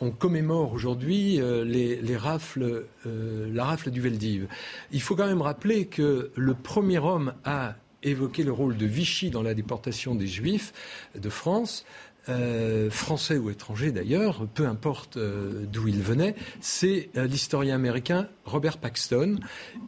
[0.00, 4.46] on commémore aujourd'hui les, les, rafles, la rafle du Veldiv.
[4.92, 9.30] Il faut quand même rappeler que le premier homme à évoquer le rôle de Vichy
[9.30, 10.72] dans la déportation des Juifs
[11.14, 11.84] de France,
[12.28, 18.28] euh, français ou étranger d'ailleurs, peu importe euh, d'où il venait, c'est euh, l'historien américain
[18.44, 19.40] Robert Paxton.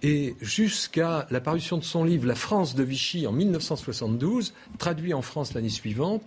[0.02, 5.22] Et jusqu'à la parution de son livre La France de Vichy en 1972, traduit en
[5.22, 6.24] France l'année suivante,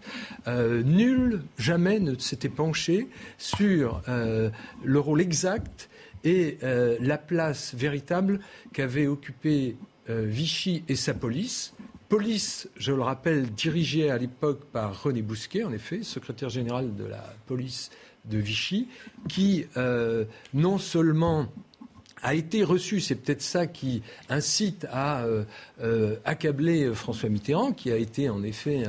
[0.47, 5.89] nul jamais ne s'était penché sur le rôle exact
[6.23, 6.57] et
[6.99, 8.39] la place véritable
[8.73, 9.77] qu'avait occupé
[10.09, 11.73] Vichy et sa police
[12.09, 17.03] Police, je le rappelle, dirigée à l'époque par René Bousquet, en effet, secrétaire général de
[17.03, 17.91] la police
[18.23, 18.87] de Vichy,
[19.27, 20.23] qui euh,
[20.53, 21.47] non seulement
[22.23, 25.43] a été reçu, c'est peut-être ça qui incite à euh,
[25.81, 28.85] euh, accabler François Mitterrand, qui a été en effet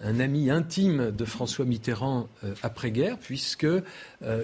[0.00, 2.28] un, ami intime de François Mitterrand
[2.64, 3.82] après-guerre, puisqu'il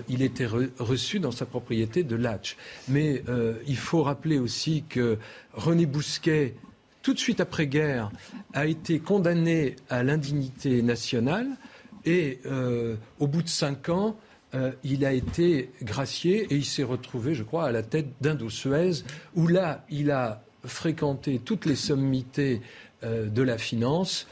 [0.08, 2.56] il était reçu dans sa propriété de Latch.
[2.88, 3.22] Mais
[3.66, 5.18] il faut rappeler aussi que
[5.52, 6.54] René Bousquet
[7.02, 8.10] tout de suite après-guerre,
[8.54, 11.48] a été condamné à l'indignité nationale
[12.04, 14.16] et euh, au bout de cinq ans,
[14.54, 19.04] euh, il a été gracié et il s'est retrouvé, je crois, à la tête d'Indo-Suez,
[19.34, 22.60] où là, il a fréquenté toutes les sommités
[23.02, 24.26] euh, de la finance.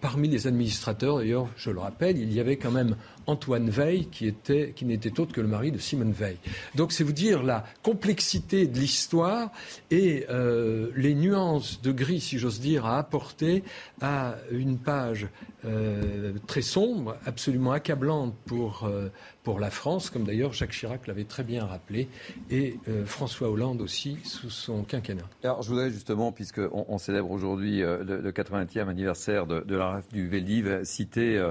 [0.00, 2.96] parmi les administrateurs, d'ailleurs, je le rappelle, il y avait quand même
[3.30, 4.34] Antoine Veil, qui,
[4.74, 6.36] qui n'était autre que le mari de Simone Veil.
[6.74, 9.50] Donc c'est vous dire la complexité de l'histoire
[9.90, 13.62] et euh, les nuances de gris, si j'ose dire, à apporter
[14.00, 15.28] à une page
[15.64, 19.08] euh, très sombre, absolument accablante pour, euh,
[19.44, 22.08] pour la France, comme d'ailleurs Jacques Chirac l'avait très bien rappelé,
[22.50, 25.28] et François Hollande aussi sous son quinquennat.
[25.44, 30.80] Alors je voudrais justement, puisqu'on on célèbre aujourd'hui le, 80e anniversaire de, la du Veldiv,
[30.84, 31.50] citer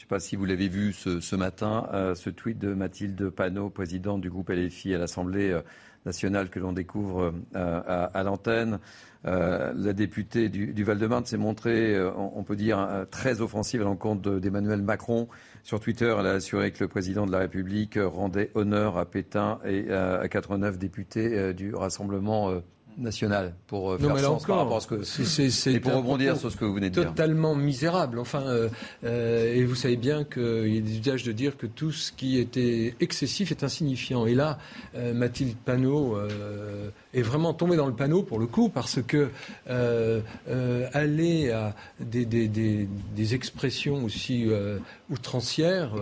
[0.00, 3.28] je ne sais pas si vous l'avez vu ce, matin, euh, ce tweet de Mathilde
[3.28, 5.60] Panot, présidente du groupe LFI à l'Assemblée euh,
[6.06, 8.78] nationale que l'on découvre euh, à, l'antenne.
[9.24, 15.28] la députée du, Val-de-Marne s'est montrée, on, peut dire, très offensive à l'encontre d'Emmanuel Macron.
[15.64, 19.58] Sur Twitter, elle a assuré que le président de la République rendait honneur à Pétain
[19.66, 22.62] et à 89 députés du Rassemblement
[22.98, 26.50] nationale pour euh, faire sens par rapport à ce que c'est et pour rebondir sur
[26.50, 27.10] ce que vous venez de dire.
[27.10, 28.18] Totalement misérable.
[28.18, 28.68] Enfin, euh,
[29.04, 32.12] euh, et vous savez bien qu'il y a des usages de dire que tout ce
[32.12, 34.26] qui était excessif est insignifiant.
[34.26, 34.58] Et là,
[35.14, 36.16] Mathilde Panot
[37.14, 39.30] est vraiment tombée dans le panneau pour le coup parce que
[40.94, 44.46] aller à des, des, des, des expressions aussi
[45.10, 45.92] outrancières,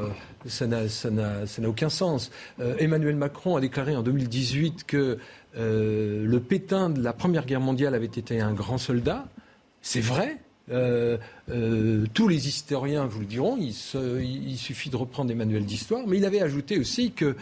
[0.47, 2.31] ça n'a aucun sens.
[2.79, 5.19] Emmanuel Macron a déclaré en 2018 que
[5.57, 9.27] euh, le Pétain de la Première Guerre mondiale avait été un grand soldat.
[9.83, 10.39] C'est vrai.
[10.71, 11.17] Euh,
[11.51, 16.19] euh, tous les historiens vous le diront, il, suffit de reprendre des manuels d'histoire, mais
[16.19, 17.37] il avait ajouté aussi que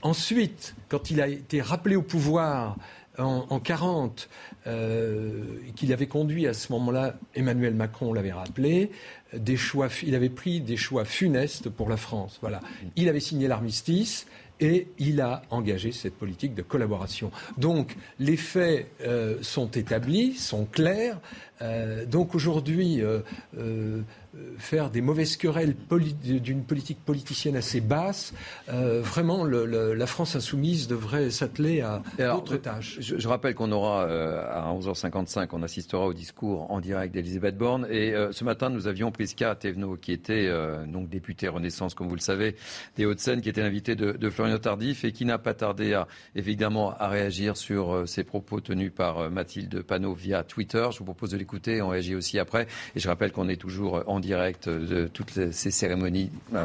[0.00, 2.76] ensuite, quand il a été rappelé au pouvoir
[3.18, 4.28] en, 1940,
[5.76, 8.90] qu'il avait conduit à ce moment-là, Emmanuel Macron l'avait rappelé,
[9.34, 12.38] des choix, il avait pris des choix funestes pour la France.
[12.40, 12.60] Voilà.
[12.96, 14.26] Il avait signé l'armistice,
[14.62, 17.32] et il a engagé cette politique de collaboration.
[17.58, 21.18] Donc les faits euh, sont établis, sont clairs.
[21.60, 23.20] Euh, donc aujourd'hui, euh,
[24.58, 25.74] faire des mauvaises querelles
[26.22, 28.32] d'une politique politicienne assez basse,
[28.68, 32.98] vraiment la France insoumise devrait s'atteler à d'autres tâches.
[33.00, 37.86] Je, rappelle qu'on aura à 11h55, on assistera au discours en direct d'Elisabeth Borne.
[37.90, 40.50] Et ce matin, nous avions Prisca Thévenot, qui était
[40.86, 42.56] donc députée Renaissance, comme vous le savez,
[42.96, 46.06] des Hauts-de-Seine, qui était l'invité de, de Florian Tardif et qui n'a pas tardé à,
[46.34, 50.86] évidemment à réagir sur ces propos tenus par Mathilde Panot via Twitter.
[50.92, 51.82] Je vous propose de l'écouter.
[51.82, 52.66] On réagit aussi après.
[52.94, 56.64] Et je rappelle qu'on est toujours en direct de toutes ces cérémonies euh,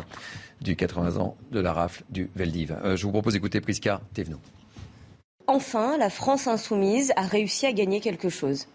[0.61, 2.77] du 80 ans de la rafle du Veldiv.
[2.84, 4.39] Euh, je vous propose d'écouter Prisca Thévenot.
[5.47, 8.67] Enfin, la France insoumise a réussi à gagner quelque chose.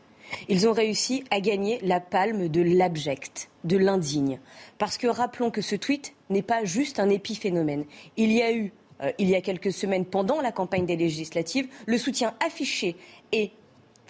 [0.48, 4.40] Ils ont réussi à gagner la palme de l'abject, de l'indigne.
[4.78, 7.84] Parce que rappelons que ce tweet n'est pas juste un épiphénomène.
[8.16, 8.72] Il y a eu,
[9.02, 12.96] euh, il y a quelques semaines, pendant la campagne des législatives, le soutien affiché
[13.32, 13.52] et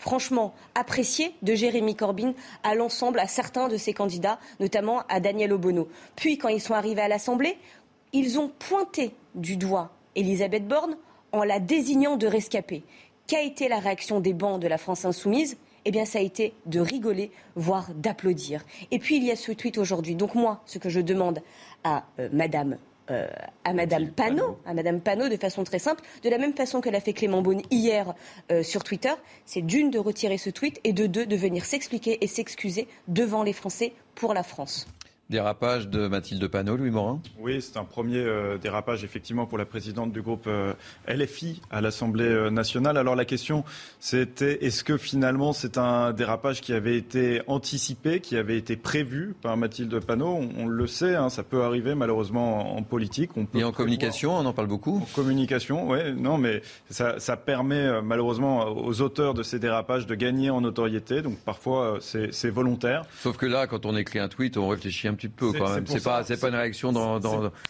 [0.02, 2.34] franchement apprécié de Jérémy Corbyn
[2.64, 5.88] à l'ensemble, à certains de ses candidats, notamment à Daniel Obono.
[6.16, 7.56] Puis, quand ils sont arrivés à l'Assemblée,
[8.12, 10.96] ils ont pointé du doigt Elisabeth Borne
[11.30, 12.82] en la désignant de rescapée.
[13.28, 15.56] Qu'a été la réaction des bancs de la France insoumise?
[15.84, 18.64] Eh bien, ça a été de rigoler, voire d'applaudir.
[18.90, 20.16] Et puis, il y a ce tweet aujourd'hui.
[20.16, 21.42] Donc, moi, ce que je demande
[21.84, 22.76] à euh, Madame
[23.12, 23.28] euh,
[23.64, 26.88] à Madame Panot, à Madame Panot de façon très simple, de la même façon que
[26.88, 28.14] l'a fait Clément Beaune hier
[28.50, 29.12] euh, sur Twitter,
[29.46, 33.42] c'est d'une de retirer ce tweet et de deux de venir s'expliquer et s'excuser devant
[33.42, 34.86] les Français pour la France.
[35.30, 39.64] Dérapage de Mathilde Panot, Louis Morin Oui, c'est un premier euh, dérapage effectivement pour la
[39.64, 40.74] présidente du groupe euh,
[41.08, 42.98] LFI à l'Assemblée euh, nationale.
[42.98, 43.64] Alors la question
[43.98, 49.34] c'était est-ce que finalement c'est un dérapage qui avait été anticipé, qui avait été prévu
[49.40, 50.40] par Mathilde Panot?
[50.58, 53.30] On, le sait, hein, ça peut arriver malheureusement en, politique.
[53.36, 57.18] On peut Et en communication, on en parle beaucoup En communication, oui, non mais ça,
[57.20, 62.50] ça, permet malheureusement aux auteurs de ces dérapages de gagner en notoriété, donc parfois c'est
[62.50, 63.04] volontaire.
[63.20, 65.86] Sauf que là, quand on écrit un tweet, on réfléchit un petit peu quand même.
[65.86, 67.20] C'est pas, c'est pas une réaction dans.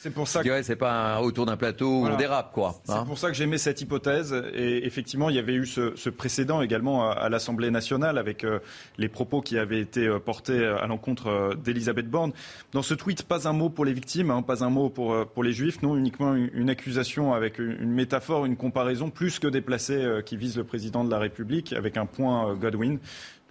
[0.01, 0.43] c'est pour ça.
[0.43, 0.63] Que...
[0.63, 2.81] c'est pas autour d'un plateau où on dérape, quoi.
[2.85, 3.05] c'est hein.
[3.07, 4.35] pour ça que j'aimais cette hypothèse.
[4.55, 8.59] Et effectivement, il y avait eu ce, ce précédent également à, l'Assemblée nationale avec euh,
[8.99, 12.33] les propos qui avaient été euh, portés à l'encontre euh, d'Elisabeth Borne.
[12.73, 15.45] Dans ce tweet, pas un mot pour les victimes, hein, pas un mot pour pour
[15.45, 20.21] les juifs, non uniquement une, accusation avec une, une, métaphore, une comparaison plus que déplacée
[20.25, 22.99] qui vise le président de la République avec un point Godwin.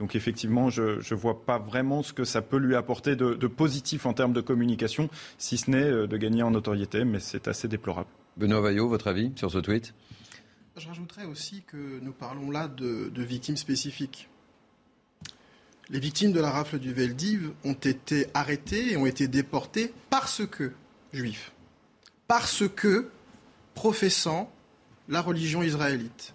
[0.02, 4.08] Donc effectivement, je ne vois pas vraiment ce que ça peut lui apporter de, positif
[4.08, 7.68] en termes de communication, si ce n'est euh, de gagner en notoriété, mais c'est assez
[7.68, 8.10] déplorable.
[8.36, 9.94] Benoît Vaillot, votre avis sur ce tweet?
[10.76, 14.28] Je rajouterais aussi que nous parlons là de, victimes spécifiques.
[15.90, 20.42] Les victimes de la rafle du Veldiv ont été arrêtées et ont été déportées parce
[20.48, 20.72] que
[21.14, 21.52] juifs,
[22.28, 23.12] parce que
[23.76, 24.52] professant
[25.10, 26.34] la religion israélite.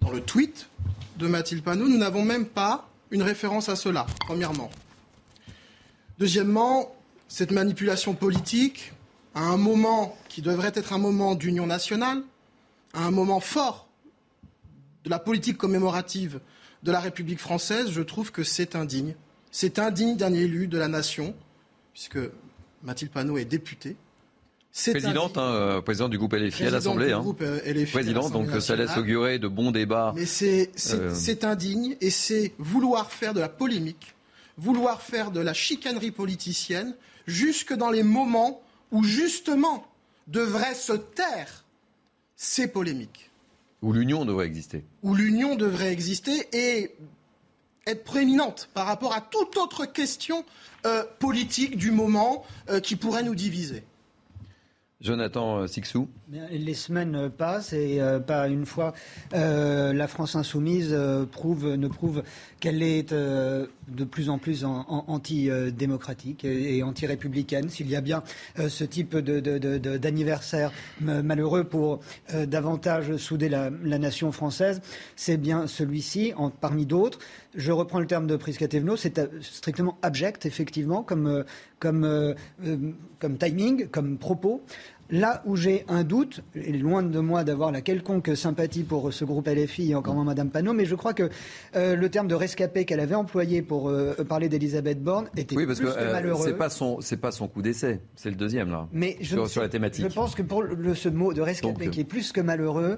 [0.00, 0.68] Dans le tweet,
[1.20, 4.70] de Mathilde Panot, nous n'avons même pas une référence à cela, premièrement.
[6.18, 6.94] Deuxièmement,
[7.28, 8.92] cette manipulation politique,
[9.34, 12.22] à un moment qui devrait être un moment d'union nationale,
[12.94, 13.86] à un moment fort
[15.04, 16.40] de la politique commémorative
[16.82, 19.14] de la République française, je trouve que c'est indigne.
[19.50, 21.34] C'est indigne d'un élu de la nation,
[21.92, 22.18] puisque
[22.82, 23.96] Mathilde Panot est députée,
[24.72, 27.12] Présidente, hein, euh, présidente du groupe LFI à l'Assemblée.
[27.12, 27.24] Hein.
[27.40, 30.12] Euh, présidente, donc ça laisse augurer de bons débats.
[30.14, 34.14] Mais c'est euh, indigne et c'est vouloir faire de la polémique,
[34.56, 36.94] vouloir faire de la chicanerie politicienne,
[37.26, 39.86] jusque dans les moments où justement
[40.28, 41.64] devraient se taire
[42.36, 43.30] ces polémiques.
[43.82, 44.84] Où l'union devrait exister.
[45.02, 46.94] Où l'union devrait exister et
[47.86, 50.44] être prééminente par rapport à toute autre question
[51.18, 52.44] politique du moment
[52.82, 53.82] qui pourrait nous diviser.
[55.00, 56.08] Jonathan Sixou.
[56.52, 58.92] Les semaines passent et euh, pas une fois
[59.34, 61.24] euh, la France insoumise euh,
[61.76, 62.22] ne prouve
[62.60, 67.70] qu'elle est de plus en plus anti-démocratique et, anti-républicaine.
[67.70, 68.22] S'il y a bien
[68.56, 70.70] ce type d'anniversaire
[71.00, 72.00] malheureux pour
[72.46, 74.82] davantage souder la, nation française,
[75.16, 77.18] c'est bien celui-ci, parmi d'autres.
[77.54, 81.44] Je reprends le terme de Priscatevno, c'est strictement abject, effectivement, comme,
[81.78, 82.34] comme,
[83.18, 84.62] comme timing, comme propos.
[85.12, 89.24] Là où j'ai un doute, et loin de moi d'avoir la quelconque sympathie pour ce
[89.24, 91.30] groupe LFI et encore moins Madame Panot, mais je crois que
[91.74, 95.66] euh, le terme de rescapé qu'elle avait employé pour euh, parler d'Elisabeth Borne était oui,
[95.66, 96.44] parce plus que, euh, malheureux.
[96.46, 98.86] C'est pas son, c'est pas son coup d'essai, c'est le deuxième là.
[98.92, 100.06] Mais sur, sur, la thématique.
[100.08, 102.96] Je pense que pour le, ce mot de rescapé qui est plus que malheureux,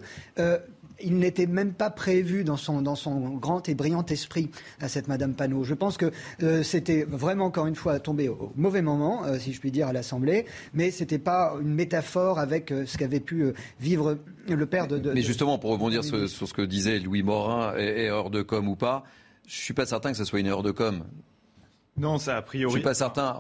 [1.03, 4.51] il n'était même pas prévu dans son, dans son grand et brillant esprit
[4.81, 5.65] à cette Madame Panot.
[5.65, 6.11] Je pense que
[6.43, 9.89] euh, c'était vraiment, encore une fois, tombé au, mauvais moment, euh, si je puis dire,
[9.89, 14.19] à l'Assemblée, mais ce n'était pas une métaphore avec euh, ce qu'avait pu vivre
[14.49, 15.13] le père de...
[15.13, 19.05] mais justement, pour rebondir sur, ce que disait Louis Morin, erreur de com ou pas,
[19.47, 21.05] je ne suis pas certain que ce soit une erreur de com.
[21.99, 22.73] Non, ça a priori.
[22.73, 23.37] Je suis pas certain,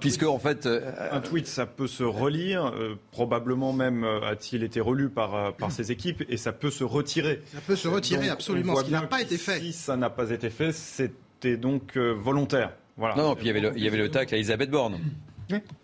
[0.00, 0.66] puisque en fait.
[0.66, 5.54] Euh, un tweet, ça peut se relire, euh, probablement même euh, a-t-il été relu par,
[5.56, 7.42] par ses équipes, et ça peut se retirer.
[7.54, 9.60] Ça peut se retirer, absolument, ce qui n'a pas été fait.
[9.60, 12.72] Si ça n'a pas été fait, c'était donc volontaire.
[12.98, 13.14] Voilà.
[13.16, 14.98] Non, puis il y avait le, il y avait le tacle à Elisabeth Borne.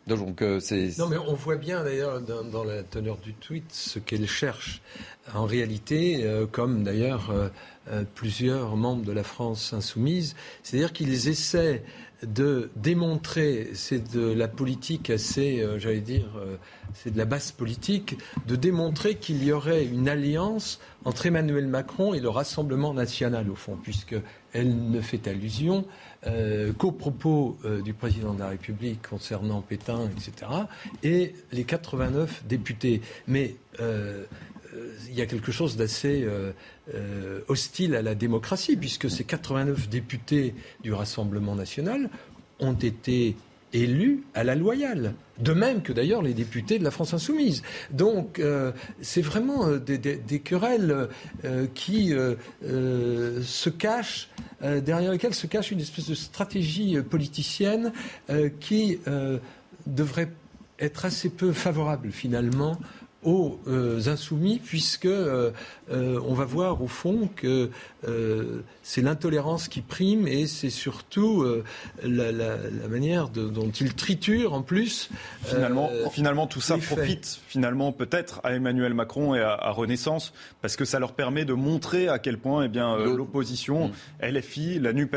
[0.06, 0.98] Donc, c'est...
[0.98, 4.82] Non, mais on voit bien d'ailleurs dans, la teneur du tweet ce qu'elle cherche.
[5.34, 7.32] En réalité, comme d'ailleurs
[8.14, 11.84] plusieurs membres de la France insoumise, c'est-à-dire qu'ils essaient
[12.26, 16.56] de démontrer, c'est de la politique assez, euh, j'allais dire, euh,
[16.94, 18.16] c'est de la basse politique,
[18.46, 23.56] de démontrer qu'il y aurait une alliance entre Emmanuel Macron et le Rassemblement national, au
[23.56, 25.84] fond, puisqu'elle ne fait allusion
[26.26, 30.50] euh, qu'aux propos du président de la République concernant Pétain, etc.,
[31.02, 33.00] et les 89 députés.
[33.26, 36.26] Mais il y a quelque chose d'assez
[36.92, 42.10] euh, hostile à la démocratie, puisque ces 89 députés du Rassemblement national
[42.58, 43.36] ont été
[43.72, 45.14] élus à la loyale.
[45.38, 47.62] De même que d'ailleurs les députés de la France insoumise.
[47.90, 51.08] Donc euh, c'est vraiment euh, des, querelles
[51.74, 52.12] qui
[52.62, 54.28] se cachent,
[54.62, 57.92] derrière lesquelles se cache une espèce de stratégie politicienne
[58.60, 58.98] qui
[59.86, 60.30] devrait
[60.78, 62.78] être assez peu favorable finalement
[63.22, 65.52] aux euh, insoumis, puisque euh,
[65.92, 67.70] euh, on va voir au fond que
[68.82, 71.46] c'est l'intolérance qui prime et c'est surtout
[72.02, 72.56] la,
[72.88, 75.08] manière dont ils triturent en plus.
[75.44, 80.32] Finalement, finalement tout ça profite finalement peut-être à Emmanuel Macron et à, Renaissance,
[80.62, 84.26] parce que ça leur permet de montrer à quel point eh bien l'opposition, mm.
[84.26, 85.14] LFI, la Nupes,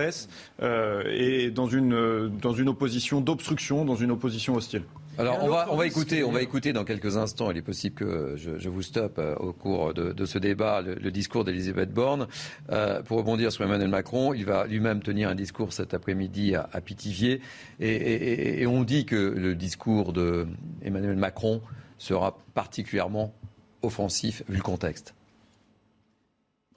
[0.62, 4.84] est dans une dans une opposition d'obstruction, dans une opposition hostile.
[5.18, 7.52] Alors on va, on va écouter, on va écouter dans quelques instants.
[7.52, 11.44] Il est possible que je, vous stoppe euh, au cours de, ce débat le, discours
[11.44, 12.28] d'Elisabeth Borne
[12.72, 14.34] euh, pour rebondir sur Emmanuel Macron.
[14.34, 17.42] Il va lui-même tenir un discours cet après-midi à, Pithiviers
[17.80, 21.62] et, on dit que le discours d'Emmanuel Macron
[21.98, 23.34] sera particulièrement
[23.82, 25.14] offensif vu le contexte.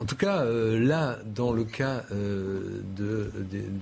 [0.00, 2.82] En tout cas, euh, là, dans le cas euh,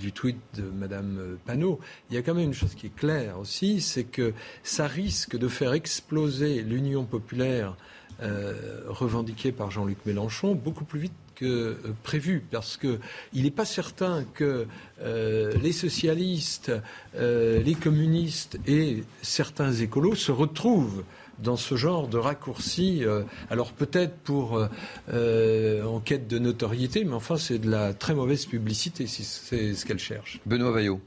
[0.00, 1.78] du tweet de Mme Panot,
[2.08, 4.32] il y a quand même une chose qui est claire aussi, c'est que
[4.62, 7.76] ça risque de faire exploser l'union populaire
[8.22, 12.98] euh, revendiquée par Jean-Luc Mélenchon beaucoup plus vite que prévu, parce qu'il
[13.34, 14.66] n'est pas certain que
[15.04, 16.72] les socialistes,
[17.14, 21.04] les communistes et certains écolos se retrouvent
[21.38, 23.04] dans ce genre de raccourci.
[23.04, 24.68] Euh, alors peut-être pour euh,
[25.12, 29.74] euh, en quête de notoriété, mais enfin c'est de la très mauvaise publicité si c'est
[29.74, 30.40] ce qu'elle cherche.
[30.46, 31.00] Benoît Vaillot.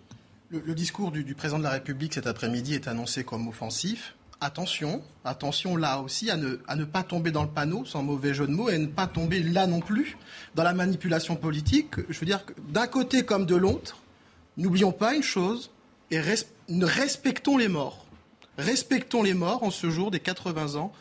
[0.51, 4.15] Le, discours du, président de la République cet après-midi est annoncé comme offensif.
[4.41, 8.33] Attention, attention là aussi à ne, à ne pas tomber dans le panneau, sans mauvais
[8.33, 10.17] jeu de mots, et ne pas tomber là non plus
[10.55, 11.95] dans la manipulation politique.
[12.07, 13.97] Je veux dire que d'un côté comme de l'autre,
[14.57, 15.69] n'oublions pas une chose,
[16.09, 18.05] et respectons les morts.
[18.59, 20.91] Respectons les morts en ce jour des 80 ans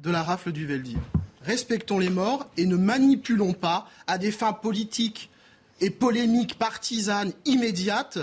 [0.00, 0.98] de la rafle du Veldiv.
[1.40, 5.30] Respectons les morts et ne manipulons pas à des fins politiques
[5.80, 8.18] et polémiques partisanes immédiates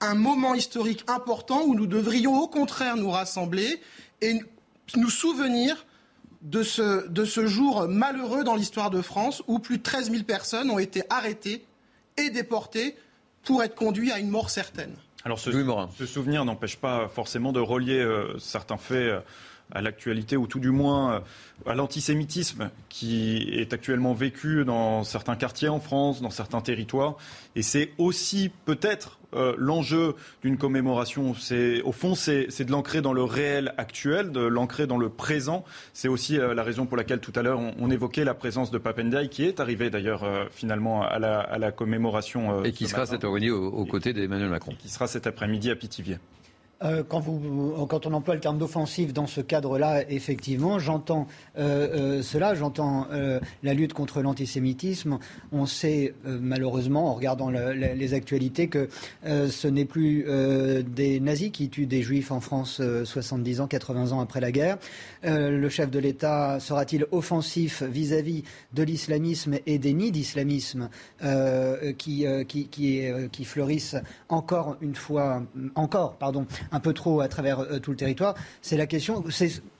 [0.00, 3.82] un moment historique important où nous devrions au contraire nous rassembler
[4.22, 4.40] et
[4.96, 5.84] nous souvenir
[6.40, 10.24] de ce, de ce jour malheureux dans l'histoire de France où plus de 13 000
[10.24, 11.66] personnes ont été arrêtées
[12.16, 12.96] et déportées
[13.44, 14.96] pour être conduites à une mort certaine.
[15.24, 15.50] Alors ce,
[15.96, 19.20] ce souvenir n'empêche pas forcément de relier euh, certains faits euh,
[19.70, 21.20] à l'actualité ou tout du moins euh,
[21.70, 27.16] à l'antisémitisme qui est actuellement vécu dans certains quartiers en France, dans certains territoires.
[27.54, 31.34] Et c'est aussi peut-être euh, l'enjeu d'une commémoration.
[31.34, 35.64] C'est, au fond, c'est, de l'ancrer dans le réel actuel, de l'ancrer dans le présent.
[35.92, 38.78] C'est aussi euh, la raison pour laquelle tout à l'heure on, évoquait la présence de
[38.78, 42.64] Papendiaï, qui est arrivé d'ailleurs finalement à la, commémoration.
[42.64, 44.74] et qui sera cet après-midi aux, côtés d'Emmanuel Macron.
[44.78, 46.18] qui sera cet après-midi à Pithiviers.
[46.84, 51.26] Euh, quand, on emploie le terme d'offensive dans ce cadre-là, effectivement, j'entends
[51.58, 53.08] euh, euh, cela, j'entends
[53.62, 55.18] la lutte contre l'antisémitisme.
[55.52, 58.88] On sait malheureusement, en regardant les actualités, que
[59.24, 60.26] ce n'est plus
[60.86, 64.78] des nazis qui tuent des juifs en France 70 ans, 80 ans après la guerre.
[65.24, 70.88] le chef de l'État sera-t-il offensif vis-à-vis de l'islamisme et des nids d'islamisme
[71.98, 73.96] qui, qui fleurissent
[74.28, 75.42] encore une fois,
[75.74, 78.34] encore, pardon, un peu trop à travers euh, tout le territoire.
[78.60, 79.22] C'est la question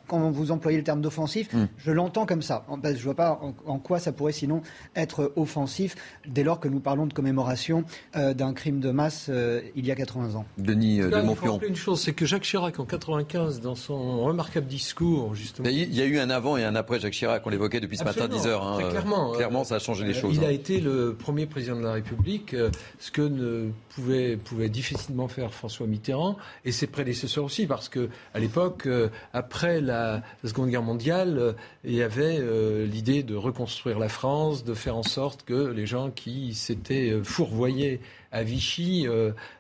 [0.07, 1.67] quand vous employez le terme d'offensif, hmm.
[1.79, 2.65] je l'entends comme ça.
[2.83, 4.63] Je ne vois pas en, quoi ça pourrait sinon
[4.97, 5.95] être offensif
[6.27, 7.85] dès lors que nous parlons de commémoration
[8.17, 10.45] euh, d'un crime de masse euh, il y a 80 ans.
[10.59, 11.61] Denis euh, de Montpion.
[11.67, 15.69] une chose, c'est que Jacques Chirac en 95, dans son remarquable discours, justement.
[15.69, 18.05] Il y a eu un avant et un après Jacques Chirac, on l'évoquait depuis ce
[18.05, 18.67] matin 10 heures.
[18.67, 19.33] Hein, clairement.
[19.33, 20.37] clairement, ça a changé les choses.
[20.37, 20.51] Il a hein.
[20.51, 22.57] été le premier président de la République,
[22.99, 28.09] ce que ne pouvait, pouvait difficilement faire François Mitterrand et ses prédécesseurs aussi, parce que
[28.35, 28.89] à l'époque,
[29.33, 31.53] après la la Seconde Guerre mondiale, euh,
[31.85, 35.87] il y avait euh, l'idée de reconstruire la France, de faire en sorte que les
[35.87, 38.01] gens qui s'étaient euh, fourvoyés
[38.31, 39.07] à Vichy,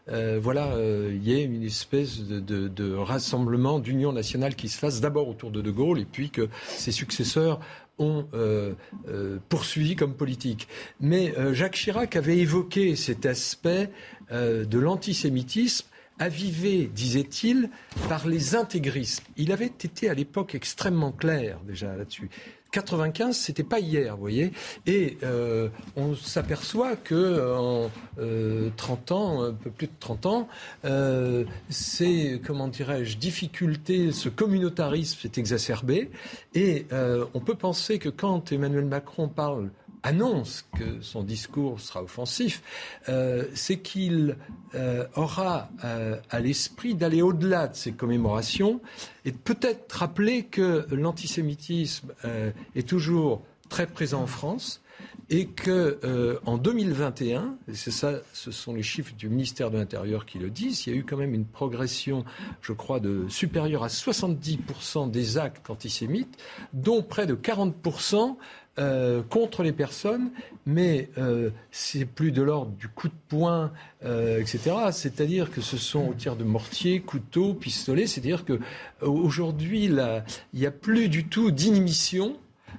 [0.06, 0.74] voilà,
[1.10, 5.60] il y ait une espèce de, rassemblement, d'union nationale qui se fasse d'abord autour de
[5.60, 7.60] De Gaulle et puis que ses successeurs
[7.98, 8.24] ont
[9.50, 10.68] poursuivi comme politique.
[11.00, 13.90] Mais Jacques Chirac avait évoqué cet aspect
[14.30, 15.86] de l'antisémitisme
[16.22, 17.68] avivé, disait-il,
[18.08, 19.24] par les intégrismes.
[19.36, 22.30] Il avait été à l'époque extrêmement clair déjà là-dessus.
[22.70, 24.52] 95, c'était pas hier, vous voyez.
[24.86, 27.90] Et euh, on s'aperçoit que en
[28.76, 30.48] 30 euh, ans, un peu plus de 30 ans,
[30.84, 36.10] euh, ces, comment dirais-je, difficultés, ce communautarisme s'est exacerbé.
[36.54, 36.86] Et
[37.34, 39.70] on peut penser que quand Emmanuel Macron parle
[40.02, 42.62] annonce que son discours sera offensif,
[43.08, 44.36] euh, c'est qu'il
[44.74, 48.80] euh, aura euh, à l'esprit d'aller au-delà de ces commémorations
[49.24, 52.12] et peut-être rappeler que l'antisémitisme
[52.74, 54.82] est toujours très présent en France
[55.30, 59.78] et que euh, en 2021, et c'est ça, ce sont les chiffres du ministère de
[59.78, 62.24] l'Intérieur qui le disent, il y a eu quand même une progression,
[62.60, 66.36] je crois, de supérieure à 70% des actes antisémites,
[66.74, 68.36] dont près de 40%
[68.78, 70.30] euh, contre les personnes,
[70.64, 73.70] mais euh, c'est plus de l'ordre du coup de poing,
[74.02, 74.74] euh, etc.
[74.92, 78.06] C'est-à-dire que ce sont au tir de mortier, couteau, pistolet.
[78.06, 78.58] C'est-à-dire que
[79.02, 80.24] aujourd'hui, il
[80.54, 82.38] n'y a plus du tout d'inhibition.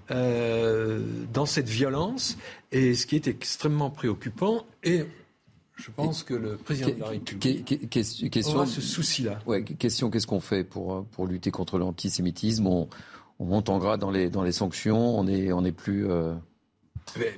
[0.10, 2.38] dans cette violence,
[2.72, 5.06] et ce qui est extrêmement préoccupant, et
[5.76, 9.40] je pense que le président de la République question, aura ce souci-là.
[9.46, 12.88] Ouais, question, qu'est-ce qu'on fait pour, pour lutter contre l'antisémitisme?
[13.44, 16.10] On monte en gras dans les, dans les sanctions, on n'est on est plus...
[16.10, 16.34] Euh,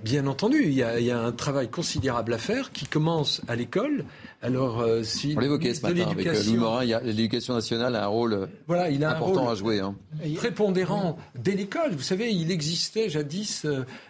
[0.03, 3.41] Bien entendu, il y, a, il y, a, un travail considérable à faire qui commence
[3.47, 4.05] à l'école.
[4.41, 8.07] Alors, euh, si on l'évoquait ce matin avec euh, Louis Morin, l'éducation nationale a un
[8.07, 9.79] rôle euh, voilà, il a important un rôle à jouer.
[9.79, 9.95] Hein.
[10.35, 11.91] Prépondérant dès l'école.
[11.93, 13.65] Vous savez, il existait jadis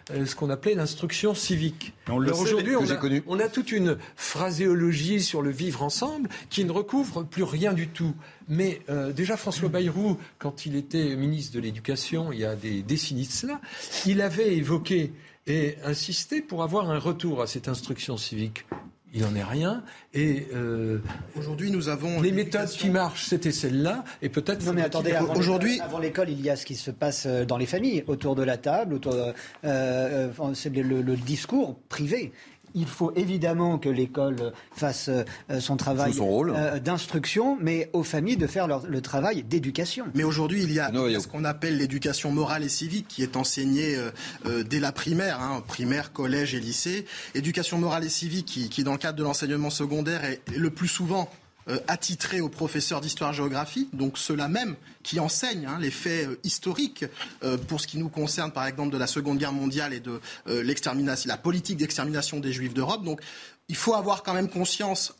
[0.08, 1.94] ce qu'on appelait l'instruction civique.
[2.08, 7.24] Aujourd'hui, on, a, on a toute une phraséologie sur le vivre ensemble qui ne recouvre
[7.24, 8.14] plus rien du tout.
[8.48, 8.80] Mais
[9.14, 13.32] déjà, François Bayrou, quand il était ministre de l'Éducation, il y a des décennies de
[13.32, 13.60] cela,
[14.06, 15.12] il avait évoqué
[15.46, 18.66] et insister pour avoir un retour à cette instruction civique.
[19.14, 19.82] Il n'en est rien.
[20.12, 20.98] Et euh,
[21.38, 24.66] aujourd'hui, nous avons les méthodes qui marchent, c'était celle-là, et peut-être.
[24.66, 25.16] Non, mais attendez.
[25.34, 28.34] Aujourd'hui, avant l'école, il y a ce qui se passe euh, dans les familles, autour
[28.34, 29.14] de la table, autour.
[29.14, 29.32] De,
[29.64, 32.32] euh, c'est le, discours privé
[32.76, 35.24] il faut évidemment que l'école fasse euh,
[35.60, 40.06] son travail euh, d'instruction, mais aux familles de faire le travail d'éducation.
[40.14, 43.96] Mais aujourd'hui, il y a, ce qu'on appelle l'éducation morale et civique qui est enseignée
[43.96, 47.06] euh, dès la primaire, hein, primaire, collège et lycée.
[47.34, 50.88] Éducation morale et civique qui, qui dans le cadre de l'enseignement secondaire, est le plus
[50.88, 51.30] souvent
[51.68, 57.04] euh, attitrés aux professeurs d'histoire-géographie, donc ceux-là même qui enseignent hein, les faits euh, historiques
[57.42, 60.20] euh, pour ce qui nous concerne, par exemple, de la Seconde Guerre mondiale et de
[60.46, 63.02] l'extermination, la politique d'extermination des Juifs d'Europe.
[63.02, 63.20] Donc,
[63.68, 65.12] il faut avoir quand même conscience,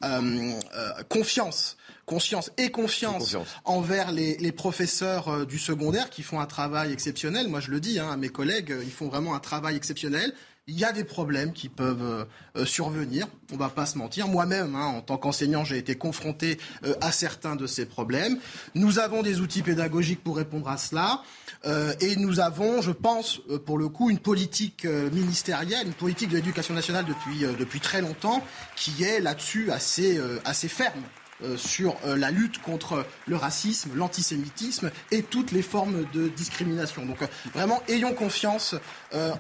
[1.09, 7.49] confiance conscience et confiance, envers les, professeurs du secondaire qui font un travail exceptionnel.
[7.49, 10.33] Moi, je le dis hein, à mes collègues, ils font vraiment un travail exceptionnel.
[10.69, 12.25] Il y a des problèmes qui peuvent euh,
[12.57, 14.27] euh, survenir, on va pas se mentir.
[14.27, 18.41] Moi-même, hein, en tant qu'enseignant, j'ai été confronté euh, à certains de ces problèmes.
[18.75, 21.23] Nous avons des outils pédagogiques pour répondre à cela.
[22.01, 26.75] et nous avons, je pense, pour le coup, une politique ministérielle, une politique de l'éducation
[26.75, 28.43] nationale depuis, depuis très longtemps,
[28.77, 31.03] qui est là-dessus assez, assez ferme.
[31.45, 37.05] Euh, sur euh, la lutte contre le racisme, l'antisémitisme et toutes les formes de discrimination.
[37.05, 38.75] Donc euh, vraiment, ayons confiance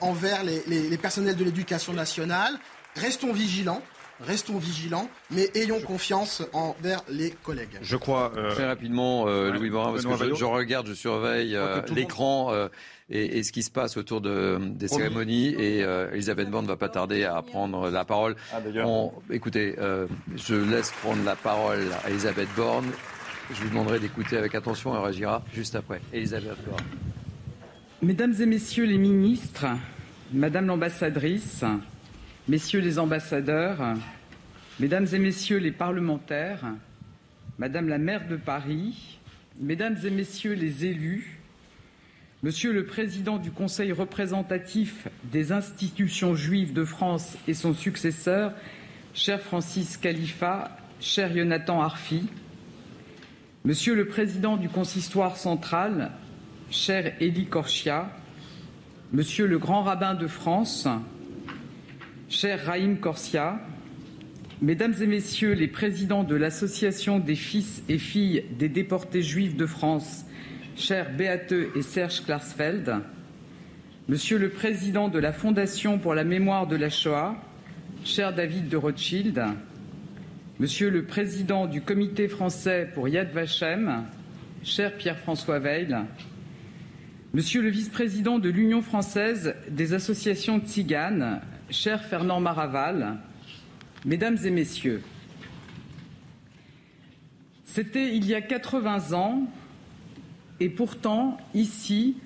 [0.03, 2.59] envers les, personnels de l'éducation nationale,
[2.97, 3.81] restons vigilants.
[4.21, 7.79] Restons vigilants, mais ayons confiance envers les collègues.
[7.83, 8.33] Je crois.
[8.51, 11.59] Très rapidement, Louis Morin, parce que je, regarde, je surveille
[11.95, 12.53] l'écran
[13.11, 15.55] et, ce qui se passe autour de, des cérémonies.
[15.55, 18.37] Et euh, Elisabeth Borne ne va pas tarder à prendre la parole.
[18.53, 18.61] Ah,
[19.31, 22.87] écoutez, euh, je laisse prendre la parole à Elisabeth Borne.
[23.53, 26.01] Je vous demanderai d'écouter avec attention et réagira juste après.
[26.13, 26.85] Elisabeth Borne.
[28.03, 29.67] Mesdames et messieurs les ministres,
[30.33, 31.65] Madame l'ambassadrice,
[32.49, 33.79] Messieurs les ambassadeurs,
[34.79, 36.65] Mesdames et messieurs les parlementaires,
[37.59, 39.19] Madame la maire de Paris,
[39.59, 41.41] Mesdames et messieurs les élus,
[42.45, 48.53] Monsieur le Président du Conseil représentatif des institutions juives de France et son successeur,
[49.13, 52.29] cher Francis Khalifa, cher Jonathan Arfi,
[53.65, 56.13] Monsieur le Président du Consistoire central,
[56.71, 58.09] cher Élie Korchia,
[59.13, 60.87] Monsieur le Grand Rabbin de France,
[62.29, 63.61] cher Raïm Korsia,
[64.61, 69.67] Mesdames et Messieurs les présidents de l'Association des fils et filles des déportés juifs de
[69.67, 70.25] France
[70.77, 72.95] chers Beate et Serge Klarsfeld,
[74.09, 77.37] Monsieur le Président de la Fondation pour la mémoire de la Shoah,
[78.05, 79.43] cher David de Rothschild,
[80.59, 84.05] Monsieur le Président du Comité français pour Yad Vashem,
[84.65, 85.95] cher Pierre-François Veil,
[87.35, 91.41] Monsieur le Vice-président de l'Union française des associations tziganes,
[91.71, 93.19] cher Fernand Maraval,
[94.05, 95.03] Mesdames et Messieurs,
[97.65, 99.43] c'était il y a 80 ans
[100.61, 102.17] et pourtant, ici,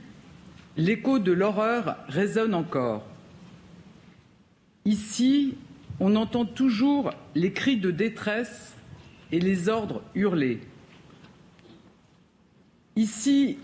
[0.77, 3.05] l'écho de l'horreur résonne encore.
[4.85, 5.55] Ici,
[5.99, 8.75] on entend toujours les cris de détresse
[9.33, 10.61] et les ordres hurlés.
[12.97, 13.59] Ici,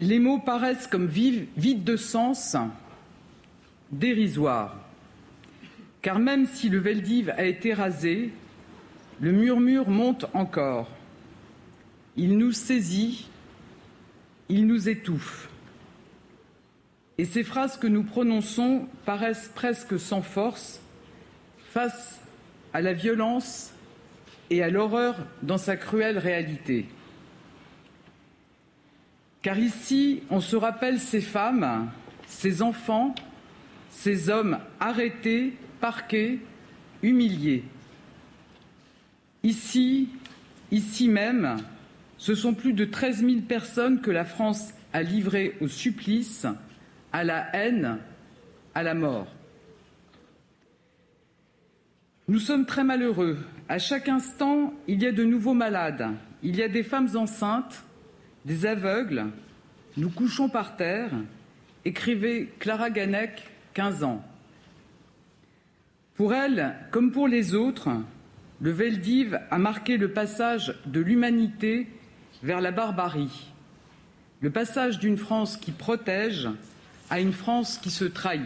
[0.00, 2.56] les mots paraissent comme vides de sens,
[3.92, 4.89] dérisoires.
[6.02, 8.30] Car même si le Veldiv a été rasé,
[9.20, 10.88] le murmure monte encore.
[12.16, 13.30] Il nous saisit
[14.50, 15.48] il nous étouffe.
[17.16, 20.80] Et ces phrases que nous prononçons paraissent presque sans force
[21.70, 22.20] face
[22.72, 23.72] à la violence
[24.50, 26.86] et à l'horreur dans sa cruelle réalité.
[29.42, 31.88] Car ici, on se rappelle ces femmes,
[32.26, 33.14] ces enfants,
[33.90, 36.40] ces hommes arrêtés, parqués,
[37.02, 37.64] humiliés.
[39.42, 40.08] Ici,
[40.70, 41.56] ici même,
[42.18, 46.46] ce sont plus de 13 000 personnes que la France a livrées au supplice,
[47.12, 47.98] à la haine,
[48.74, 49.26] à la mort.
[52.28, 53.38] Nous sommes très malheureux.
[53.68, 56.08] À chaque instant, il y a de nouveaux malades,
[56.42, 57.82] il y a des femmes enceintes,
[58.44, 59.26] des aveugles.
[59.96, 61.10] Nous couchons par terre,
[61.84, 63.42] écrivait Clara Ganec,
[63.74, 64.24] 15 ans.
[66.20, 67.88] Pour elle, comme pour les autres,
[68.60, 71.88] le Veldiv a marqué le passage de l'humanité
[72.42, 73.46] vers la barbarie,
[74.42, 76.46] le passage d'une France qui protège
[77.08, 78.42] à une France qui se trahit.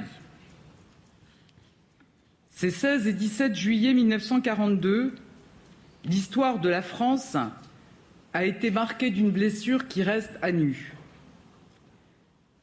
[2.51, 5.13] Ces 16 et 17 juillet 1942,
[6.05, 7.37] l'histoire de la France
[8.35, 10.95] a été marquée d'une blessure qui reste à nu.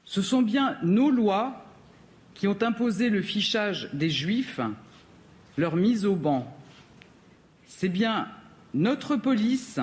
[0.05, 1.65] Ce sont bien nos lois
[2.33, 4.61] qui ont imposé le fichage des Juifs,
[5.57, 6.55] leur mise au banc.
[7.67, 8.27] C'est bien
[8.73, 9.79] notre police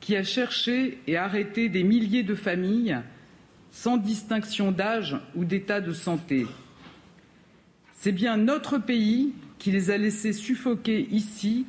[0.00, 2.98] qui a cherché et arrêté des milliers de familles
[3.70, 6.46] sans distinction d'âge ou d'état de santé.
[7.92, 11.66] C'est bien notre pays qui les a laissés suffoquer ici,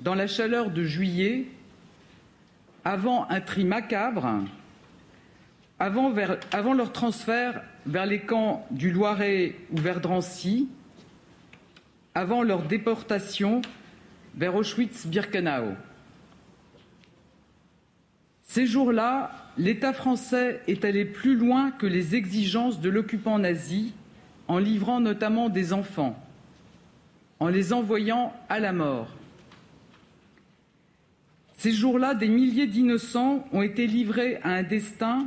[0.00, 1.46] dans la chaleur de juillet,
[2.84, 4.42] avant un tri macabre,
[5.78, 6.12] avant,
[6.52, 10.68] avant leur transfert vers les camps du Loiret ou vers Drancy,
[12.14, 13.62] avant leur déportation
[14.36, 15.74] vers Auschwitz-Birkenau.
[18.44, 23.92] Ces jours-là, l'État français est allé plus loin que les exigences de l'occupant nazi
[24.46, 26.16] en livrant notamment des enfants,
[27.40, 29.08] en les envoyant à la mort.
[31.56, 35.26] Ces jours-là, des milliers d'innocents ont été livrés à un destin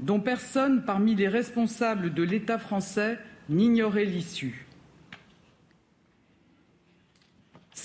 [0.00, 4.65] dont personne parmi les responsables de l'État français n'ignorait l'issue.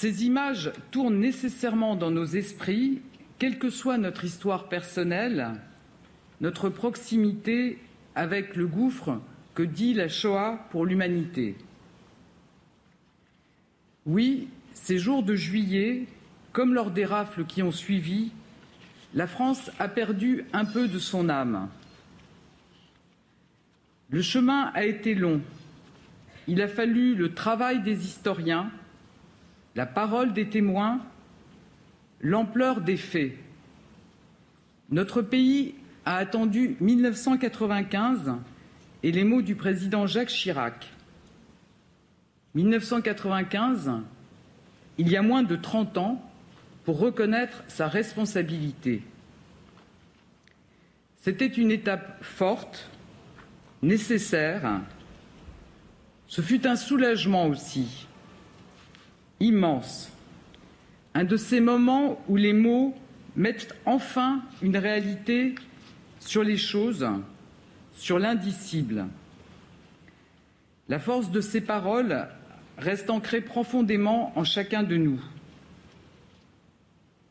[0.02, 3.04] Ces images tournent nécessairement dans nos esprits,
[3.38, 5.52] quelle que soit notre histoire personnelle,
[6.40, 7.78] notre proximité
[8.16, 9.22] avec le gouffre
[9.54, 11.56] que dit la Shoah pour l'humanité.
[14.08, 16.08] Oui, ces jours de juillet,
[16.52, 18.32] comme lors des rafles qui ont suivi,
[19.14, 21.70] la France a perdu un peu de son âme.
[24.10, 25.42] Le chemin a été long.
[26.48, 28.72] Il a fallu le travail des historiens,
[29.76, 31.00] la parole des témoins,
[32.22, 33.34] l'ampleur des faits.
[34.90, 35.76] Notre pays
[36.06, 38.34] a attendu 1995
[39.04, 40.92] et les mots du président Jacques Chirac.
[42.56, 43.92] 1995,
[44.98, 46.32] il y a moins de 30 ans,
[46.84, 49.04] pour reconnaître sa responsabilité.
[51.22, 52.90] C'était une étape forte,
[53.84, 54.82] nécessaire.
[56.28, 58.08] Ce fut un soulagement aussi,
[59.42, 60.10] immense.
[61.14, 62.96] Un de ces moments où les mots
[63.36, 65.56] mettent enfin une réalité
[66.20, 67.08] sur les choses,
[67.94, 69.08] sur l'indicible.
[70.88, 72.28] La force de ces paroles
[72.78, 75.20] reste ancrée profondément en chacun de nous.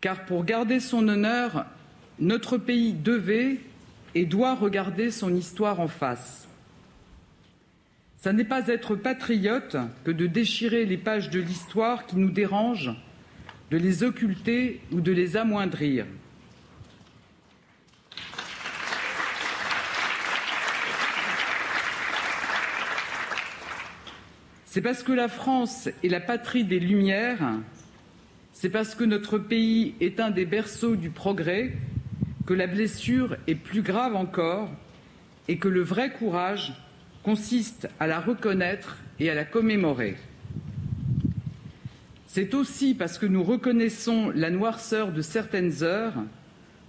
[0.01, 1.66] Car pour garder son honneur,
[2.19, 3.61] notre pays devait
[4.15, 6.49] et doit regarder son histoire en face.
[8.20, 12.94] Ça n'est pas être patriote que de déchirer les pages de l'histoire qui nous dérangent,
[13.70, 16.05] de les occulter ou de les amoindrir.
[24.66, 27.55] C'est parce que la France est la patrie des Lumières,
[28.52, 31.72] c'est parce que notre pays est un des berceaux du progrès
[32.47, 34.68] que la blessure est plus grave encore
[35.48, 36.74] et que le vrai courage
[37.22, 40.16] consiste à la reconnaître et à la commémorer.
[42.26, 46.14] C'est aussi parce que nous reconnaissons la noirceur de certaines heures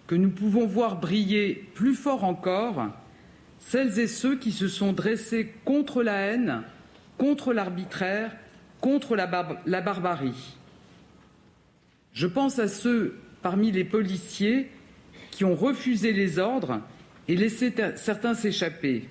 [0.08, 2.88] que nous pouvons voir briller plus fort encore
[3.60, 6.64] celles et ceux qui se sont dressés contre la haine
[7.22, 8.36] contre l'arbitraire,
[8.80, 10.58] contre la, bar la, barbarie.
[12.14, 14.72] Je pense à ceux parmi les policiers
[15.30, 16.82] qui ont refusé les ordres
[17.28, 19.08] et laissé certains s'échapper.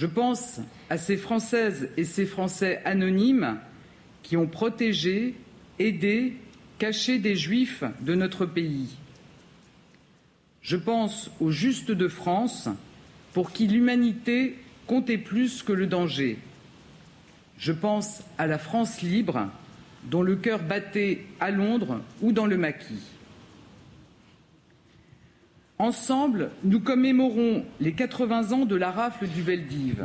[0.00, 3.58] Je pense à ces Françaises et ces Français anonymes
[4.22, 5.34] qui ont protégé,
[5.78, 6.36] aidé,
[6.78, 8.96] caché des Juifs de notre pays.
[10.62, 12.70] Je pense aux justes de France
[13.34, 14.56] pour qui l'humanité
[14.86, 16.38] comptait plus que le danger.
[17.58, 19.50] Je pense à la France libre,
[20.04, 23.02] dont le cœur battait à Londres ou dans le maquis.
[25.80, 30.04] Ensemble, nous commémorons les 80 ans de la rafle du Veldiv.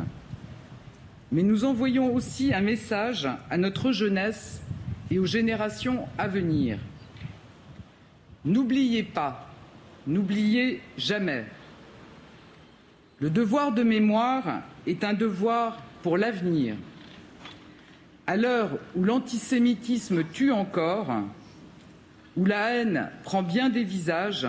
[1.30, 4.62] Mais nous envoyons aussi un message à notre jeunesse
[5.10, 6.78] et aux générations à venir.
[8.46, 9.50] N'oubliez pas,
[10.06, 11.44] n'oubliez jamais.
[13.20, 16.74] Le devoir de mémoire est un devoir pour l'avenir.
[18.26, 21.12] À l'heure où l'antisémitisme tue encore,
[22.34, 24.48] où la haine prend bien des visages,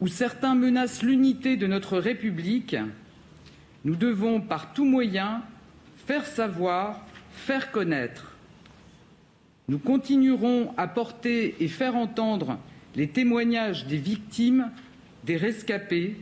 [0.00, 2.76] où certains menacent l'unité de notre République,
[3.84, 5.40] nous devons par tous moyens
[6.06, 8.36] faire savoir, faire connaître.
[9.68, 12.58] Nous continuerons à porter et faire entendre
[12.96, 14.70] les témoignages des victimes,
[15.24, 16.16] des rescapés.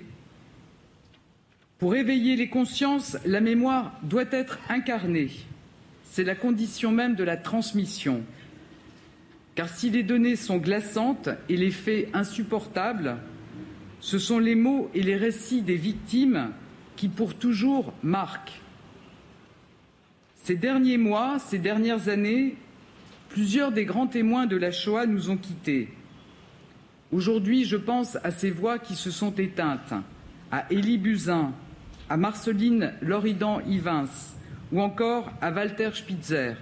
[1.78, 5.30] Pour éveiller les consciences, la mémoire doit être incarnée.
[6.04, 8.22] C'est la condition même de la transmission.
[9.54, 13.16] Car si les données sont glaçantes et les faits insupportables,
[14.00, 16.50] ce sont les mots et les récits des victimes
[16.96, 18.60] qui pour toujours marquent.
[20.42, 22.56] Ces derniers mois, ces dernières années,
[23.28, 25.88] plusieurs des grands témoins de la Shoah nous ont quittés.
[27.12, 29.94] Aujourd'hui, je pense à ces voix qui se sont éteintes,
[30.50, 31.52] à Élie Buzyn,
[32.08, 34.08] à Marceline Loridan-Ivins
[34.72, 36.54] ou encore à Walter Spitzer.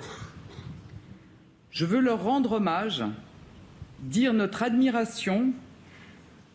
[1.71, 3.05] Je veux leur rendre hommage,
[4.01, 5.53] dire notre admiration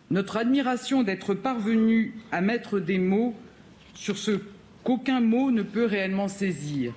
[0.09, 3.35] notre admiration d'être parvenu à mettre des mots
[3.93, 4.39] sur ce
[4.83, 6.93] qu'aucun mot ne peut réellement saisir,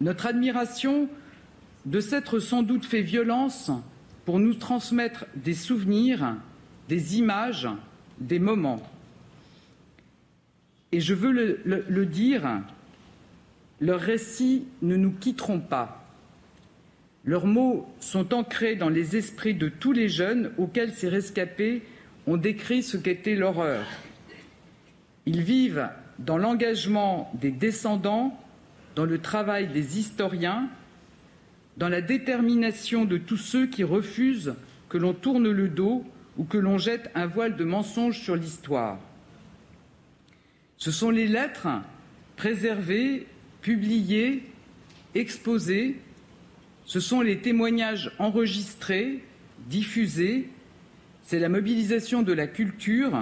[0.00, 1.08] notre admiration
[1.86, 3.70] de s'être sans doute fait violence
[4.24, 6.36] pour nous transmettre des souvenirs,
[6.88, 7.68] des images,
[8.18, 8.82] des moments.
[10.92, 12.62] Et je veux le, le, le dire,
[13.80, 16.03] leurs récits ne nous quitteront pas.
[17.26, 21.82] Leurs mots sont ancrés dans les esprits de tous les jeunes auxquels ces rescapés
[22.26, 23.84] ont décrit ce qu'était l'horreur.
[25.24, 25.88] Ils vivent
[26.18, 28.38] dans l'engagement des descendants,
[28.94, 30.68] dans le travail des historiens,
[31.78, 34.54] dans la détermination de tous ceux qui refusent
[34.90, 36.04] que l'on tourne le dos
[36.36, 38.98] ou que l'on jette un voile de mensonge sur l'histoire.
[40.76, 41.68] Ce sont les lettres
[42.36, 43.26] préservées,
[43.62, 44.42] publiées,
[45.14, 45.96] exposées
[46.84, 49.24] ce sont les témoignages enregistrés,
[49.66, 50.48] diffusés,
[51.22, 53.18] c'est la mobilisation de la culture,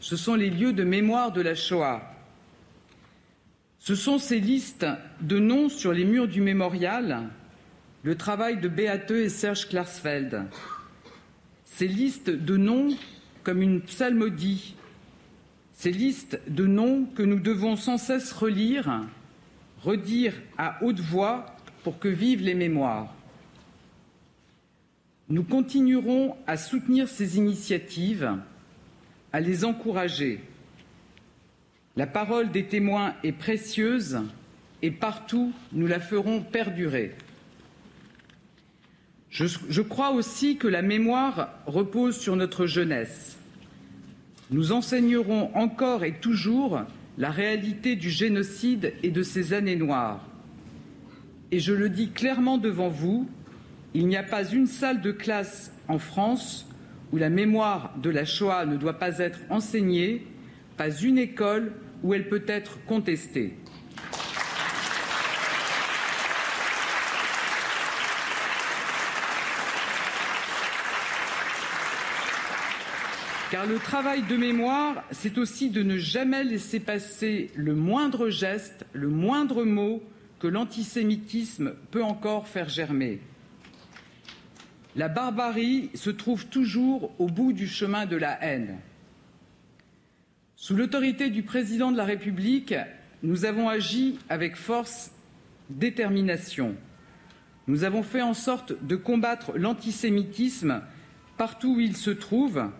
[0.00, 2.02] ce sont les lieux de mémoire de la Shoah.
[3.78, 4.86] Ce sont ces listes
[5.20, 7.30] de noms sur les murs du mémorial,
[8.02, 10.42] le travail de Beate et Serge Klarsfeld.
[11.64, 12.90] Ces listes de noms
[13.44, 14.74] comme une psalmodie,
[15.72, 19.06] ces listes de noms que nous devons sans cesse relire,
[19.82, 21.46] redire à haute voix
[21.88, 23.14] pour que vivent les mémoires.
[25.30, 28.30] Nous continuerons à soutenir ces initiatives,
[29.32, 30.42] à les encourager.
[31.96, 34.20] La parole des témoins est précieuse
[34.82, 37.14] et partout nous la ferons perdurer.
[39.30, 43.38] Je, crois aussi que la mémoire repose sur notre jeunesse.
[44.50, 46.82] Nous enseignerons encore et toujours
[47.16, 50.27] la réalité du génocide et de ses années noires
[51.50, 53.28] et je le dis clairement devant vous,
[53.94, 56.66] il n'y a pas une salle de classe en France
[57.12, 60.26] où la mémoire de la Shoah ne doit pas être enseignée,
[60.76, 61.72] pas une école
[62.02, 63.54] où elle peut être contestée.
[73.50, 78.84] Car le travail de mémoire, c'est aussi de ne jamais laisser passer le moindre geste,
[78.92, 80.02] le moindre mot,
[80.38, 83.20] que l'antisémitisme peut encore faire germer.
[84.96, 88.78] La barbarie se trouve toujours au bout du chemin de la haine.
[90.56, 92.74] Sous l'autorité du président de la République,
[93.22, 95.12] nous avons agi avec force,
[95.70, 96.74] détermination.
[97.66, 100.82] Nous avons fait en sorte de combattre l'antisémitisme
[101.36, 102.70] partout où il se trouve,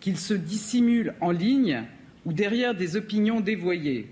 [0.00, 1.84] qu'il se dissimule en ligne
[2.24, 4.08] ou derrière des opinions dévoyées.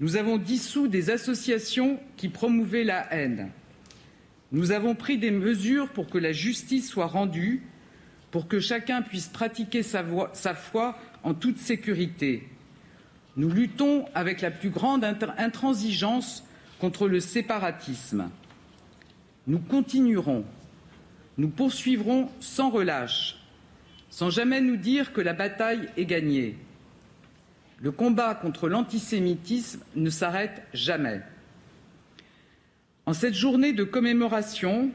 [0.00, 3.50] Nous avons dissous des associations qui promouvaient la haine.
[4.52, 7.62] Nous avons pris des mesures pour que la justice soit rendue,
[8.30, 12.48] pour que chacun puisse pratiquer sa, sa foi en toute sécurité.
[13.36, 16.44] Nous luttons avec la plus grande intransigeance
[16.78, 18.30] contre le séparatisme.
[19.46, 20.44] Nous continuerons,
[21.38, 23.36] nous poursuivrons sans relâche,
[24.10, 26.56] sans jamais nous dire que la bataille est gagnée.
[27.80, 31.20] Le combat contre l'antisémitisme ne s'arrête jamais.
[33.06, 34.90] En cette journée de commémoration,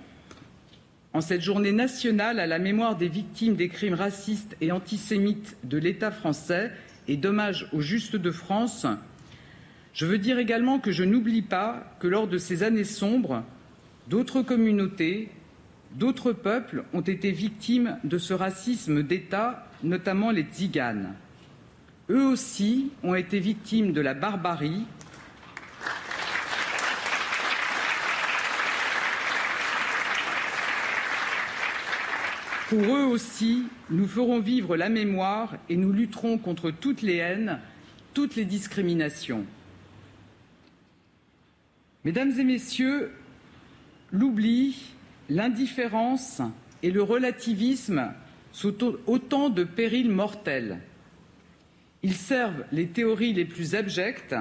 [1.14, 5.78] en cette journée nationale à la mémoire des victimes des crimes racistes et antisémites de
[5.78, 6.72] l'État français
[7.08, 8.86] et d'hommage aux justes de France,
[9.94, 13.44] je veux dire également que je n'oublie pas que lors de ces années sombres,
[14.10, 15.30] d'autres communautés,
[15.96, 21.14] d'autres peuples ont été victimes de ce racisme d'État, notamment les tziganes.
[22.10, 24.84] Eux aussi ont été victimes de la barbarie.
[32.68, 37.60] Pour eux aussi, nous ferons vivre la mémoire et nous lutterons contre toutes les haines,
[38.14, 39.46] toutes les discriminations.
[42.04, 43.14] Mesdames et Messieurs,
[44.12, 44.94] l'oubli,
[45.30, 46.42] l'indifférence
[46.82, 48.12] et le relativisme
[48.52, 50.80] sont autant de périls mortels.
[52.04, 54.36] Ils servent les théories les plus abjectes,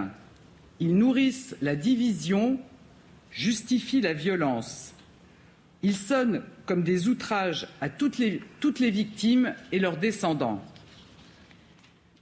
[0.80, 2.58] ils nourrissent la division,
[3.30, 4.94] justifient la violence.
[5.84, 10.62] Ils sonnent comme des outrages à toutes les, toutes les victimes et leurs descendants.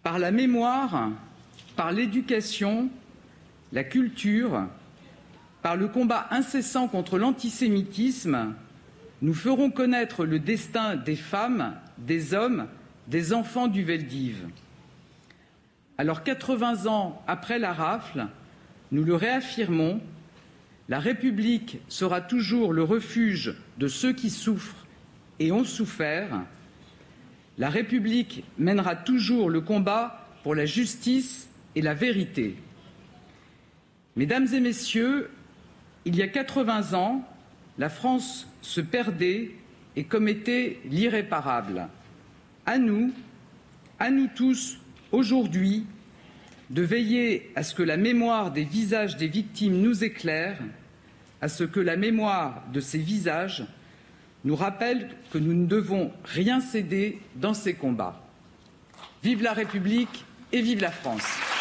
[0.02, 1.10] Par la mémoire,
[1.74, 2.90] par l'éducation,
[3.72, 4.66] la culture,
[5.62, 8.54] par le combat incessant contre l'antisémitisme,
[9.22, 12.66] nous ferons connaître le destin des femmes, des hommes,
[13.08, 14.46] des enfants du Veldiv.
[16.00, 18.28] Alors 80 ans après la rafle,
[18.90, 20.00] nous le réaffirmons,
[20.88, 24.86] la République sera toujours le refuge de ceux qui souffrent
[25.40, 26.40] et ont souffert.
[27.58, 32.56] La République mènera toujours le combat pour la justice et la vérité.
[34.16, 35.30] Mesdames et Messieurs,
[36.06, 37.28] il y a 80 ans,
[37.76, 39.50] la France se perdait
[39.96, 41.88] et commettait l'irréparable.
[42.64, 43.12] À nous,
[43.98, 44.79] à nous tous,
[45.12, 45.84] aujourd'hui,
[46.70, 50.58] de veiller à ce que la mémoire des visages des victimes nous éclaire,
[51.40, 53.64] à ce que la mémoire de ces visages
[54.44, 58.22] nous rappelle que nous ne devons rien céder dans ces combats.
[59.22, 61.59] Vive la République et vive la France.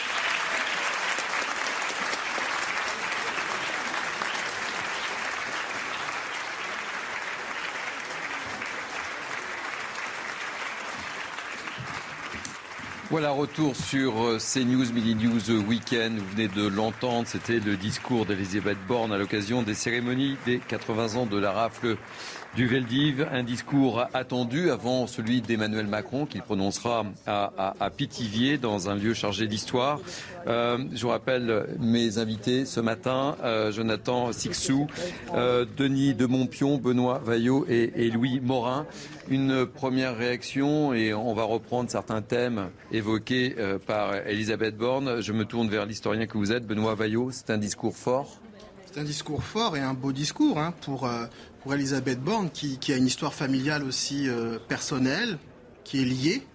[13.11, 16.19] Voilà, retour sur euh, CNews Midi News Weekend.
[16.19, 21.15] Vous venez de l'entendre, c'était le discours d'Elisabeth Borne à l'occasion des cérémonies des 80
[21.15, 21.98] ans de la rafle
[22.56, 23.28] du Veldiv.
[23.32, 29.14] Un discours attendu avant celui d'Emmanuel Macron qu'il prononcera à, à, Pithiviers dans un lieu
[29.14, 30.00] chargé d'histoire.
[30.48, 34.88] Euh, je vous rappelle mes invités ce matin, euh, Jonathan Sixou,
[35.34, 38.86] euh, Denis de Montpion, Benoît Vaillot et, Louis Morin.
[39.30, 43.56] Une première réaction et on va reprendre certains thèmes évoqués
[43.86, 45.22] par Elisabeth Borne.
[45.22, 47.30] Je me tourne vers l'historien que vous êtes, Benoît Vaillot.
[47.32, 48.40] C'est un discours fort?
[48.92, 51.08] C'est un discours fort et un beau discours hein, pour,
[51.61, 55.38] pour Elisabeth Borne, qui, qui, a une histoire familiale aussi euh, personnelle,
[55.84, 56.48] qui est liée,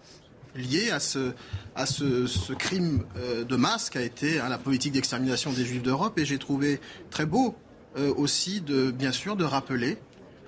[0.54, 5.82] liée à ce, crime euh, de masse qu'a été hein, la politique d'extermination des Juifs
[5.82, 6.18] d'Europe.
[6.18, 7.54] Et j'ai trouvé très beau
[7.96, 9.98] euh, aussi, de, bien sûr, de rappeler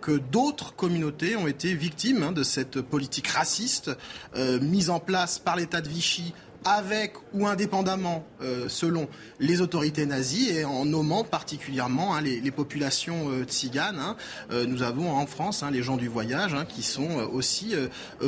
[0.00, 3.90] que d'autres communautés ont été victimes hein, de cette politique raciste
[4.60, 6.32] mise en place par l'État de Vichy
[6.66, 12.50] avec ou indépendamment euh, selon les autorités nazies et en nommant particulièrement hein, les, les,
[12.50, 14.00] populations euh, tziganes.
[14.00, 14.16] Hein.
[14.50, 17.74] Euh, nous avons en France hein, les gens du voyage qui sont euh, aussi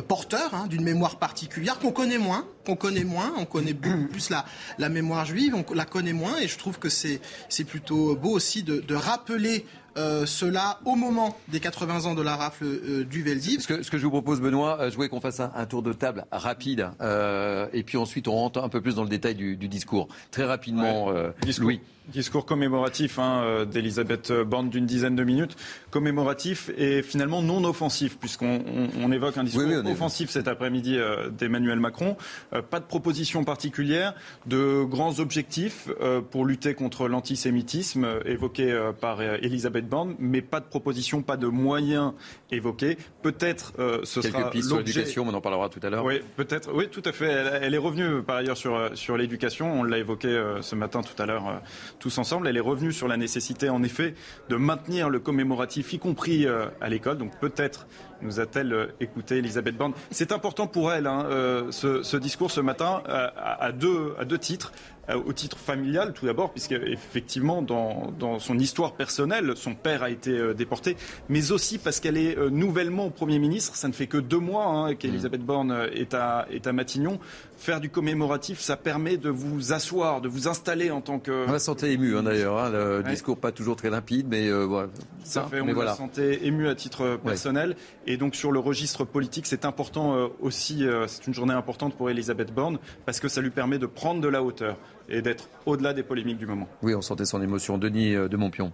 [0.06, 4.44] porteurs d'une mémoire particulière qu'on connaît moins, qu'on connaît moins, on connaît beaucoup plus la,
[4.78, 7.20] la mémoire juive, on la connaît moins et je trouve que c'est
[7.66, 9.66] plutôt beau aussi de, de rappeler
[9.96, 13.60] euh, cela au moment des 80 ans de la rafle euh, du Veldiv.
[13.60, 15.66] Ce que, ce que, je vous propose, Benoît, euh, je voulais qu'on fasse un, un,
[15.66, 19.08] tour de table rapide euh, et puis ensuite on rentre un peu plus dans le
[19.08, 20.08] détail du, du discours.
[20.30, 21.32] Très rapidement, ouais.
[21.42, 21.64] discours.
[21.64, 21.80] Louis.
[22.08, 25.56] Discours commémoratif hein, d'Elisabeth Borne d'une dizaine de minutes,
[25.90, 30.48] commémoratif et finalement non offensif, puisqu'on on, on évoque un discours oui, oui, offensif cet
[30.48, 32.16] après-midi euh, d'Emmanuel Macron.
[32.52, 34.14] Euh, pas de proposition particulière,
[34.46, 40.66] de grands objectifs euh, pour lutter contre l'antisémitisme évoqués par Elisabeth Borne, mais pas de
[40.66, 42.12] proposition, pas de moyens
[42.50, 42.96] évoqués.
[43.22, 43.72] Peut-être
[44.04, 46.04] ce Quelques sera pistes sur l'éducation, on en parlera tout à l'heure.
[46.04, 46.70] Oui, peut-être.
[46.74, 47.26] Oui, tout à fait.
[47.26, 49.80] Elle, elle, est revenue par ailleurs sur, sur l'éducation.
[49.80, 50.28] On l'a évoqué
[50.60, 51.60] ce matin tout à l'heure
[51.98, 52.48] tous ensemble.
[52.48, 54.14] Elle est revenue sur la nécessité, en effet,
[54.48, 57.18] de maintenir le commémoratif, y compris euh, à l'école.
[57.18, 57.86] Donc peut-être
[58.22, 59.92] nous a-t-elle euh, écouté, Elisabeth Borne.
[60.10, 64.72] C'est important pour elle, hein, euh, ce, discours ce matin, à, deux, à deux titres.
[65.14, 70.10] Au titre familial, tout d'abord, puisque effectivement, dans, dans, son histoire personnelle, son père a
[70.10, 70.96] été déporté,
[71.28, 73.76] mais aussi parce qu'elle est nouvellement Premier ministre.
[73.76, 77.18] Ça ne fait que deux mois hein, qu'Elisabeth Borne est à, est à Matignon
[77.58, 81.46] faire du commémoratif, ça permet de vous asseoir, de vous installer en tant que.
[81.48, 84.64] On la sentait ému hein, d'ailleurs, hein, le discours pas toujours très limpide, mais euh,
[84.64, 84.88] voilà.
[85.24, 85.90] Ça, fait, on mais voilà.
[85.90, 87.76] la sentait ému à titre personnel.
[88.06, 91.94] Et donc sur le registre politique, c'est important euh, aussi, euh, c'est une journée importante
[91.94, 94.76] pour Elisabeth Borne, parce que ça lui permet de prendre de la hauteur
[95.08, 96.68] et d'être au-delà des polémiques du moment.
[96.82, 97.78] Oui, on sentait son émotion.
[97.78, 98.72] Denis de Montpion.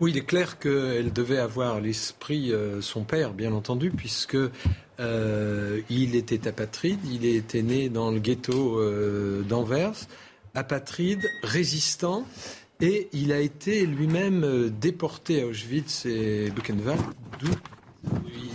[0.00, 4.36] Oui, il est clair qu'elle devait avoir l'esprit, son père, bien entendu, puisque
[5.00, 10.06] euh, il était apatride, il était né dans le ghetto euh, d'Anvers,
[10.54, 12.24] apatride, résistant,
[12.80, 17.00] et il a été lui-même euh, déporté à Auschwitz et Buchenwald,
[17.40, 17.50] d'où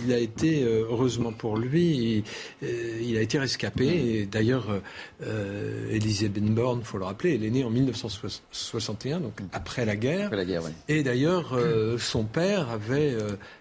[0.04, 2.24] il a été, euh, heureusement pour lui,
[2.62, 3.86] euh, il, a été rescapé.
[3.86, 4.66] Et d'ailleurs,
[5.22, 9.96] euh, Elisabeth Borne, il faut le rappeler, elle est née en 1961, donc après la
[9.96, 10.30] guerre.
[10.88, 11.58] Et d'ailleurs,
[11.98, 13.16] son père avait,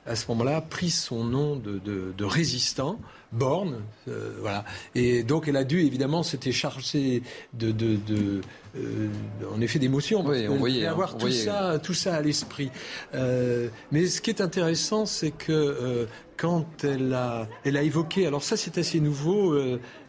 [0.06, 3.00] à ce moment-là, pris son nom de résistant
[3.32, 3.82] borne.
[4.08, 4.66] Euh, voilà.
[4.96, 7.22] Et donc elle a dû évidemment s'était chargée
[7.54, 8.42] de, de,
[8.78, 9.10] euh,
[9.54, 10.24] en effet d'émotion.
[10.26, 12.72] Oui, on voyait, avoir tout ça, tout ça à l'esprit.
[13.14, 18.44] Euh, mais ce qui est intéressant, c'est que quand elle a, elle a évoqué, alors
[18.44, 19.58] ça c'est assez nouveau,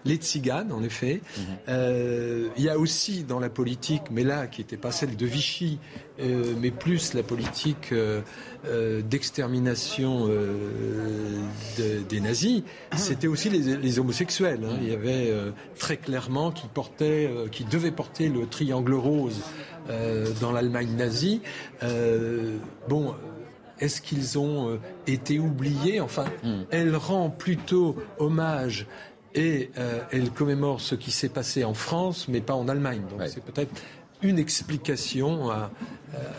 [0.05, 1.20] les tziganes, en effet.
[1.37, 1.45] Mhm.
[1.69, 5.27] Euh, il y a aussi dans la politique, mais là, qui n'était pas celle de
[5.27, 5.79] Vichy,
[6.20, 8.23] euh, mais plus la politique euh,
[9.03, 10.29] d'extermination
[11.79, 12.62] des nazis,
[12.97, 14.61] c'était aussi les, homosexuels.
[14.65, 14.79] Hein.
[14.83, 15.33] Il y avait
[15.79, 19.41] très clairement qui portait, qui devait porter le triangle rose
[20.41, 21.41] dans l'Allemagne nazie.
[22.89, 23.15] bon
[23.81, 26.01] est-ce qu'ils ont été oubliés?
[26.01, 26.62] Enfin, hmm.
[26.70, 28.87] elle rend plutôt hommage
[29.39, 33.02] et euh, elle commémore ce qui s'est passé en France, mais pas en Allemagne.
[33.09, 33.70] Donc c'est peut-être
[34.23, 35.70] une explication à,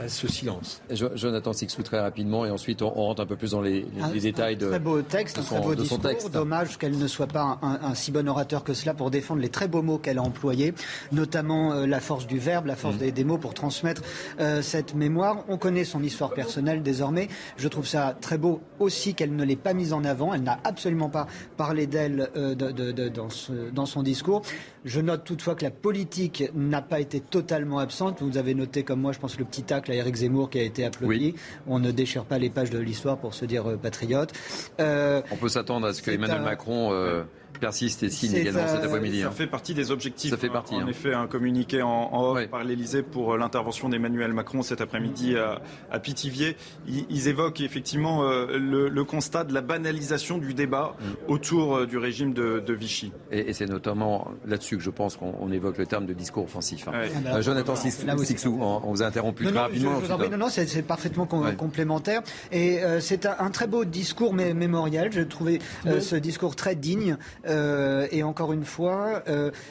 [0.03, 0.81] à ce silence.
[0.91, 3.85] Jonathan Sixou, très rapidement, et ensuite on, rentre un peu plus dans les,
[4.19, 5.99] détails de, très beau texte, de son, très beau discours.
[5.99, 6.31] Texte.
[6.31, 9.68] Dommage qu'elle ne soit pas un, si bon orateur que cela pour défendre les très
[9.68, 10.73] beaux mots qu'elle a employés,
[11.11, 13.11] notamment euh, la force du verbe, la force mm.
[13.11, 14.01] des, mots pour transmettre
[14.39, 15.43] euh, cette mémoire.
[15.47, 17.27] On connaît son histoire personnelle désormais.
[17.57, 20.34] Je trouve ça très beau aussi qu'elle ne l'ait pas mise en avant.
[20.34, 21.27] Elle n'a absolument pas
[21.57, 23.27] parlé d'elle euh, dans,
[23.73, 24.41] dans son discours.
[24.85, 28.21] Je note toutefois que la politique n'a pas été totalement absente.
[28.21, 30.63] Vous avez noté comme moi, je pense, le petit tacle à Eric Zemmour qui a
[30.63, 31.35] été applaudi.
[31.67, 34.33] On ne déchire pas les pages de l'histoire pour se dire euh, patriote.
[34.79, 37.23] Euh, On peut s'attendre à ce que Emmanuel Macron euh,
[37.60, 39.22] persiste et signe également cet après-midi.
[39.22, 39.31] Ça hein.
[39.31, 40.31] fait partie des objectifs.
[40.31, 40.76] Ça fait partie.
[40.76, 40.88] En, hein.
[40.88, 46.56] effet, un communiqué en, off par l'Elysée pour l'intervention d'Emmanuel Macron cet après-midi à, Pithiviers.
[46.88, 51.31] Ils, évoquent effectivement le, constat de la banalisation du débat mm.
[51.31, 53.11] autour du régime de, Vichy.
[53.31, 56.88] Et, c'est notamment là-dessus que je pense qu'on évoque le terme de discours offensif.
[56.88, 57.41] Hein.
[57.41, 59.99] Jonathan Sixou, on, vous a interrompu très rapidement.
[60.31, 62.22] non, non, c'est parfaitement complémentaire.
[62.52, 65.11] Et euh, c'est un, très beau discours mémorial.
[65.11, 67.18] Je trouvais euh, ce discours très digne.
[67.49, 69.23] Euh, et encore une fois,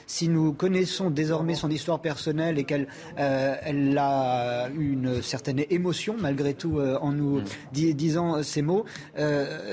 [0.07, 6.55] si nous connaissons désormais son histoire personnelle et qu'elle elle a une certaine émotion malgré
[6.55, 7.93] tout en nous mm.
[7.93, 8.85] disant ces mots,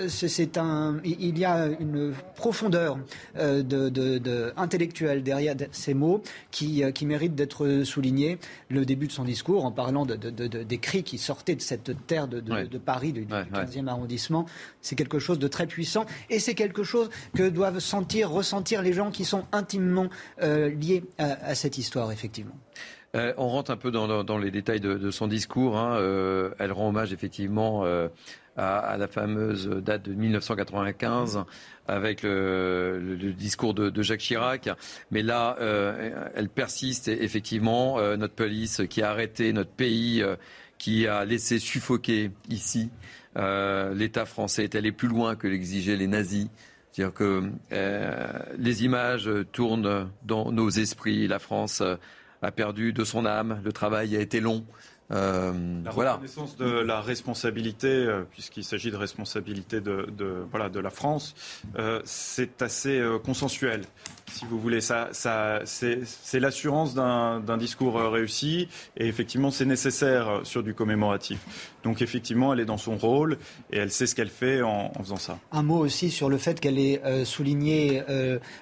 [0.07, 2.97] c'est un, il y a une profondeur
[3.35, 6.21] de, intellectuelle derrière ces mots
[6.51, 8.37] qui, qui mérite d'être soulignée.
[8.69, 12.27] Le début de son discours en parlant de, des cris qui sortaient de cette terre
[12.27, 14.45] de, Paris, du, 15e arrondissement,
[14.81, 18.91] c'est quelque chose de très puissant et c'est quelque chose que doivent sentir, ressentir les
[18.91, 20.09] gens qui sont intimement
[20.41, 22.57] euh, liés à, cette histoire, effectivement.
[23.15, 25.77] Euh, on rentre un peu dans, les détails de, son discours.
[25.77, 25.95] Hein.
[25.95, 27.85] Euh, elle rend hommage effectivement
[28.57, 31.45] à, la fameuse date de 1995
[31.87, 34.69] avec le, discours de, Jacques Chirac.
[35.11, 35.55] Mais là,
[36.35, 37.97] elle persiste effectivement.
[38.17, 40.21] notre police qui a arrêté notre pays
[40.77, 42.89] qui a laissé suffoquer ici
[43.37, 46.47] l'État français est allé plus loin que l'exigeaient les nazis.
[46.95, 51.27] C'est-à-dire que euh, les images tournent dans nos esprits.
[51.27, 51.83] La France
[52.41, 53.59] a perdu de son âme.
[53.65, 54.65] Le travail a été long.
[55.11, 55.51] Euh,
[55.83, 60.07] la reconnaissance de la responsabilité, puisqu'il s'agit de responsabilité de,
[60.49, 61.35] voilà, de la France,
[62.05, 63.81] c'est assez consensuel
[64.31, 64.81] si vous voulez.
[64.81, 70.73] Ça, ça, c'est l'assurance d'un discours euh, réussi et effectivement c'est nécessaire euh, sur du
[70.73, 71.39] commémoratif.
[71.83, 73.37] Donc effectivement elle est dans son rôle
[73.71, 75.39] et elle sait ce qu'elle fait en, faisant ça.
[75.51, 78.03] Un mot aussi sur le fait qu'elle ait euh, souligné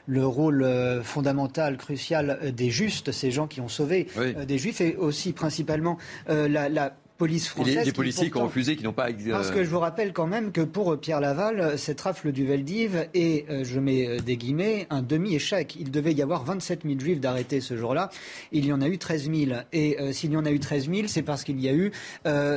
[0.05, 0.65] le rôle
[1.03, 4.07] fondamental, crucial des justes, ces gens qui ont sauvé
[4.47, 7.85] des juifs et aussi principalement la police française.
[7.85, 9.07] les, policiers qui ont refusé, qui n'ont pas.
[9.31, 13.07] Parce que je vous rappelle quand même que pour Pierre Laval, cette rafle du Veldiv
[13.13, 15.75] est, je mets des guillemets, un demi-échec.
[15.79, 18.09] Il devait y avoir 27 000 juifs d'arrêtés ce jour-là.
[18.51, 19.59] Il y en a eu 13 000.
[19.71, 21.91] Et s'il y en a eu 13 000, c'est parce qu'il y a eu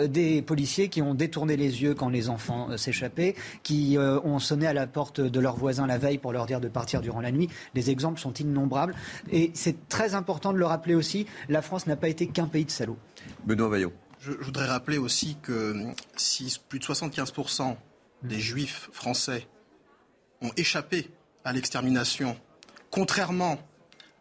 [0.08, 4.72] des policiers qui ont détourné les yeux quand les enfants s'échappaient, qui ont sonné à
[4.72, 7.48] la porte de leurs voisins la veille pour leur dire de partir durant la nuit.
[7.74, 8.94] Les exemples sont innombrables.
[9.30, 12.64] Et c'est très important de le rappeler aussi, la France n'a pas été qu'un pays
[12.64, 12.98] de salauds.
[13.44, 13.92] Benoît Vaillot.
[14.26, 15.86] Je, voudrais rappeler aussi que
[16.16, 17.76] si plus de 75%
[18.24, 19.46] des juifs français
[20.42, 21.12] ont échappé
[21.44, 22.36] à l'extermination,
[22.90, 23.60] contrairement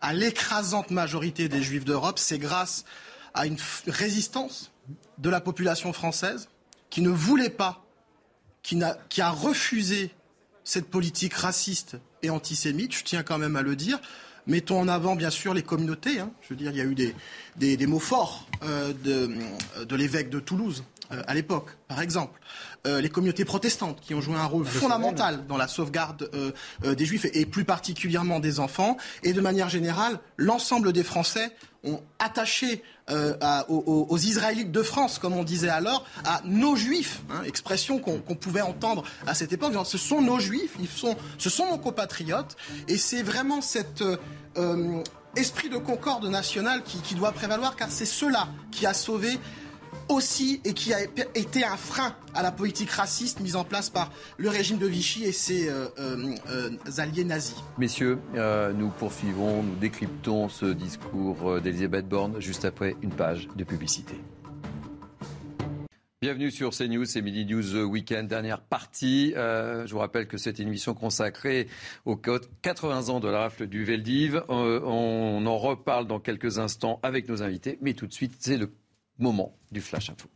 [0.01, 2.85] à l'écrasante majorité des juifs d'Europe, c'est grâce
[3.33, 3.57] à une
[3.87, 4.71] résistance
[5.17, 6.49] de la population française
[6.91, 7.83] qui ne voulait pas,
[8.61, 10.11] qui a, qui a refusé
[10.63, 13.99] cette politique raciste et antisémite, je tiens quand même à le dire.
[14.47, 16.19] Mettons en avant, bien sûr, les communautés.
[16.19, 16.31] Hein.
[16.41, 17.15] Je veux dire, il y a eu des,
[17.77, 19.31] des, mots forts euh, de,
[19.83, 22.39] de l'évêque de Toulouse euh, à l'époque, par exemple.
[22.85, 26.29] Euh, les communautés protestantes qui ont joué un rôle fondamental dans la sauvegarde
[26.83, 28.97] des juifs et, plus particulièrement des enfants.
[29.23, 31.51] Et de manière générale, l'ensemble des Français
[31.85, 32.83] ont attaché
[33.69, 38.61] aux, Israélites de France, comme on disait alors, à nos juifs, hein, expression qu'on pouvait
[38.61, 39.73] entendre à cette époque.
[39.85, 42.57] ce sont nos juifs, ils sont, ce sont nos compatriotes,
[42.87, 44.03] et c'est vraiment cet
[45.35, 49.37] esprit de concorde nationale qui doit prévaloir, car c'est cela qui a sauvé
[50.09, 54.11] aussi et qui a été un frein à la politique raciste mise en place par
[54.37, 57.55] le régime de Vichy et ses euh, euh, euh, alliés nazis.
[57.77, 58.19] Messieurs,
[58.75, 64.15] nous poursuivons, nous décryptons ce discours d'Elisabeth Borne juste après une page de publicité.
[66.21, 69.33] Bienvenue sur CNews, c'est Midi News Weekend, dernière partie.
[69.35, 71.67] je vous rappelle que c'est une émission consacrée
[72.05, 74.43] aux 80 ans de la rafle du Veldiv.
[74.49, 78.71] on en reparle dans quelques instants avec nos invités, mais tout de suite, c'est le
[79.17, 80.29] moment du Flash Info.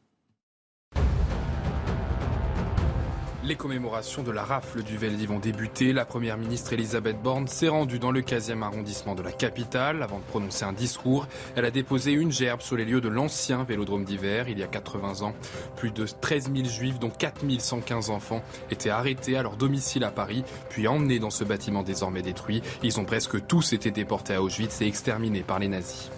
[3.50, 5.92] Les commémorations de la rafle du Veldiv ont débuté.
[5.92, 10.04] La première ministre Elisabeth Borne s'est rendue dans le 15e arrondissement de la capitale.
[10.04, 11.26] Avant de prononcer un discours,
[11.56, 14.50] elle a déposé une gerbe sur les lieux de l'ancien vélodrome d'hiver.
[14.50, 15.34] Il y a 80 ans,
[15.78, 20.12] plus de 13 000 juifs, dont 4 115 enfants, étaient arrêtés à leur domicile à
[20.12, 22.62] Paris, puis emmenés dans ce bâtiment désormais détruit.
[22.84, 26.12] Ils ont presque tous été déportés à Auschwitz et exterminés par les nazis.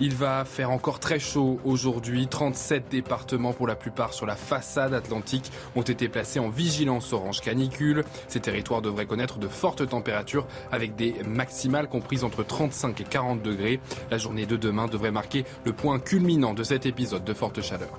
[0.00, 2.26] Il va faire encore très chaud aujourd'hui.
[2.26, 7.40] 37 départements, pour la plupart sur la façade atlantique, ont été placés en vigilance orange
[7.40, 8.04] canicule.
[8.28, 13.42] Ces territoires devraient connaître de fortes températures avec des maximales comprises entre 35 et 40
[13.42, 13.80] degrés.
[14.10, 17.98] La journée de demain devrait marquer le point culminant de cet épisode de forte chaleur.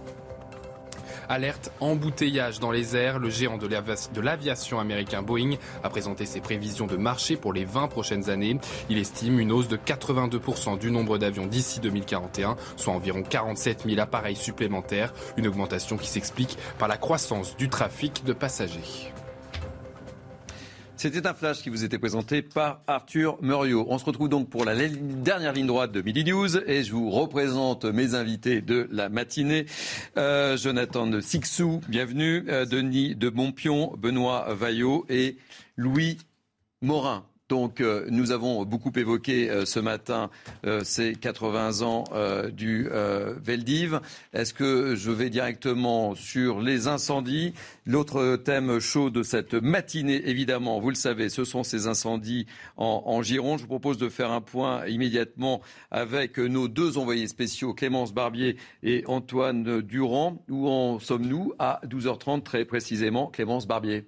[1.29, 3.19] Alerte embouteillage dans les airs.
[3.19, 7.87] Le géant de l'aviation américain Boeing a présenté ses prévisions de marché pour les 20
[7.87, 8.57] prochaines années.
[8.89, 13.99] Il estime une hausse de 82% du nombre d'avions d'ici 2041, soit environ 47 000
[13.99, 15.13] appareils supplémentaires.
[15.37, 19.11] Une augmentation qui s'explique par la croissance du trafic de passagers.
[20.97, 23.85] C'était un flash qui vous était présenté par Arthur Muriot.
[23.87, 27.11] On se retrouve donc pour la dernière ligne droite de Midi News et je vous
[27.11, 29.67] représente mes invités de la matinée.
[30.17, 32.45] Euh, Jonathan Sixou, bienvenue.
[32.49, 35.37] Euh, Denis de Montpion, Benoît Vaillot et
[35.75, 36.17] Louis
[36.81, 37.27] Morin.
[37.49, 40.29] Donc euh, nous avons beaucoup évoqué euh, ce matin
[40.65, 42.03] euh, ces 80 ans
[42.51, 42.89] du
[43.43, 43.99] Veldiv.
[44.33, 47.53] Est-ce que je vais directement sur les incendies?
[47.85, 53.03] L'autre thème chaud de cette matinée, évidemment, vous le savez, ce sont ces incendies en,
[53.05, 53.59] en Gironde.
[53.59, 55.61] Je vous propose de faire un point immédiatement
[55.91, 60.43] avec nos deux envoyés spéciaux, Clémence Barbier et Antoine Durand.
[60.49, 61.53] Où en sommes-nous?
[61.59, 64.05] À 12h30 très précisément Clémence Barbier.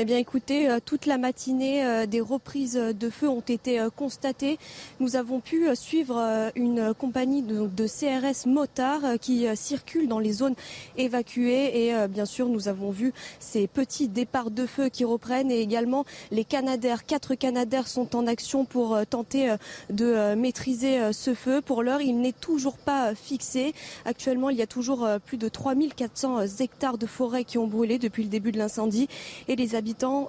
[0.00, 3.90] Eh bien, écoutez, euh, toute la matinée, euh, des reprises de feu ont été euh,
[3.90, 4.56] constatées.
[5.00, 10.54] Nous avons pu suivre une compagnie de, CRS motards qui circule dans les zones
[10.96, 11.88] évacuées.
[11.88, 16.04] Et bien sûr, nous avons vu ces petits départs de feu qui reprennent et également
[16.30, 17.06] les Canadaires.
[17.06, 19.54] Quatre Canadaires sont en action pour tenter
[19.90, 21.60] de maîtriser ce feu.
[21.60, 23.74] Pour l'heure, il n'est toujours pas fixé.
[24.04, 28.22] Actuellement, il y a toujours plus de 3400 hectares de forêt qui ont brûlé depuis
[28.22, 29.08] le début de l'incendie
[29.48, 29.74] et les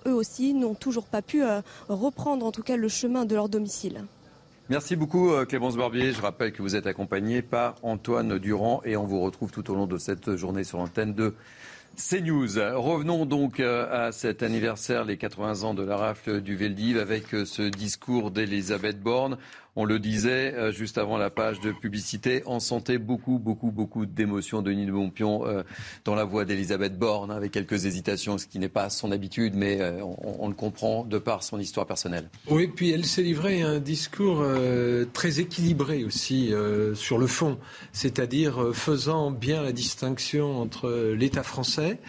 [0.06, 3.50] eux aussi, n'ont toujours pas pu euh, reprendre en tout cas le chemin de leur
[3.50, 4.06] domicile.
[4.70, 6.12] Merci beaucoup euh, Clémence Barbier.
[6.12, 9.76] Je rappelle que vous êtes accompagnée par Antoine Durand et on vous retrouve tout au
[9.76, 11.34] long de cette journée sur l'antenne de
[11.96, 12.50] C'est News.
[12.76, 17.30] Revenons donc euh, à cet anniversaire, les 80 ans de la rafle du Veldiv, avec
[17.30, 19.38] ce discours d'Elisabeth Borne.
[19.76, 24.06] On le disait euh, juste avant la page de publicité, on sentait beaucoup, beaucoup, beaucoup
[24.06, 25.64] d'émotions de Nino Montpion euh,
[26.06, 29.80] dans la voix d'Elisabeth Borne, avec quelques hésitations, ce qui n'est pas son habitude, mais
[29.80, 32.30] euh, on, on, le comprend de par son histoire personnelle.
[32.50, 36.52] Oui, puis elle s'est livrée un discours euh, très équilibré aussi
[36.96, 37.58] sur le fond,
[37.94, 42.00] c'est-à-dire faisant bien la distinction entre l'État français,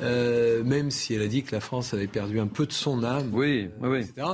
[0.00, 3.30] même si elle a dit que la France avait perdu un peu de son âme,
[3.32, 3.98] oui, oui, oui.
[3.98, 4.26] etc.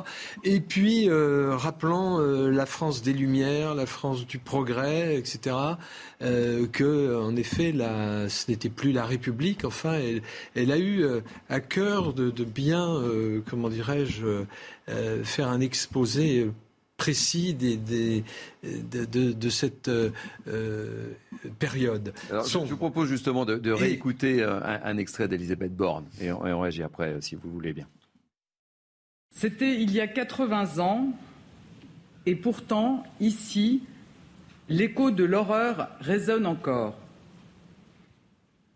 [0.45, 5.57] Et puis rappelant la France France des Lumières, la France du progrès, etc.
[6.21, 9.65] Euh, que, en effet, la, ce n'était plus la République.
[9.65, 10.21] Enfin, elle,
[10.55, 14.45] elle a eu euh, à cœur de, de bien, euh, comment dirais-je,
[14.91, 16.51] euh, faire un exposé
[16.99, 18.25] précis des, des,
[18.63, 20.11] de, de, de, cette euh,
[21.59, 22.13] période.
[22.31, 22.67] Alors, Son...
[22.67, 24.43] Je vous propose justement de, de réécouter et...
[24.43, 27.87] un, un, extrait d'Elisabeth Borne et on, et on réagit après si vous voulez bien.
[29.35, 31.15] C'était il y a 80 ans
[32.27, 33.83] et pourtant, ici,
[34.69, 36.99] l'écho de l'horreur résonne encore.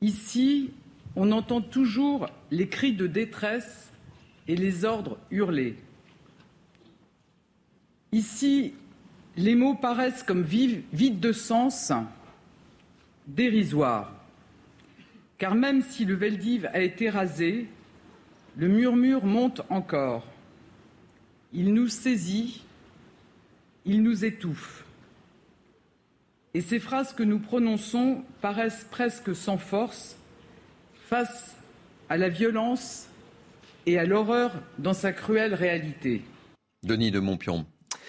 [0.01, 0.71] Ici,
[1.17, 3.91] on entend toujours les cris de détresse
[4.47, 5.77] et les ordres hurlés.
[8.13, 8.73] Ici,
[9.37, 11.93] les mots paraissent comme vides de sens,
[13.27, 14.13] dérisoires.
[15.39, 17.67] Car même si le Veldiv a été rasé,
[18.57, 20.27] le murmure monte encore.
[21.53, 22.63] Il nous saisit
[23.85, 24.85] il nous étouffe.
[26.55, 30.17] Et ces phrases que nous prononçons paraissent presque sans force
[31.09, 31.55] face
[32.09, 33.07] à la violence
[33.87, 36.23] et à l'horreur dans sa cruelle réalité.
[36.83, 37.67] Denis de Montpion.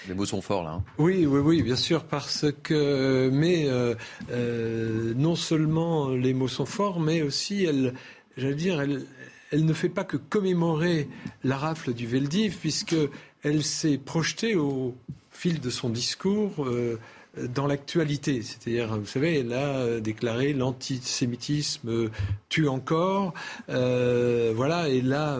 [0.07, 0.71] Les mots sont forts là.
[0.71, 0.83] Hein.
[0.97, 3.93] Oui, oui, oui, bien sûr, parce que mais euh,
[4.31, 7.93] euh, non seulement les mots sont forts, mais aussi elle,
[8.37, 9.05] j'allais dire, elle,
[9.51, 11.07] elle ne fait pas que commémorer
[11.43, 12.95] la rafle du Veldiv, puisque
[13.43, 14.95] elle s'est projetée au
[15.41, 16.99] fil de son discours euh,
[17.35, 18.43] dans l'actualité.
[18.43, 22.11] C'est-à-dire, vous savez, elle a déclaré l'antisémitisme
[22.49, 23.33] tue encore.
[23.69, 25.39] Euh, voilà, et là,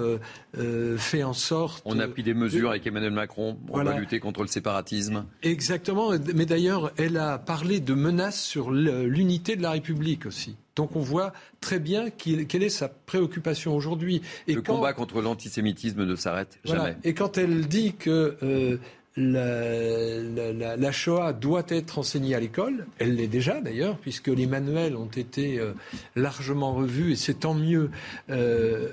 [0.58, 1.84] euh, fait en sorte.
[1.86, 2.72] On a pris des mesures de...
[2.72, 3.60] avec Emmanuel Macron.
[3.68, 3.92] Voilà.
[3.92, 5.26] va lutter contre le séparatisme.
[5.44, 6.12] Exactement.
[6.34, 10.56] Mais d'ailleurs, elle a parlé de menaces sur l'unité de la République aussi.
[10.76, 14.22] Donc on voit très bien qu quelle est sa préoccupation aujourd'hui.
[14.48, 14.76] Le quand...
[14.76, 16.86] combat contre l'antisémitisme ne s'arrête voilà.
[16.86, 16.98] jamais.
[17.04, 18.78] Et quand elle dit que euh,
[19.18, 22.86] la, Shoah doit être enseignée à l'école.
[22.98, 25.74] Elle l'est déjà d'ailleurs, puisque les manuels ont été euh,
[26.16, 27.92] largement revus, et c'est tant mieux
[28.30, 28.90] euh,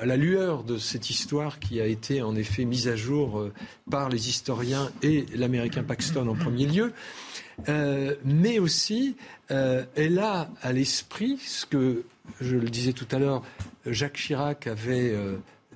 [0.00, 3.52] à la lueur de cette histoire qui a été en effet mise à jour euh,
[3.90, 6.92] par les historiens et l'américain Paxton en premier lieu.
[8.24, 9.16] Mais aussi,
[9.48, 12.04] elle a à l'esprit ce que,
[12.40, 13.42] je le disais tout à l'heure,
[13.84, 15.12] Jacques Chirac avait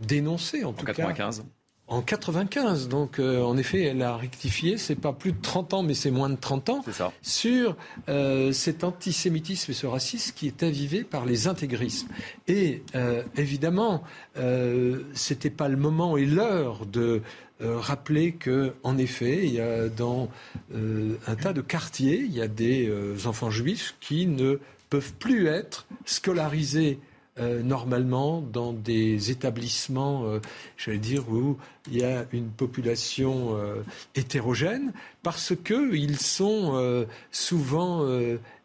[0.00, 1.38] dénoncé en, en tout 95.
[1.40, 1.44] cas.
[1.92, 4.78] En 95, donc euh, en effet, elle a rectifié.
[4.78, 6.84] C'est pas plus de 30 ans, mais c'est moins de 30 ans.
[6.90, 7.12] Ça.
[7.20, 7.76] Sur
[8.08, 12.08] euh, cet antisémitisme et ce racisme qui est avivé par les intégrismes.
[12.48, 14.04] Et euh, évidemment,
[14.38, 17.20] euh, c'était pas le moment et l'heure de
[17.60, 20.28] rappeler que, en effet, il y a dans
[20.74, 22.90] un tas de quartiers, il y a des
[23.24, 24.58] enfants juifs qui ne
[24.90, 26.98] peuvent plus être scolarisés
[27.38, 30.38] euh, normalement dans des établissements, euh,
[30.76, 31.56] j'allais dire, où
[31.90, 33.76] il y a une population euh,
[34.14, 34.92] hétérogène,
[35.22, 38.04] parce qu'ils sont souvent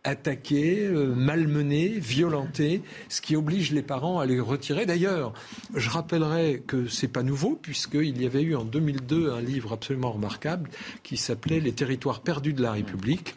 [0.04, 4.88] attaqués, malmenés, violentés, ce qui oblige les parents à les retirer.
[4.88, 5.34] D'ailleurs,
[5.76, 10.12] je rappellerai que c'est pas nouveau, puisqu'il y avait eu en 2002 un livre absolument
[10.12, 10.70] remarquable
[11.04, 13.36] qui s'appelait Les territoires perdus de la République,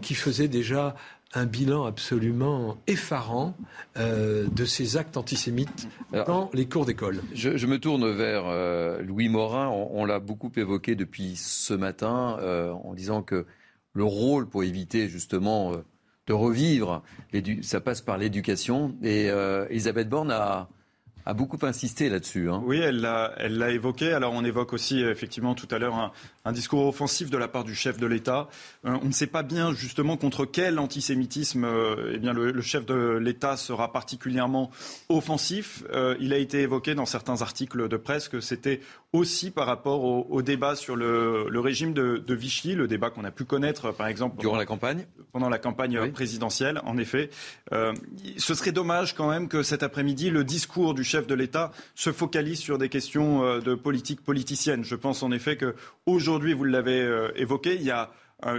[0.00, 0.94] qui faisait déjà
[1.34, 3.54] un bilan absolument effarant
[3.96, 7.20] euh, de ces actes antisémites Alors, dans les cours d'école.
[7.34, 9.68] Je, je, me tourne vers euh, Louis Morin.
[9.68, 13.46] On, on l'a beaucoup évoqué depuis ce matin euh, en disant que
[13.92, 15.72] le rôle pour éviter justement
[16.26, 17.02] de revivre,
[17.62, 18.94] ça passe par l'éducation.
[19.02, 19.26] Et
[19.70, 20.68] Elisabeth Borne a
[21.28, 22.48] a beaucoup insisté là-dessus.
[22.48, 22.62] Hein.
[22.64, 24.14] Oui, elle l'a, elle l'a évoqué.
[24.14, 26.10] Alors on évoque aussi effectivement tout à l'heure un,
[26.46, 28.48] un, discours offensif de la part du chef de l'État.
[28.86, 32.62] Euh, on ne sait pas bien justement contre quel antisémitisme euh, eh bien, le, le,
[32.62, 34.70] chef de l'État sera particulièrement
[35.10, 35.84] offensif.
[35.92, 38.80] Euh, il a été évoqué dans certains articles de presse que c'était
[39.12, 43.10] aussi par rapport au, au débat sur le, le régime de, de, Vichy, le débat
[43.10, 46.10] qu'on a pu connaître par exemple durant la campagne, pendant la campagne oui.
[46.10, 46.80] présidentielle.
[46.84, 47.30] En effet,
[47.72, 47.94] euh,
[48.36, 52.12] ce serait dommage quand même que cet après-midi le discours du chef de l'État se
[52.12, 54.84] focalise sur des questions euh, de politique politicienne.
[54.84, 55.74] Je pense en effet que
[56.06, 58.10] aujourd'hui, vous l'avez euh, évoqué, il y a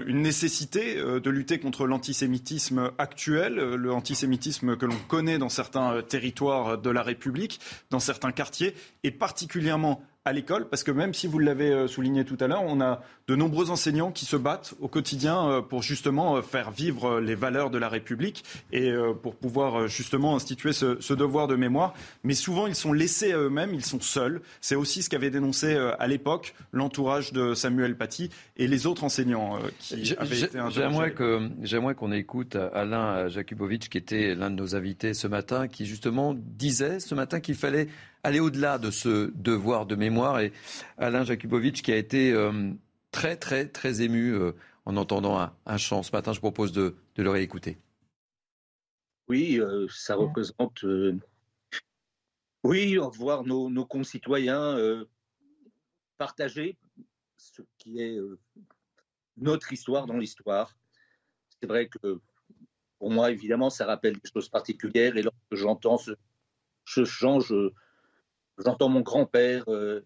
[0.08, 6.78] une nécessité de lutter contre l'antisémitisme actuel, le antisémitisme que l'on connaît dans certains territoires
[6.78, 8.76] de la République, dans certains quartiers,
[9.06, 12.62] et particulièrement à l'école, parce que même si vous l'avez euh, souligné tout à l'heure,
[12.64, 16.70] on a de nombreux enseignants qui se battent au quotidien euh, pour justement euh, faire
[16.70, 18.92] vivre les valeurs de la République et
[19.24, 21.96] pour pouvoir justement instituer ce, devoir de mémoire.
[22.24, 24.42] Mais souvent, ils sont laissés à eux-mêmes, ils sont seuls.
[24.62, 29.58] C'est aussi ce qu'avait dénoncé à l'époque l'entourage de Samuel Paty et les autres enseignants
[29.80, 30.60] qui avaient été
[31.64, 36.36] J'aimerais qu'on écoute Alain Jakubowicz, qui était l'un de nos invités ce matin, qui justement
[36.36, 37.88] disait ce matin qu'il fallait
[38.30, 40.40] aller au-delà de ce devoir de mémoire.
[40.40, 40.54] Et
[40.98, 42.72] Alain Jakubowicz, qui a été euh,
[43.12, 44.54] très, très, très ému euh,
[44.86, 47.78] en entendant un, chant ce matin, je propose de, le réécouter.
[49.28, 50.86] Oui, euh, ça représente.
[52.64, 54.78] oui, voir nos, nos concitoyens
[56.18, 56.78] partager
[57.38, 58.18] ce qui est
[59.38, 60.76] notre histoire dans l'histoire.
[61.60, 62.20] C'est vrai que
[63.00, 65.18] pour moi, évidemment, ça rappelle des choses particulières.
[65.18, 67.72] Et lorsque j'entends ce chant, je,
[68.64, 69.64] J'entends mon grand-père.
[69.68, 70.02] Euh,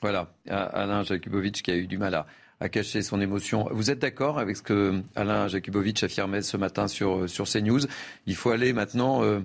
[0.00, 2.14] voilà, Alain Jakubowicz qui a eu du mal
[2.60, 3.68] à, cacher son émotion.
[3.70, 7.80] Vous êtes d'accord avec ce que Alain Jakubowicz affirmait ce matin sur, sur CNews?
[8.26, 9.22] Il faut aller maintenant.
[9.22, 9.40] Euh,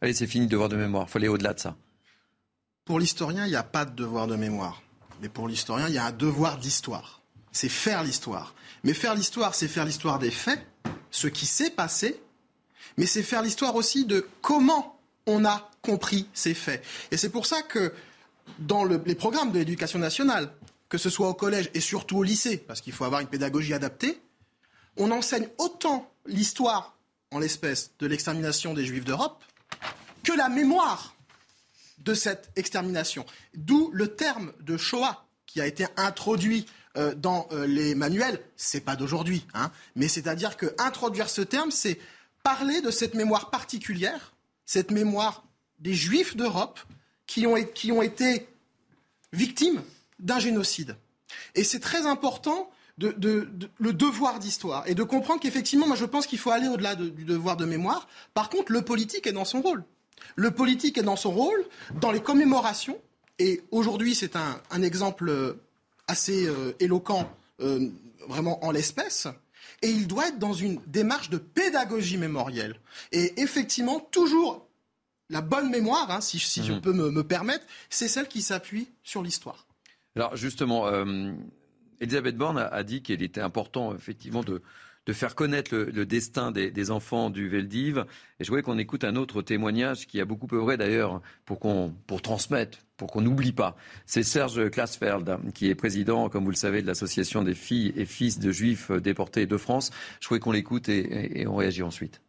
[0.00, 1.06] allez, c'est fini, devoir de mémoire.
[1.08, 1.76] Il faut aller au-delà de ça.
[2.84, 4.82] Pour l'historien, il n'y a pas de devoir de mémoire.
[5.22, 7.22] Mais pour l'historien, il y a un devoir d'histoire.
[7.50, 8.54] C'est faire l'histoire.
[8.82, 10.60] Mais faire l'histoire, c'est faire l'histoire des faits,
[11.10, 12.20] ce qui s'est passé,
[12.98, 16.82] mais c'est faire l'histoire aussi de comment on a compris ces faits.
[17.10, 17.92] Et c'est pour ça que
[18.58, 20.52] dans les programmes de l'éducation nationale,
[20.88, 23.74] que ce soit au collège et surtout au lycée, parce qu'il faut avoir une pédagogie
[23.74, 24.20] adaptée,
[24.96, 26.96] on enseigne autant l'histoire,
[27.30, 29.42] en l'espèce, de l'extermination des Juifs d'Europe,
[30.22, 31.14] que la mémoire
[31.98, 33.24] de cette extermination.
[33.54, 36.66] D'où le terme de Shoah qui a été introduit
[36.96, 38.40] euh, dans euh, les manuels.
[38.56, 41.98] C'est pas d'aujourd'hui, hein, mais c'est-à-dire que introduire ce terme, c'est
[42.44, 44.32] parler de cette mémoire particulière,
[44.64, 45.44] cette mémoire
[45.84, 46.80] des Juifs d'Europe
[47.26, 48.48] qui ont, été
[49.32, 49.82] victimes
[50.18, 50.96] d'un génocide.
[51.54, 53.14] Et c'est très important de,
[53.78, 57.24] le devoir d'histoire et de comprendre qu'effectivement, moi je pense qu'il faut aller au-delà du
[57.24, 58.08] devoir de mémoire.
[58.32, 59.84] Par contre, le politique est dans son rôle.
[60.36, 61.64] Le politique est dans son rôle
[62.00, 62.98] dans les commémorations.
[63.38, 65.56] Et aujourd'hui, c'est un, exemple
[66.06, 67.30] assez euh, éloquent,
[67.60, 67.90] euh,
[68.28, 69.26] vraiment en l'espèce.
[69.82, 72.76] Et il doit être dans une démarche de pédagogie mémorielle.
[73.12, 74.63] Et effectivement, toujours
[75.34, 76.80] la bonne mémoire, hein, si, je mhm.
[76.80, 79.66] peux me, permettre, c'est celle qui s'appuie sur l'histoire.
[80.14, 81.32] Alors justement, euh,
[82.00, 84.62] Elisabeth Borne a, dit qu'il était important effectivement de,
[85.12, 88.04] faire connaître le, destin des, enfants du Veldiv.
[88.38, 91.92] Et je voulais qu'on écoute un autre témoignage qui a beaucoup œuvré d'ailleurs pour qu'on
[92.06, 93.76] pour transmettre, pour qu'on n'oublie pas.
[94.06, 98.04] C'est Serge Klassfeld qui est président, comme vous le savez, de l'association des filles et
[98.04, 99.90] fils de juifs déportés de France.
[100.20, 102.20] Je voulais qu'on l'écoute et on réagit ensuite.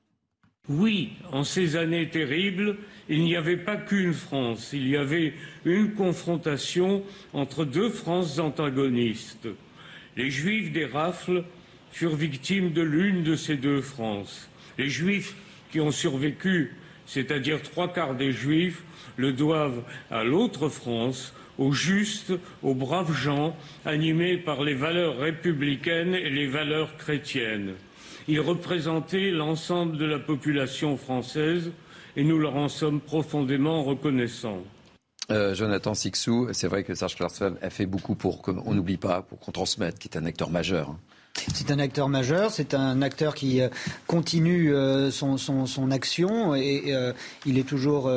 [0.68, 2.78] Oui, en ces années terribles,
[3.08, 5.34] il n'y avait pas qu'une France, il y avait
[5.64, 9.48] une confrontation entre deux Frances antagonistes.
[10.18, 11.44] Les Juifs des rafles
[11.92, 14.50] furent victimes de l'une de ces deux Frances.
[14.80, 15.36] Les Juifs
[15.72, 16.74] qui ont survécu,
[17.06, 18.82] c'est-à-dire trois quarts des Juifs,
[19.18, 22.34] le doivent à l'autre France, aux justes,
[22.64, 23.56] aux braves gens,
[23.86, 27.76] animés par les valeurs républicaines et les valeurs chrétiennes.
[28.28, 31.72] Ils représentaient l'ensemble de la population française
[32.16, 34.64] et nous leur en sommes profondément reconnaissants.
[35.32, 39.22] Euh, Jonathan Sixou, c'est vrai que Serge Klarsfeld a fait beaucoup pour qu'on n'oublie pas,
[39.22, 40.96] pour qu'on transmette, qui est un acteur majeur.
[41.53, 43.68] C'est un acteur majeur, c'est un acteur qui euh,
[44.07, 47.12] continue euh, son, action et euh,
[47.45, 48.12] il est toujours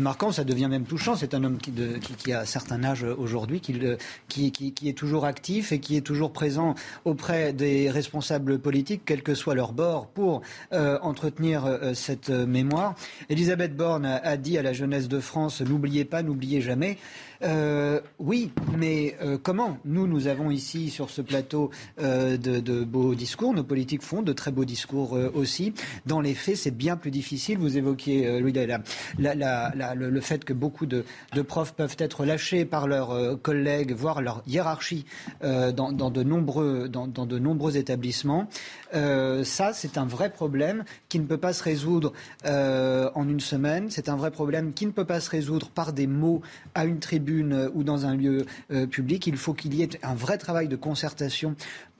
[0.00, 1.16] marquant, ça devient même touchant.
[1.16, 5.96] C'est un homme qui, a un certain âge aujourd'hui, qui, est toujours actif et qui
[5.96, 6.74] est toujours présent
[7.04, 10.42] auprès des responsables politiques, quel que soit leur bord, pour
[10.72, 12.94] entretenir cette mémoire.
[13.28, 16.98] Elisabeth Borne a dit à la jeunesse de France, n'oubliez pas, n'oubliez jamais.
[17.42, 23.14] Euh, oui, mais euh, comment Nous, nous avons ici sur ce plateau euh, de, beaux
[23.14, 23.52] discours?
[23.54, 25.74] Nos politiques font de très beaux discours aussi.
[26.06, 27.58] Dans les faits, c'est bien plus difficile.
[27.58, 28.52] Vous évoquiez, Louis,
[29.18, 31.04] le, fait que beaucoup de,
[31.46, 35.04] profs peuvent être lâchés par leurs collègues, voire leur hiérarchie
[35.42, 38.48] dans, de nombreux, dans, de nombreux établissements.
[38.92, 42.12] ça, c'est un vrai problème qui ne peut pas se résoudre
[42.44, 43.90] en une semaine.
[43.90, 46.42] C'est un vrai problème qui ne peut pas se résoudre par des mots
[46.74, 49.26] à une tribune euh, ou dans un lieu euh, public.
[49.26, 51.56] Il faut qu'il y ait un vrai travail de concertation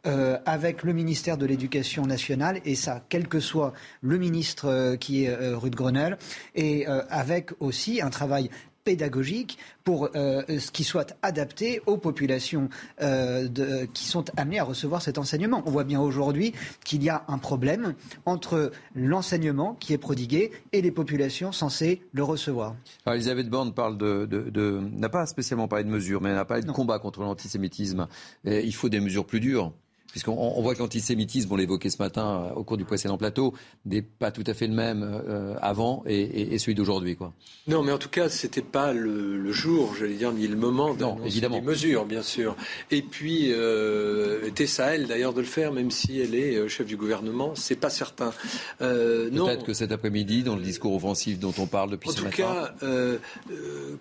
[0.06, 3.72] euh, avec le ministère de l'Éducation nationale, et ça, quel que soit
[4.02, 6.16] le ministre qui est rue de Grenelle,
[6.54, 8.50] et avec aussi un travail
[8.86, 12.68] pédagogique pour euh, ce qui soit adapté aux populations
[13.02, 15.62] euh, de, qui sont amenées à recevoir cet enseignement.
[15.66, 17.94] On voit bien aujourd'hui qu'il y a un problème
[18.26, 22.76] entre l'enseignement qui est prodigué et les populations censées le recevoir.
[23.04, 26.36] Alors Elisabeth Borne parle de, de, de n'a pas spécialement parlé de mesures, mais elle
[26.36, 28.06] n'a pas parlé de combat contre l'antisémitisme.
[28.44, 29.72] il faut des mesures plus dures
[30.10, 33.54] puisqu'on voit que l'antisémitisme, on l'évoquait ce matin euh, au cours du précédent plateau,
[33.84, 37.16] n'est pas tout à fait le même euh, avant et, celui d'aujourd'hui.
[37.16, 37.32] Quoi.
[37.66, 40.94] Non, mais en tout cas, ce n'était pas le, jour, j'allais dire, ni le moment
[40.94, 42.56] d'annoncer des mesures, bien sûr.
[42.90, 46.86] Et puis, euh, Tessa, elle, d'ailleurs, de le faire, même si elle est euh, chef
[46.86, 48.32] du gouvernement, c'est pas certain.
[48.78, 52.44] Peut-être que cet après-midi, dans le discours offensif dont on parle depuis ce matin.
[52.44, 53.18] En tout cas,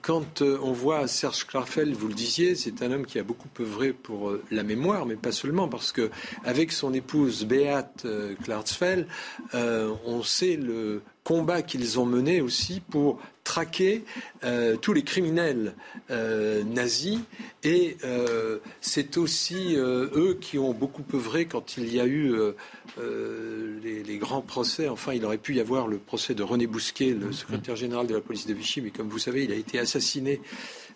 [0.02, 3.94] quand on voit Serge Klarfeld, vous le disiez, c'est un homme qui a beaucoup œuvré
[3.94, 5.92] pour la mémoire, mais pas seulement, parce
[6.44, 9.08] avec son épouse Beate euh, Klarsfeld,
[9.54, 14.06] euh, on sait le combat qu'ils ont mené aussi pour traquer
[14.44, 15.76] euh, tous les criminels
[16.10, 17.20] nazis
[17.64, 17.98] et
[18.80, 22.36] c'est aussi eux qui ont beaucoup œuvré quand il y a eu
[23.84, 24.88] les, les, grands procès.
[24.88, 28.14] Enfin, il aurait pu y avoir le procès de René Bousquet, le secrétaire général de
[28.14, 30.42] la police de Vichy, mais comme vous savez, il a été assassiné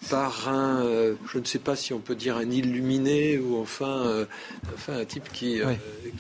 [0.10, 4.08] par un, euh, je ne sais pas si on peut dire un illuminé ou enfin,
[4.08, 4.26] euh,
[4.74, 5.74] enfin un type qui, euh,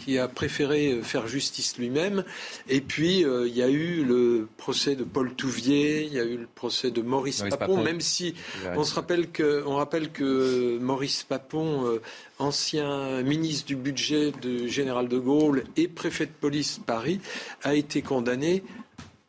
[0.03, 2.25] qui a préféré faire justice lui-même.
[2.67, 6.37] Et puis il y a eu le procès de Paul Touvier, il y a eu
[6.37, 8.35] le procès de Maurice, Papon, même si
[8.75, 11.99] on se rappelle que, on rappelle que Maurice Papon,
[12.37, 17.19] ancien ministre du budget de général de Gaulle et préfet de police Paris,
[17.63, 18.63] a été condamné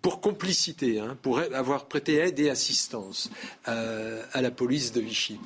[0.03, 3.31] pour complicité, hein, pour avoir prêté aide et assistance
[3.69, 5.39] euh, à la police de Vichy.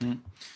[0.00, 0.14] Hmm.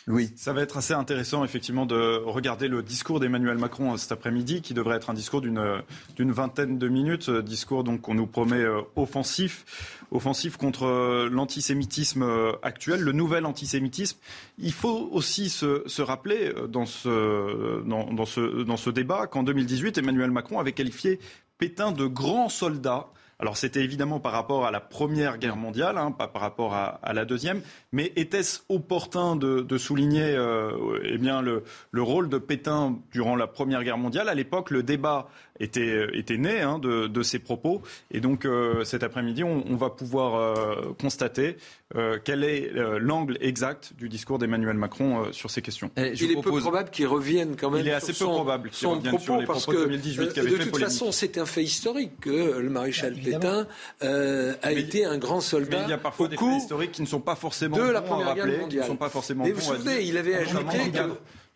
[0.08, 0.30] Oui.
[0.36, 4.60] Ça va être assez intéressant, effectivement, de regarder le discours d'Emmanuel Macron euh, cet après-midi,
[4.60, 8.64] qui devrait être un discours d'une vingtaine de minutes, euh, discours donc qu'on nous promet
[8.96, 12.24] offensif, offensif contre l'antisémitisme
[12.62, 14.18] actuel, le nouvel antisémitisme.
[14.58, 20.30] Il faut aussi se, rappeler dans ce, dans, ce, dans ce débat qu'en 2018, Emmanuel
[20.30, 21.20] Macron avait qualifié
[21.58, 23.06] Pétain de grand soldat.
[23.42, 27.12] Alors c'était évidemment par rapport à la Première Guerre mondiale, hein, pas par rapport à,
[27.12, 33.00] la Deuxième, mais était-ce opportun de, souligner euh, eh bien, le, le, rôle de Pétain
[33.10, 34.28] durant la Première Guerre mondiale?
[34.28, 35.28] À l'époque, le débat
[35.62, 37.82] était, était né hein, de, de, ces propos.
[38.10, 41.56] Et donc euh, cet après-midi, on, on, va pouvoir euh, constater
[41.96, 45.90] euh, quel est l'angle exact du discours d'Emmanuel Macron sur ces questions.
[45.96, 47.80] Et il est peu probable qu'il revienne quand même.
[47.80, 50.56] Il est assez peu probable qu'il revienne sur les parce propos de 2018 qui De
[50.58, 53.66] toute façon, c'est un fait historique que le maréchal Pétain
[54.00, 55.78] a été un grand soldat.
[55.78, 58.02] Mais il y a parfois des faits historiques qui ne sont pas forcément de la
[58.02, 58.82] Première Guerre mondiale.
[58.82, 60.78] Qui sont pas forcément Mais vous vous souvenez, il avait ajouté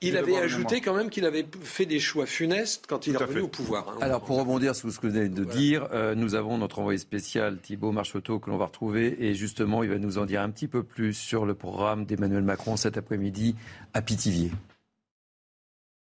[0.02, 3.41] il avait ajouté quand même qu'il avait fait des choix funestes quand il est revenu
[3.41, 3.89] au pouvoir.
[3.89, 3.99] Hein.
[4.00, 6.99] Alors pour rebondir sur ce que vous venez de dire, euh, nous avons notre envoyé
[6.99, 10.50] spécial Thibault Marcheteau que l'on va retrouver et justement il va nous en dire un
[10.50, 13.57] petit peu plus sur le programme d'Emmanuel Macron cet après-midi
[13.94, 14.50] à Pithiviers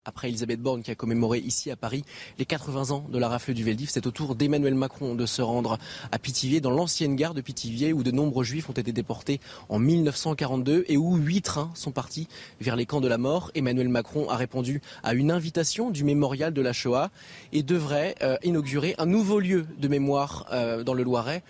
[0.07, 2.03] après Elisabeth Borne qui a commémoré ici à Paris
[2.39, 3.89] les 80 ans de la rafle du Veldiv.
[3.91, 5.77] C'est au tour d'Emmanuel Macron de se rendre
[6.11, 9.79] à Pithiviers, dans l'ancienne gare de Pithiviers, où de nombreux juifs ont été déportés en
[9.79, 12.27] 1942 et où huit trains sont partis
[12.61, 13.51] vers les camps de la mort.
[13.53, 17.11] Emmanuel Macron a répondu à une invitation du mémorial de la Shoah
[17.51, 21.43] et devrait euh, inaugurer un nouveau lieu de mémoire euh, dans le Loiret.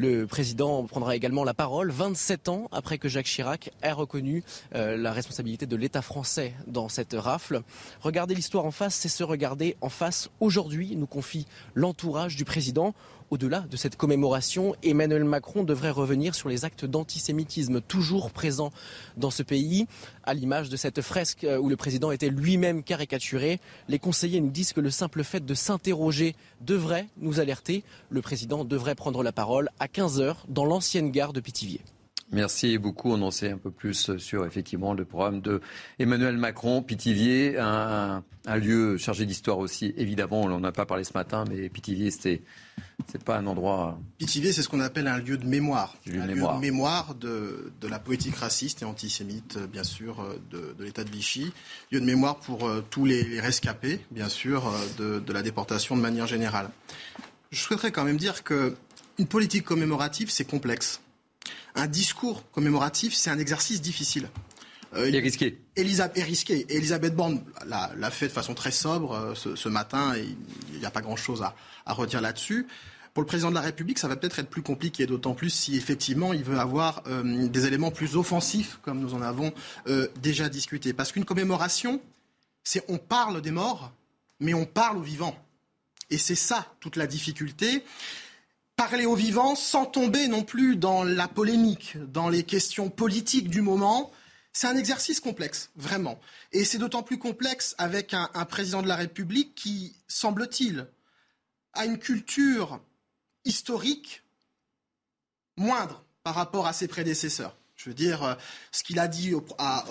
[0.00, 4.44] Le président prendra également la parole 27 ans après que Jacques Chirac ait reconnu
[4.76, 7.62] euh, la responsabilité de l'État français dans cette rafle.
[8.00, 12.94] Regarder l'histoire en face, c'est se regarder en face aujourd'hui, nous confie l'entourage du président.
[13.30, 18.72] Au-delà de cette commémoration, Emmanuel Macron devrait revenir sur les actes d'antisémitisme toujours présents
[19.18, 19.86] dans ce pays,
[20.24, 23.60] à l'image de cette fresque où le président était lui-même caricaturé.
[23.88, 27.84] Les conseillers nous disent que le simple fait de s'interroger devrait nous alerter.
[28.08, 31.82] Le président devrait prendre la parole à 15h dans l'ancienne gare de Pithiviers.
[32.30, 33.12] Merci beaucoup.
[33.12, 35.62] On en sait un peu plus sur effectivement le programme de
[35.98, 38.22] Emmanuel Macron, Pithiviers, un,
[38.56, 39.94] lieu chargé d'histoire aussi.
[39.96, 42.42] Évidemment, on n'en a pas parlé ce matin, mais Pithiviers, c'était
[43.10, 43.98] c'est pas un endroit.
[44.18, 47.98] Pithiviers, c'est ce qu'on appelle un lieu de mémoire, un lieu de mémoire de, la
[47.98, 51.52] politique raciste et antisémite, bien sûr, de, l'État de Vichy,
[51.90, 55.96] lieu de mémoire pour euh, tous les, rescapés, bien sûr, euh, de, de la déportation
[55.96, 56.68] de manière générale.
[57.50, 58.76] Je souhaiterais quand même dire que
[59.18, 61.00] une politique commémorative, c'est complexe
[61.78, 64.28] un discours commémoratif, c'est un exercice difficile.
[64.94, 65.58] Euh, il est risqué.
[65.76, 66.66] Elisabeth, est risqué.
[66.68, 70.26] Elisabeth Borne l'a fait de façon très sobre euh, ce, matin et
[70.72, 71.54] il n'y a pas grand-chose à,
[71.86, 72.66] à redire là-dessus.
[73.14, 75.76] Pour le président de la République, ça va peut-être être plus compliqué, d'autant plus si
[75.76, 79.52] effectivement il veut avoir euh, des éléments plus offensifs, comme nous en avons
[80.20, 80.92] déjà discuté.
[80.92, 82.00] Parce qu'une commémoration,
[82.64, 83.92] c'est on parle des morts,
[84.40, 85.36] mais on parle aux vivants.
[86.10, 87.84] Et c'est ça toute la difficulté.
[88.78, 93.60] Parler au vivant sans tomber non plus dans la polémique, dans les questions politiques du
[93.60, 94.12] moment.
[94.52, 96.20] C'est un exercice complexe, vraiment.
[96.52, 100.86] Et c'est d'autant plus complexe avec un, président de la République qui, semble-t-il,
[101.72, 102.80] a une culture
[103.44, 104.22] historique
[105.56, 107.56] moindre par rapport à ses prédécesseurs.
[107.74, 108.34] Je veux dire, euh,
[108.70, 109.84] ce qu'il a dit à,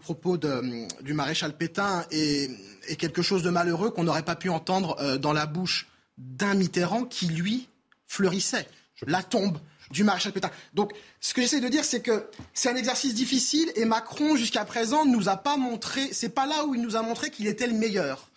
[0.00, 5.18] propos du maréchal Pétain est, quelque chose de malheureux qu'on n'aurait pas pu entendre euh,
[5.18, 7.68] dans la bouche d'un Mitterrand qui, lui,
[8.06, 8.68] fleurissait.
[9.06, 9.58] La tombe
[9.90, 10.50] du maréchal Pétain.
[10.72, 14.64] Donc, ce que j'essaie de dire, c'est que c'est un exercice difficile et Macron, jusqu'à
[14.64, 17.66] présent, nous a pas montré, c'est pas là où il nous a montré qu'il était
[17.66, 18.30] le meilleur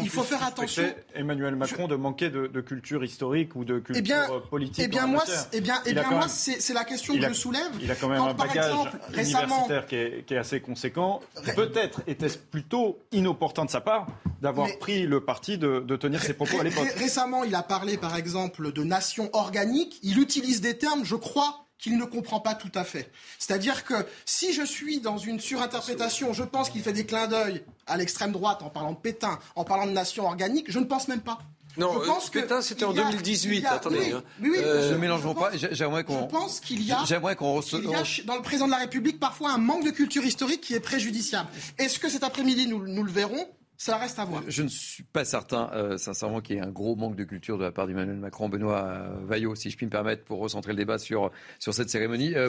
[0.00, 0.84] il faut faire attention.
[1.14, 4.84] Emmanuel Macron de manquer de, culture historique ou de culture eh bien, politique.
[4.84, 7.70] Eh bien, moi, eh bien, eh bien moi, c'est la question que je soulève.
[7.80, 8.72] Il a quand même un bagage
[9.12, 11.20] universitaire qui, est, assez conséquent.
[11.54, 14.06] Peut-être était-ce plutôt inopportun de sa part
[14.40, 16.88] d'avoir pris le parti de, tenir ses propos à l'époque.
[16.96, 19.98] Récemment, il a parlé, par exemple, de nation organique.
[20.02, 23.10] Il utilise des termes, je crois, qu'il ne comprend pas tout à fait.
[23.38, 27.62] C'est-à-dire que si je suis dans une surinterprétation, je pense qu'il fait des clins d'œil
[27.86, 31.08] à l'extrême droite en parlant de Pétain, en parlant de nation organique, je ne pense
[31.08, 31.40] même pas.
[31.76, 33.66] Non, je pense euh, Pétain, c'était en 2018.
[33.66, 33.98] Attendez.
[33.98, 34.22] Oui, hein.
[34.40, 35.50] oui, euh, ne mélangeons pas.
[35.54, 36.22] J'aimerais qu'on.
[36.22, 37.04] Je pense qu'il y a.
[37.04, 40.74] J'aimerais qu'on dans le président de la République parfois un manque de culture historique qui
[40.74, 41.50] est préjudiciable.
[41.76, 43.46] Est-ce que cet après-midi nous, nous le verrons?
[43.76, 44.42] Ça reste à voir.
[44.46, 47.58] Je ne suis pas certain, euh, sincèrement, qu'il y ait un gros manque de culture
[47.58, 48.48] de la part d'Emmanuel Macron.
[48.48, 51.90] Benoît euh, Vaillot, si je puis me permettre, pour recentrer le débat sur, sur cette
[51.90, 52.34] cérémonie.
[52.34, 52.48] Euh,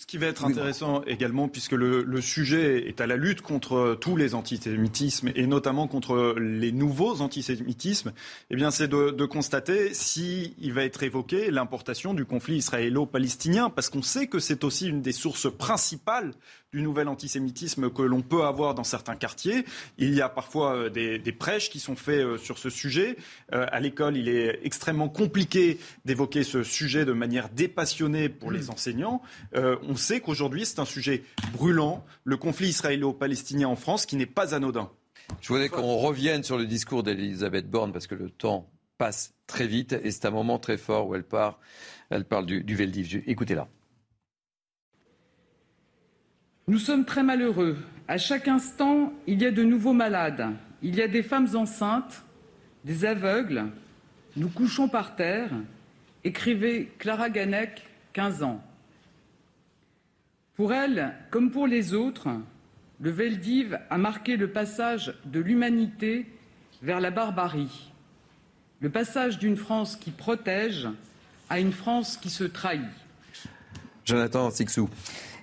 [0.00, 3.98] Ce qui va être intéressant également, puisque le, le, sujet est à la lutte contre
[4.00, 8.14] tous les antisémitismes et notamment contre les nouveaux antisémitismes,
[8.48, 13.90] eh bien, c'est de, de constater s'il va être évoqué l'importation du conflit israélo-palestinien, parce
[13.90, 16.32] qu'on sait que c'est aussi une des sources principales
[16.72, 19.64] du nouvel antisémitisme que l'on peut avoir dans certains quartiers.
[19.98, 23.16] Il y a parfois euh, des, prêches qui sont faits euh, sur ce sujet.
[23.52, 28.70] Euh, à l'école, il est extrêmement compliqué d'évoquer ce sujet de manière dépassionnée pour les
[28.70, 29.22] enseignants.
[29.90, 34.54] On sait qu'aujourd'hui, c'est un sujet brûlant, le conflit israélo-palestinien en France, qui n'est pas
[34.54, 34.88] anodin.
[35.40, 39.66] Je voudrais qu'on revienne sur le discours d'Elisabeth Borne, parce que le temps passe très
[39.66, 41.58] vite, et c'est un moment très fort où elle, part,
[42.08, 43.22] elle parle du, du Veldiv.
[43.26, 43.66] Écoutez-la.
[46.68, 47.76] Nous sommes très malheureux.
[48.06, 50.46] À chaque instant, il y a de nouveaux malades.
[50.82, 52.22] Il y a des femmes enceintes,
[52.84, 53.64] des aveugles.
[54.36, 55.50] Nous couchons par terre.
[56.22, 58.62] Écrivait Clara Ganec, 15 ans.
[60.60, 62.28] Pour elle, comme pour les autres,
[63.00, 66.26] le Veldiv a marqué le passage de l'humanité
[66.82, 67.90] vers la barbarie,
[68.80, 70.86] le passage d'une France qui protège
[71.48, 72.82] à une France qui se trahit.
[74.04, 74.90] Jonathan Sixou.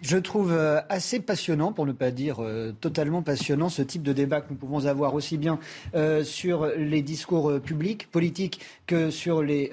[0.02, 4.14] Je trouve euh, assez passionnant, pour ne pas dire euh, totalement passionnant, ce type de
[4.14, 5.60] débat que nous pouvons avoir aussi bien
[5.96, 9.72] euh, sur les discours publics, politiques, que sur les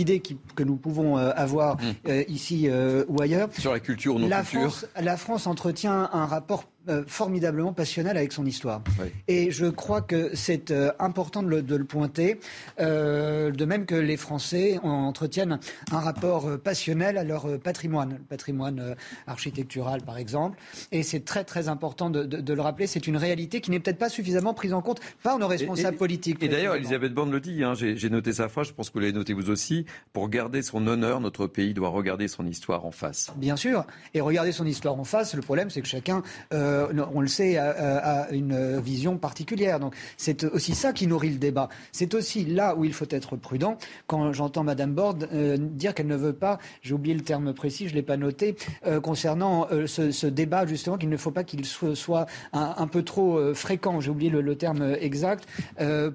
[0.00, 2.10] idées que nous pouvons avoir mmh.
[2.28, 2.68] ici
[3.08, 3.48] ou ailleurs.
[3.58, 4.70] Sur la culture non la culture.
[4.70, 8.82] France, la France entretient un rapport euh, formidablement passionnel avec son histoire.
[9.26, 12.38] Et je crois que c'est euh, important de le, pointer,
[12.80, 15.58] euh, de même que les Français entretiennent
[15.90, 18.94] un rapport passionnel à leur patrimoine, le patrimoine
[19.26, 20.58] architectural par exemple.
[20.92, 22.86] Et c'est très très important de, le rappeler.
[22.86, 26.42] C'est une réalité qui n'est peut-être pas suffisamment prise en compte par nos responsables politiques.
[26.42, 29.00] Et d'ailleurs, Elisabeth Borne le dit, hein, j'ai noté sa phrase, je pense que vous
[29.00, 32.92] l'avez noté vous aussi, pour garder son honneur, notre pays doit regarder son histoire en
[32.92, 33.30] face.
[33.36, 33.84] Bien sûr.
[34.14, 36.22] Et regarder son histoire en face, le problème c'est que chacun...
[36.54, 36.67] Euh,
[37.14, 39.80] on le sait, a, une vision particulière.
[39.80, 41.68] Donc c'est aussi ça qui nourrit le débat.
[41.92, 43.76] C'est aussi là où il faut être prudent.
[44.06, 47.88] Quand j'entends Madame Borde euh, dire qu'elle ne veut pas, j'ai oublié le terme précis,
[47.88, 48.56] je l'ai pas noté,
[48.86, 54.00] euh, concernant ce, débat justement qu'il ne faut pas qu'il soit, un, peu trop fréquent.
[54.00, 55.46] J'ai oublié le, terme exact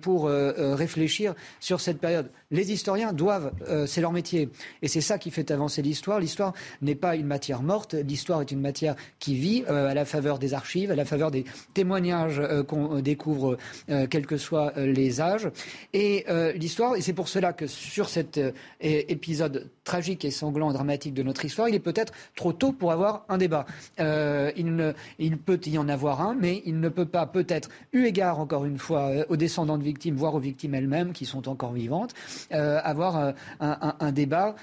[0.01, 2.29] pour réfléchir sur cette période.
[2.51, 3.51] Les historiens doivent,
[3.87, 4.49] c'est leur métier,
[4.81, 6.19] et c'est ça qui fait avancer l'histoire.
[6.19, 7.93] L'histoire n'est pas une matière morte.
[7.93, 11.45] L'histoire est une matière qui vit à la faveur des archives à la faveur des
[11.73, 13.57] témoignages euh, qu'on euh, découvre,
[13.89, 15.49] euh, quels que soient les âges.
[15.93, 18.39] Et l'histoire, et c'est pour cela que sur cet
[18.81, 22.91] épisode tragique et sanglant et dramatique de notre histoire, il est peut-être trop tôt pour
[22.91, 23.65] avoir un débat.
[23.99, 28.39] il, il peut y en avoir un, mais il ne peut pas, peut-être, eu égard
[28.39, 32.13] encore une fois aux descendants de victimes, voire aux victimes elles-mêmes qui sont encore vivantes,
[32.51, 34.55] avoir un, débat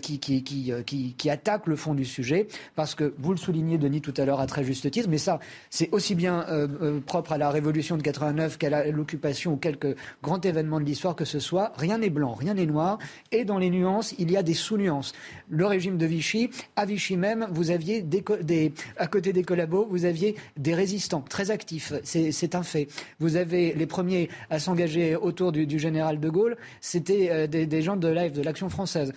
[0.00, 4.40] qui, attaque le fond du sujet, parce que vous le soulignez, Denis, tout à l'heure
[4.40, 5.40] à très juste titre, mais ça,
[5.70, 9.96] c'est aussi bien euh, euh, propre à la révolution de 89 qu'à l'occupation ou quelques
[10.22, 11.72] grands événements de l'histoire que ce soit.
[11.76, 12.98] Rien n'est blanc, rien n'est noir.
[13.32, 15.14] Et dans les nuances, il y a des sous nuance.
[15.48, 20.04] Le régime de Vichy, à Vichy même, vous aviez des, à côté des collabos, vous
[20.04, 21.94] aviez des résistants très actifs.
[22.04, 22.88] C'est un fait.
[23.18, 27.96] Vous avez les premiers à s'engager autour du, général de Gaulle, c'était euh, des, gens
[27.96, 29.12] de de l'Action française.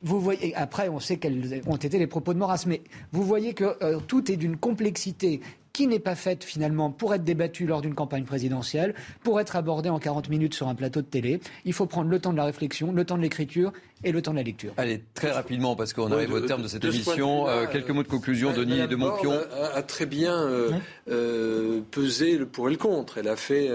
[0.00, 3.52] Vous voyez, après, on sait quels ont été les propos de Maurras, mais vous voyez
[3.52, 5.40] que euh, tout est d'une complexité
[5.78, 9.88] qui n'est pas faite finalement pour être débattue lors d'une campagne présidentielle, pour être abordée
[9.88, 11.38] en 40 minutes sur un plateau de télé.
[11.64, 13.72] Il faut prendre le temps de la réflexion, le temps de l'écriture
[14.04, 14.72] et le temps de la lecture.
[14.76, 17.48] Allez, très rapidement, parce qu'on arrive au terme de cette émission.
[17.48, 19.32] Euh, quelques mots de conclusion, Denis de Montpion.
[19.32, 20.70] A, a, très bien euh,
[21.10, 23.18] euh, pesé le pour et le contre.
[23.18, 23.70] Elle a fait,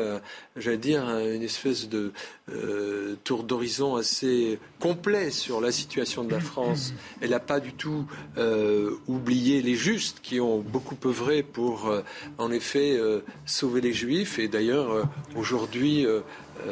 [0.56, 2.14] j'allais dire, une espèce de
[3.24, 6.94] tour d'horizon assez complet sur la situation de la France.
[7.22, 8.06] Elle n'a pas du tout
[9.08, 11.92] oublié les justes qui ont beaucoup œuvré pour,
[12.38, 13.00] en effet,
[13.46, 14.40] sauver les Juifs.
[14.40, 16.22] Et d'ailleurs, aujourd'hui, euh,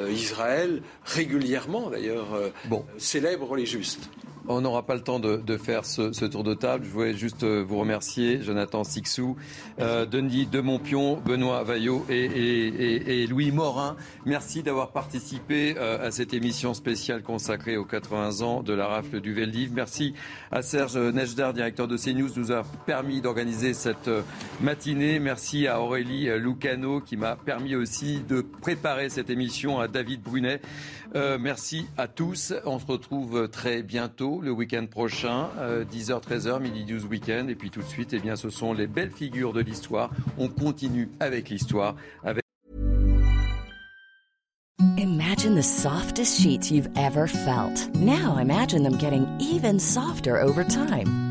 [0.10, 2.86] Israël, régulièrement d'ailleurs, euh, bon.
[2.98, 4.10] célèbre les justes.
[4.52, 6.84] On n'aura pas le temps de, faire ce, tour de table.
[6.86, 9.38] Je voulais juste euh, vous remercier, Jonathan Sixou,
[9.80, 13.96] euh, Denis Demompion, Benoît Vaillot et, Louis Morin.
[14.26, 19.22] Merci d'avoir participé euh, à cette émission spéciale consacrée aux 80 ans de la rafle
[19.22, 19.72] du Veldiv.
[19.74, 20.14] Merci
[20.52, 24.10] à Serge Nejdar, directeur de CNews, nous a permis d'organiser cette
[24.60, 25.20] matinée.
[25.20, 30.60] Merci à Aurélie Lucano qui m'a permis aussi de préparer cette émission, à David Brunet.
[31.14, 32.54] Merci à tous.
[32.66, 35.50] On se retrouve très bientôt le week-end prochain,
[35.92, 37.48] 10h, euh, 13h, midi 12 week-end.
[37.50, 40.12] Et puis tout de suite, eh bien, ce sont les belles figures de l'histoire.
[40.38, 41.96] On continue avec l'histoire.
[42.24, 42.42] Avec...
[44.98, 47.90] Imagine the softest sheets you've ever felt.
[47.96, 51.31] Now imagine them getting even softer over time.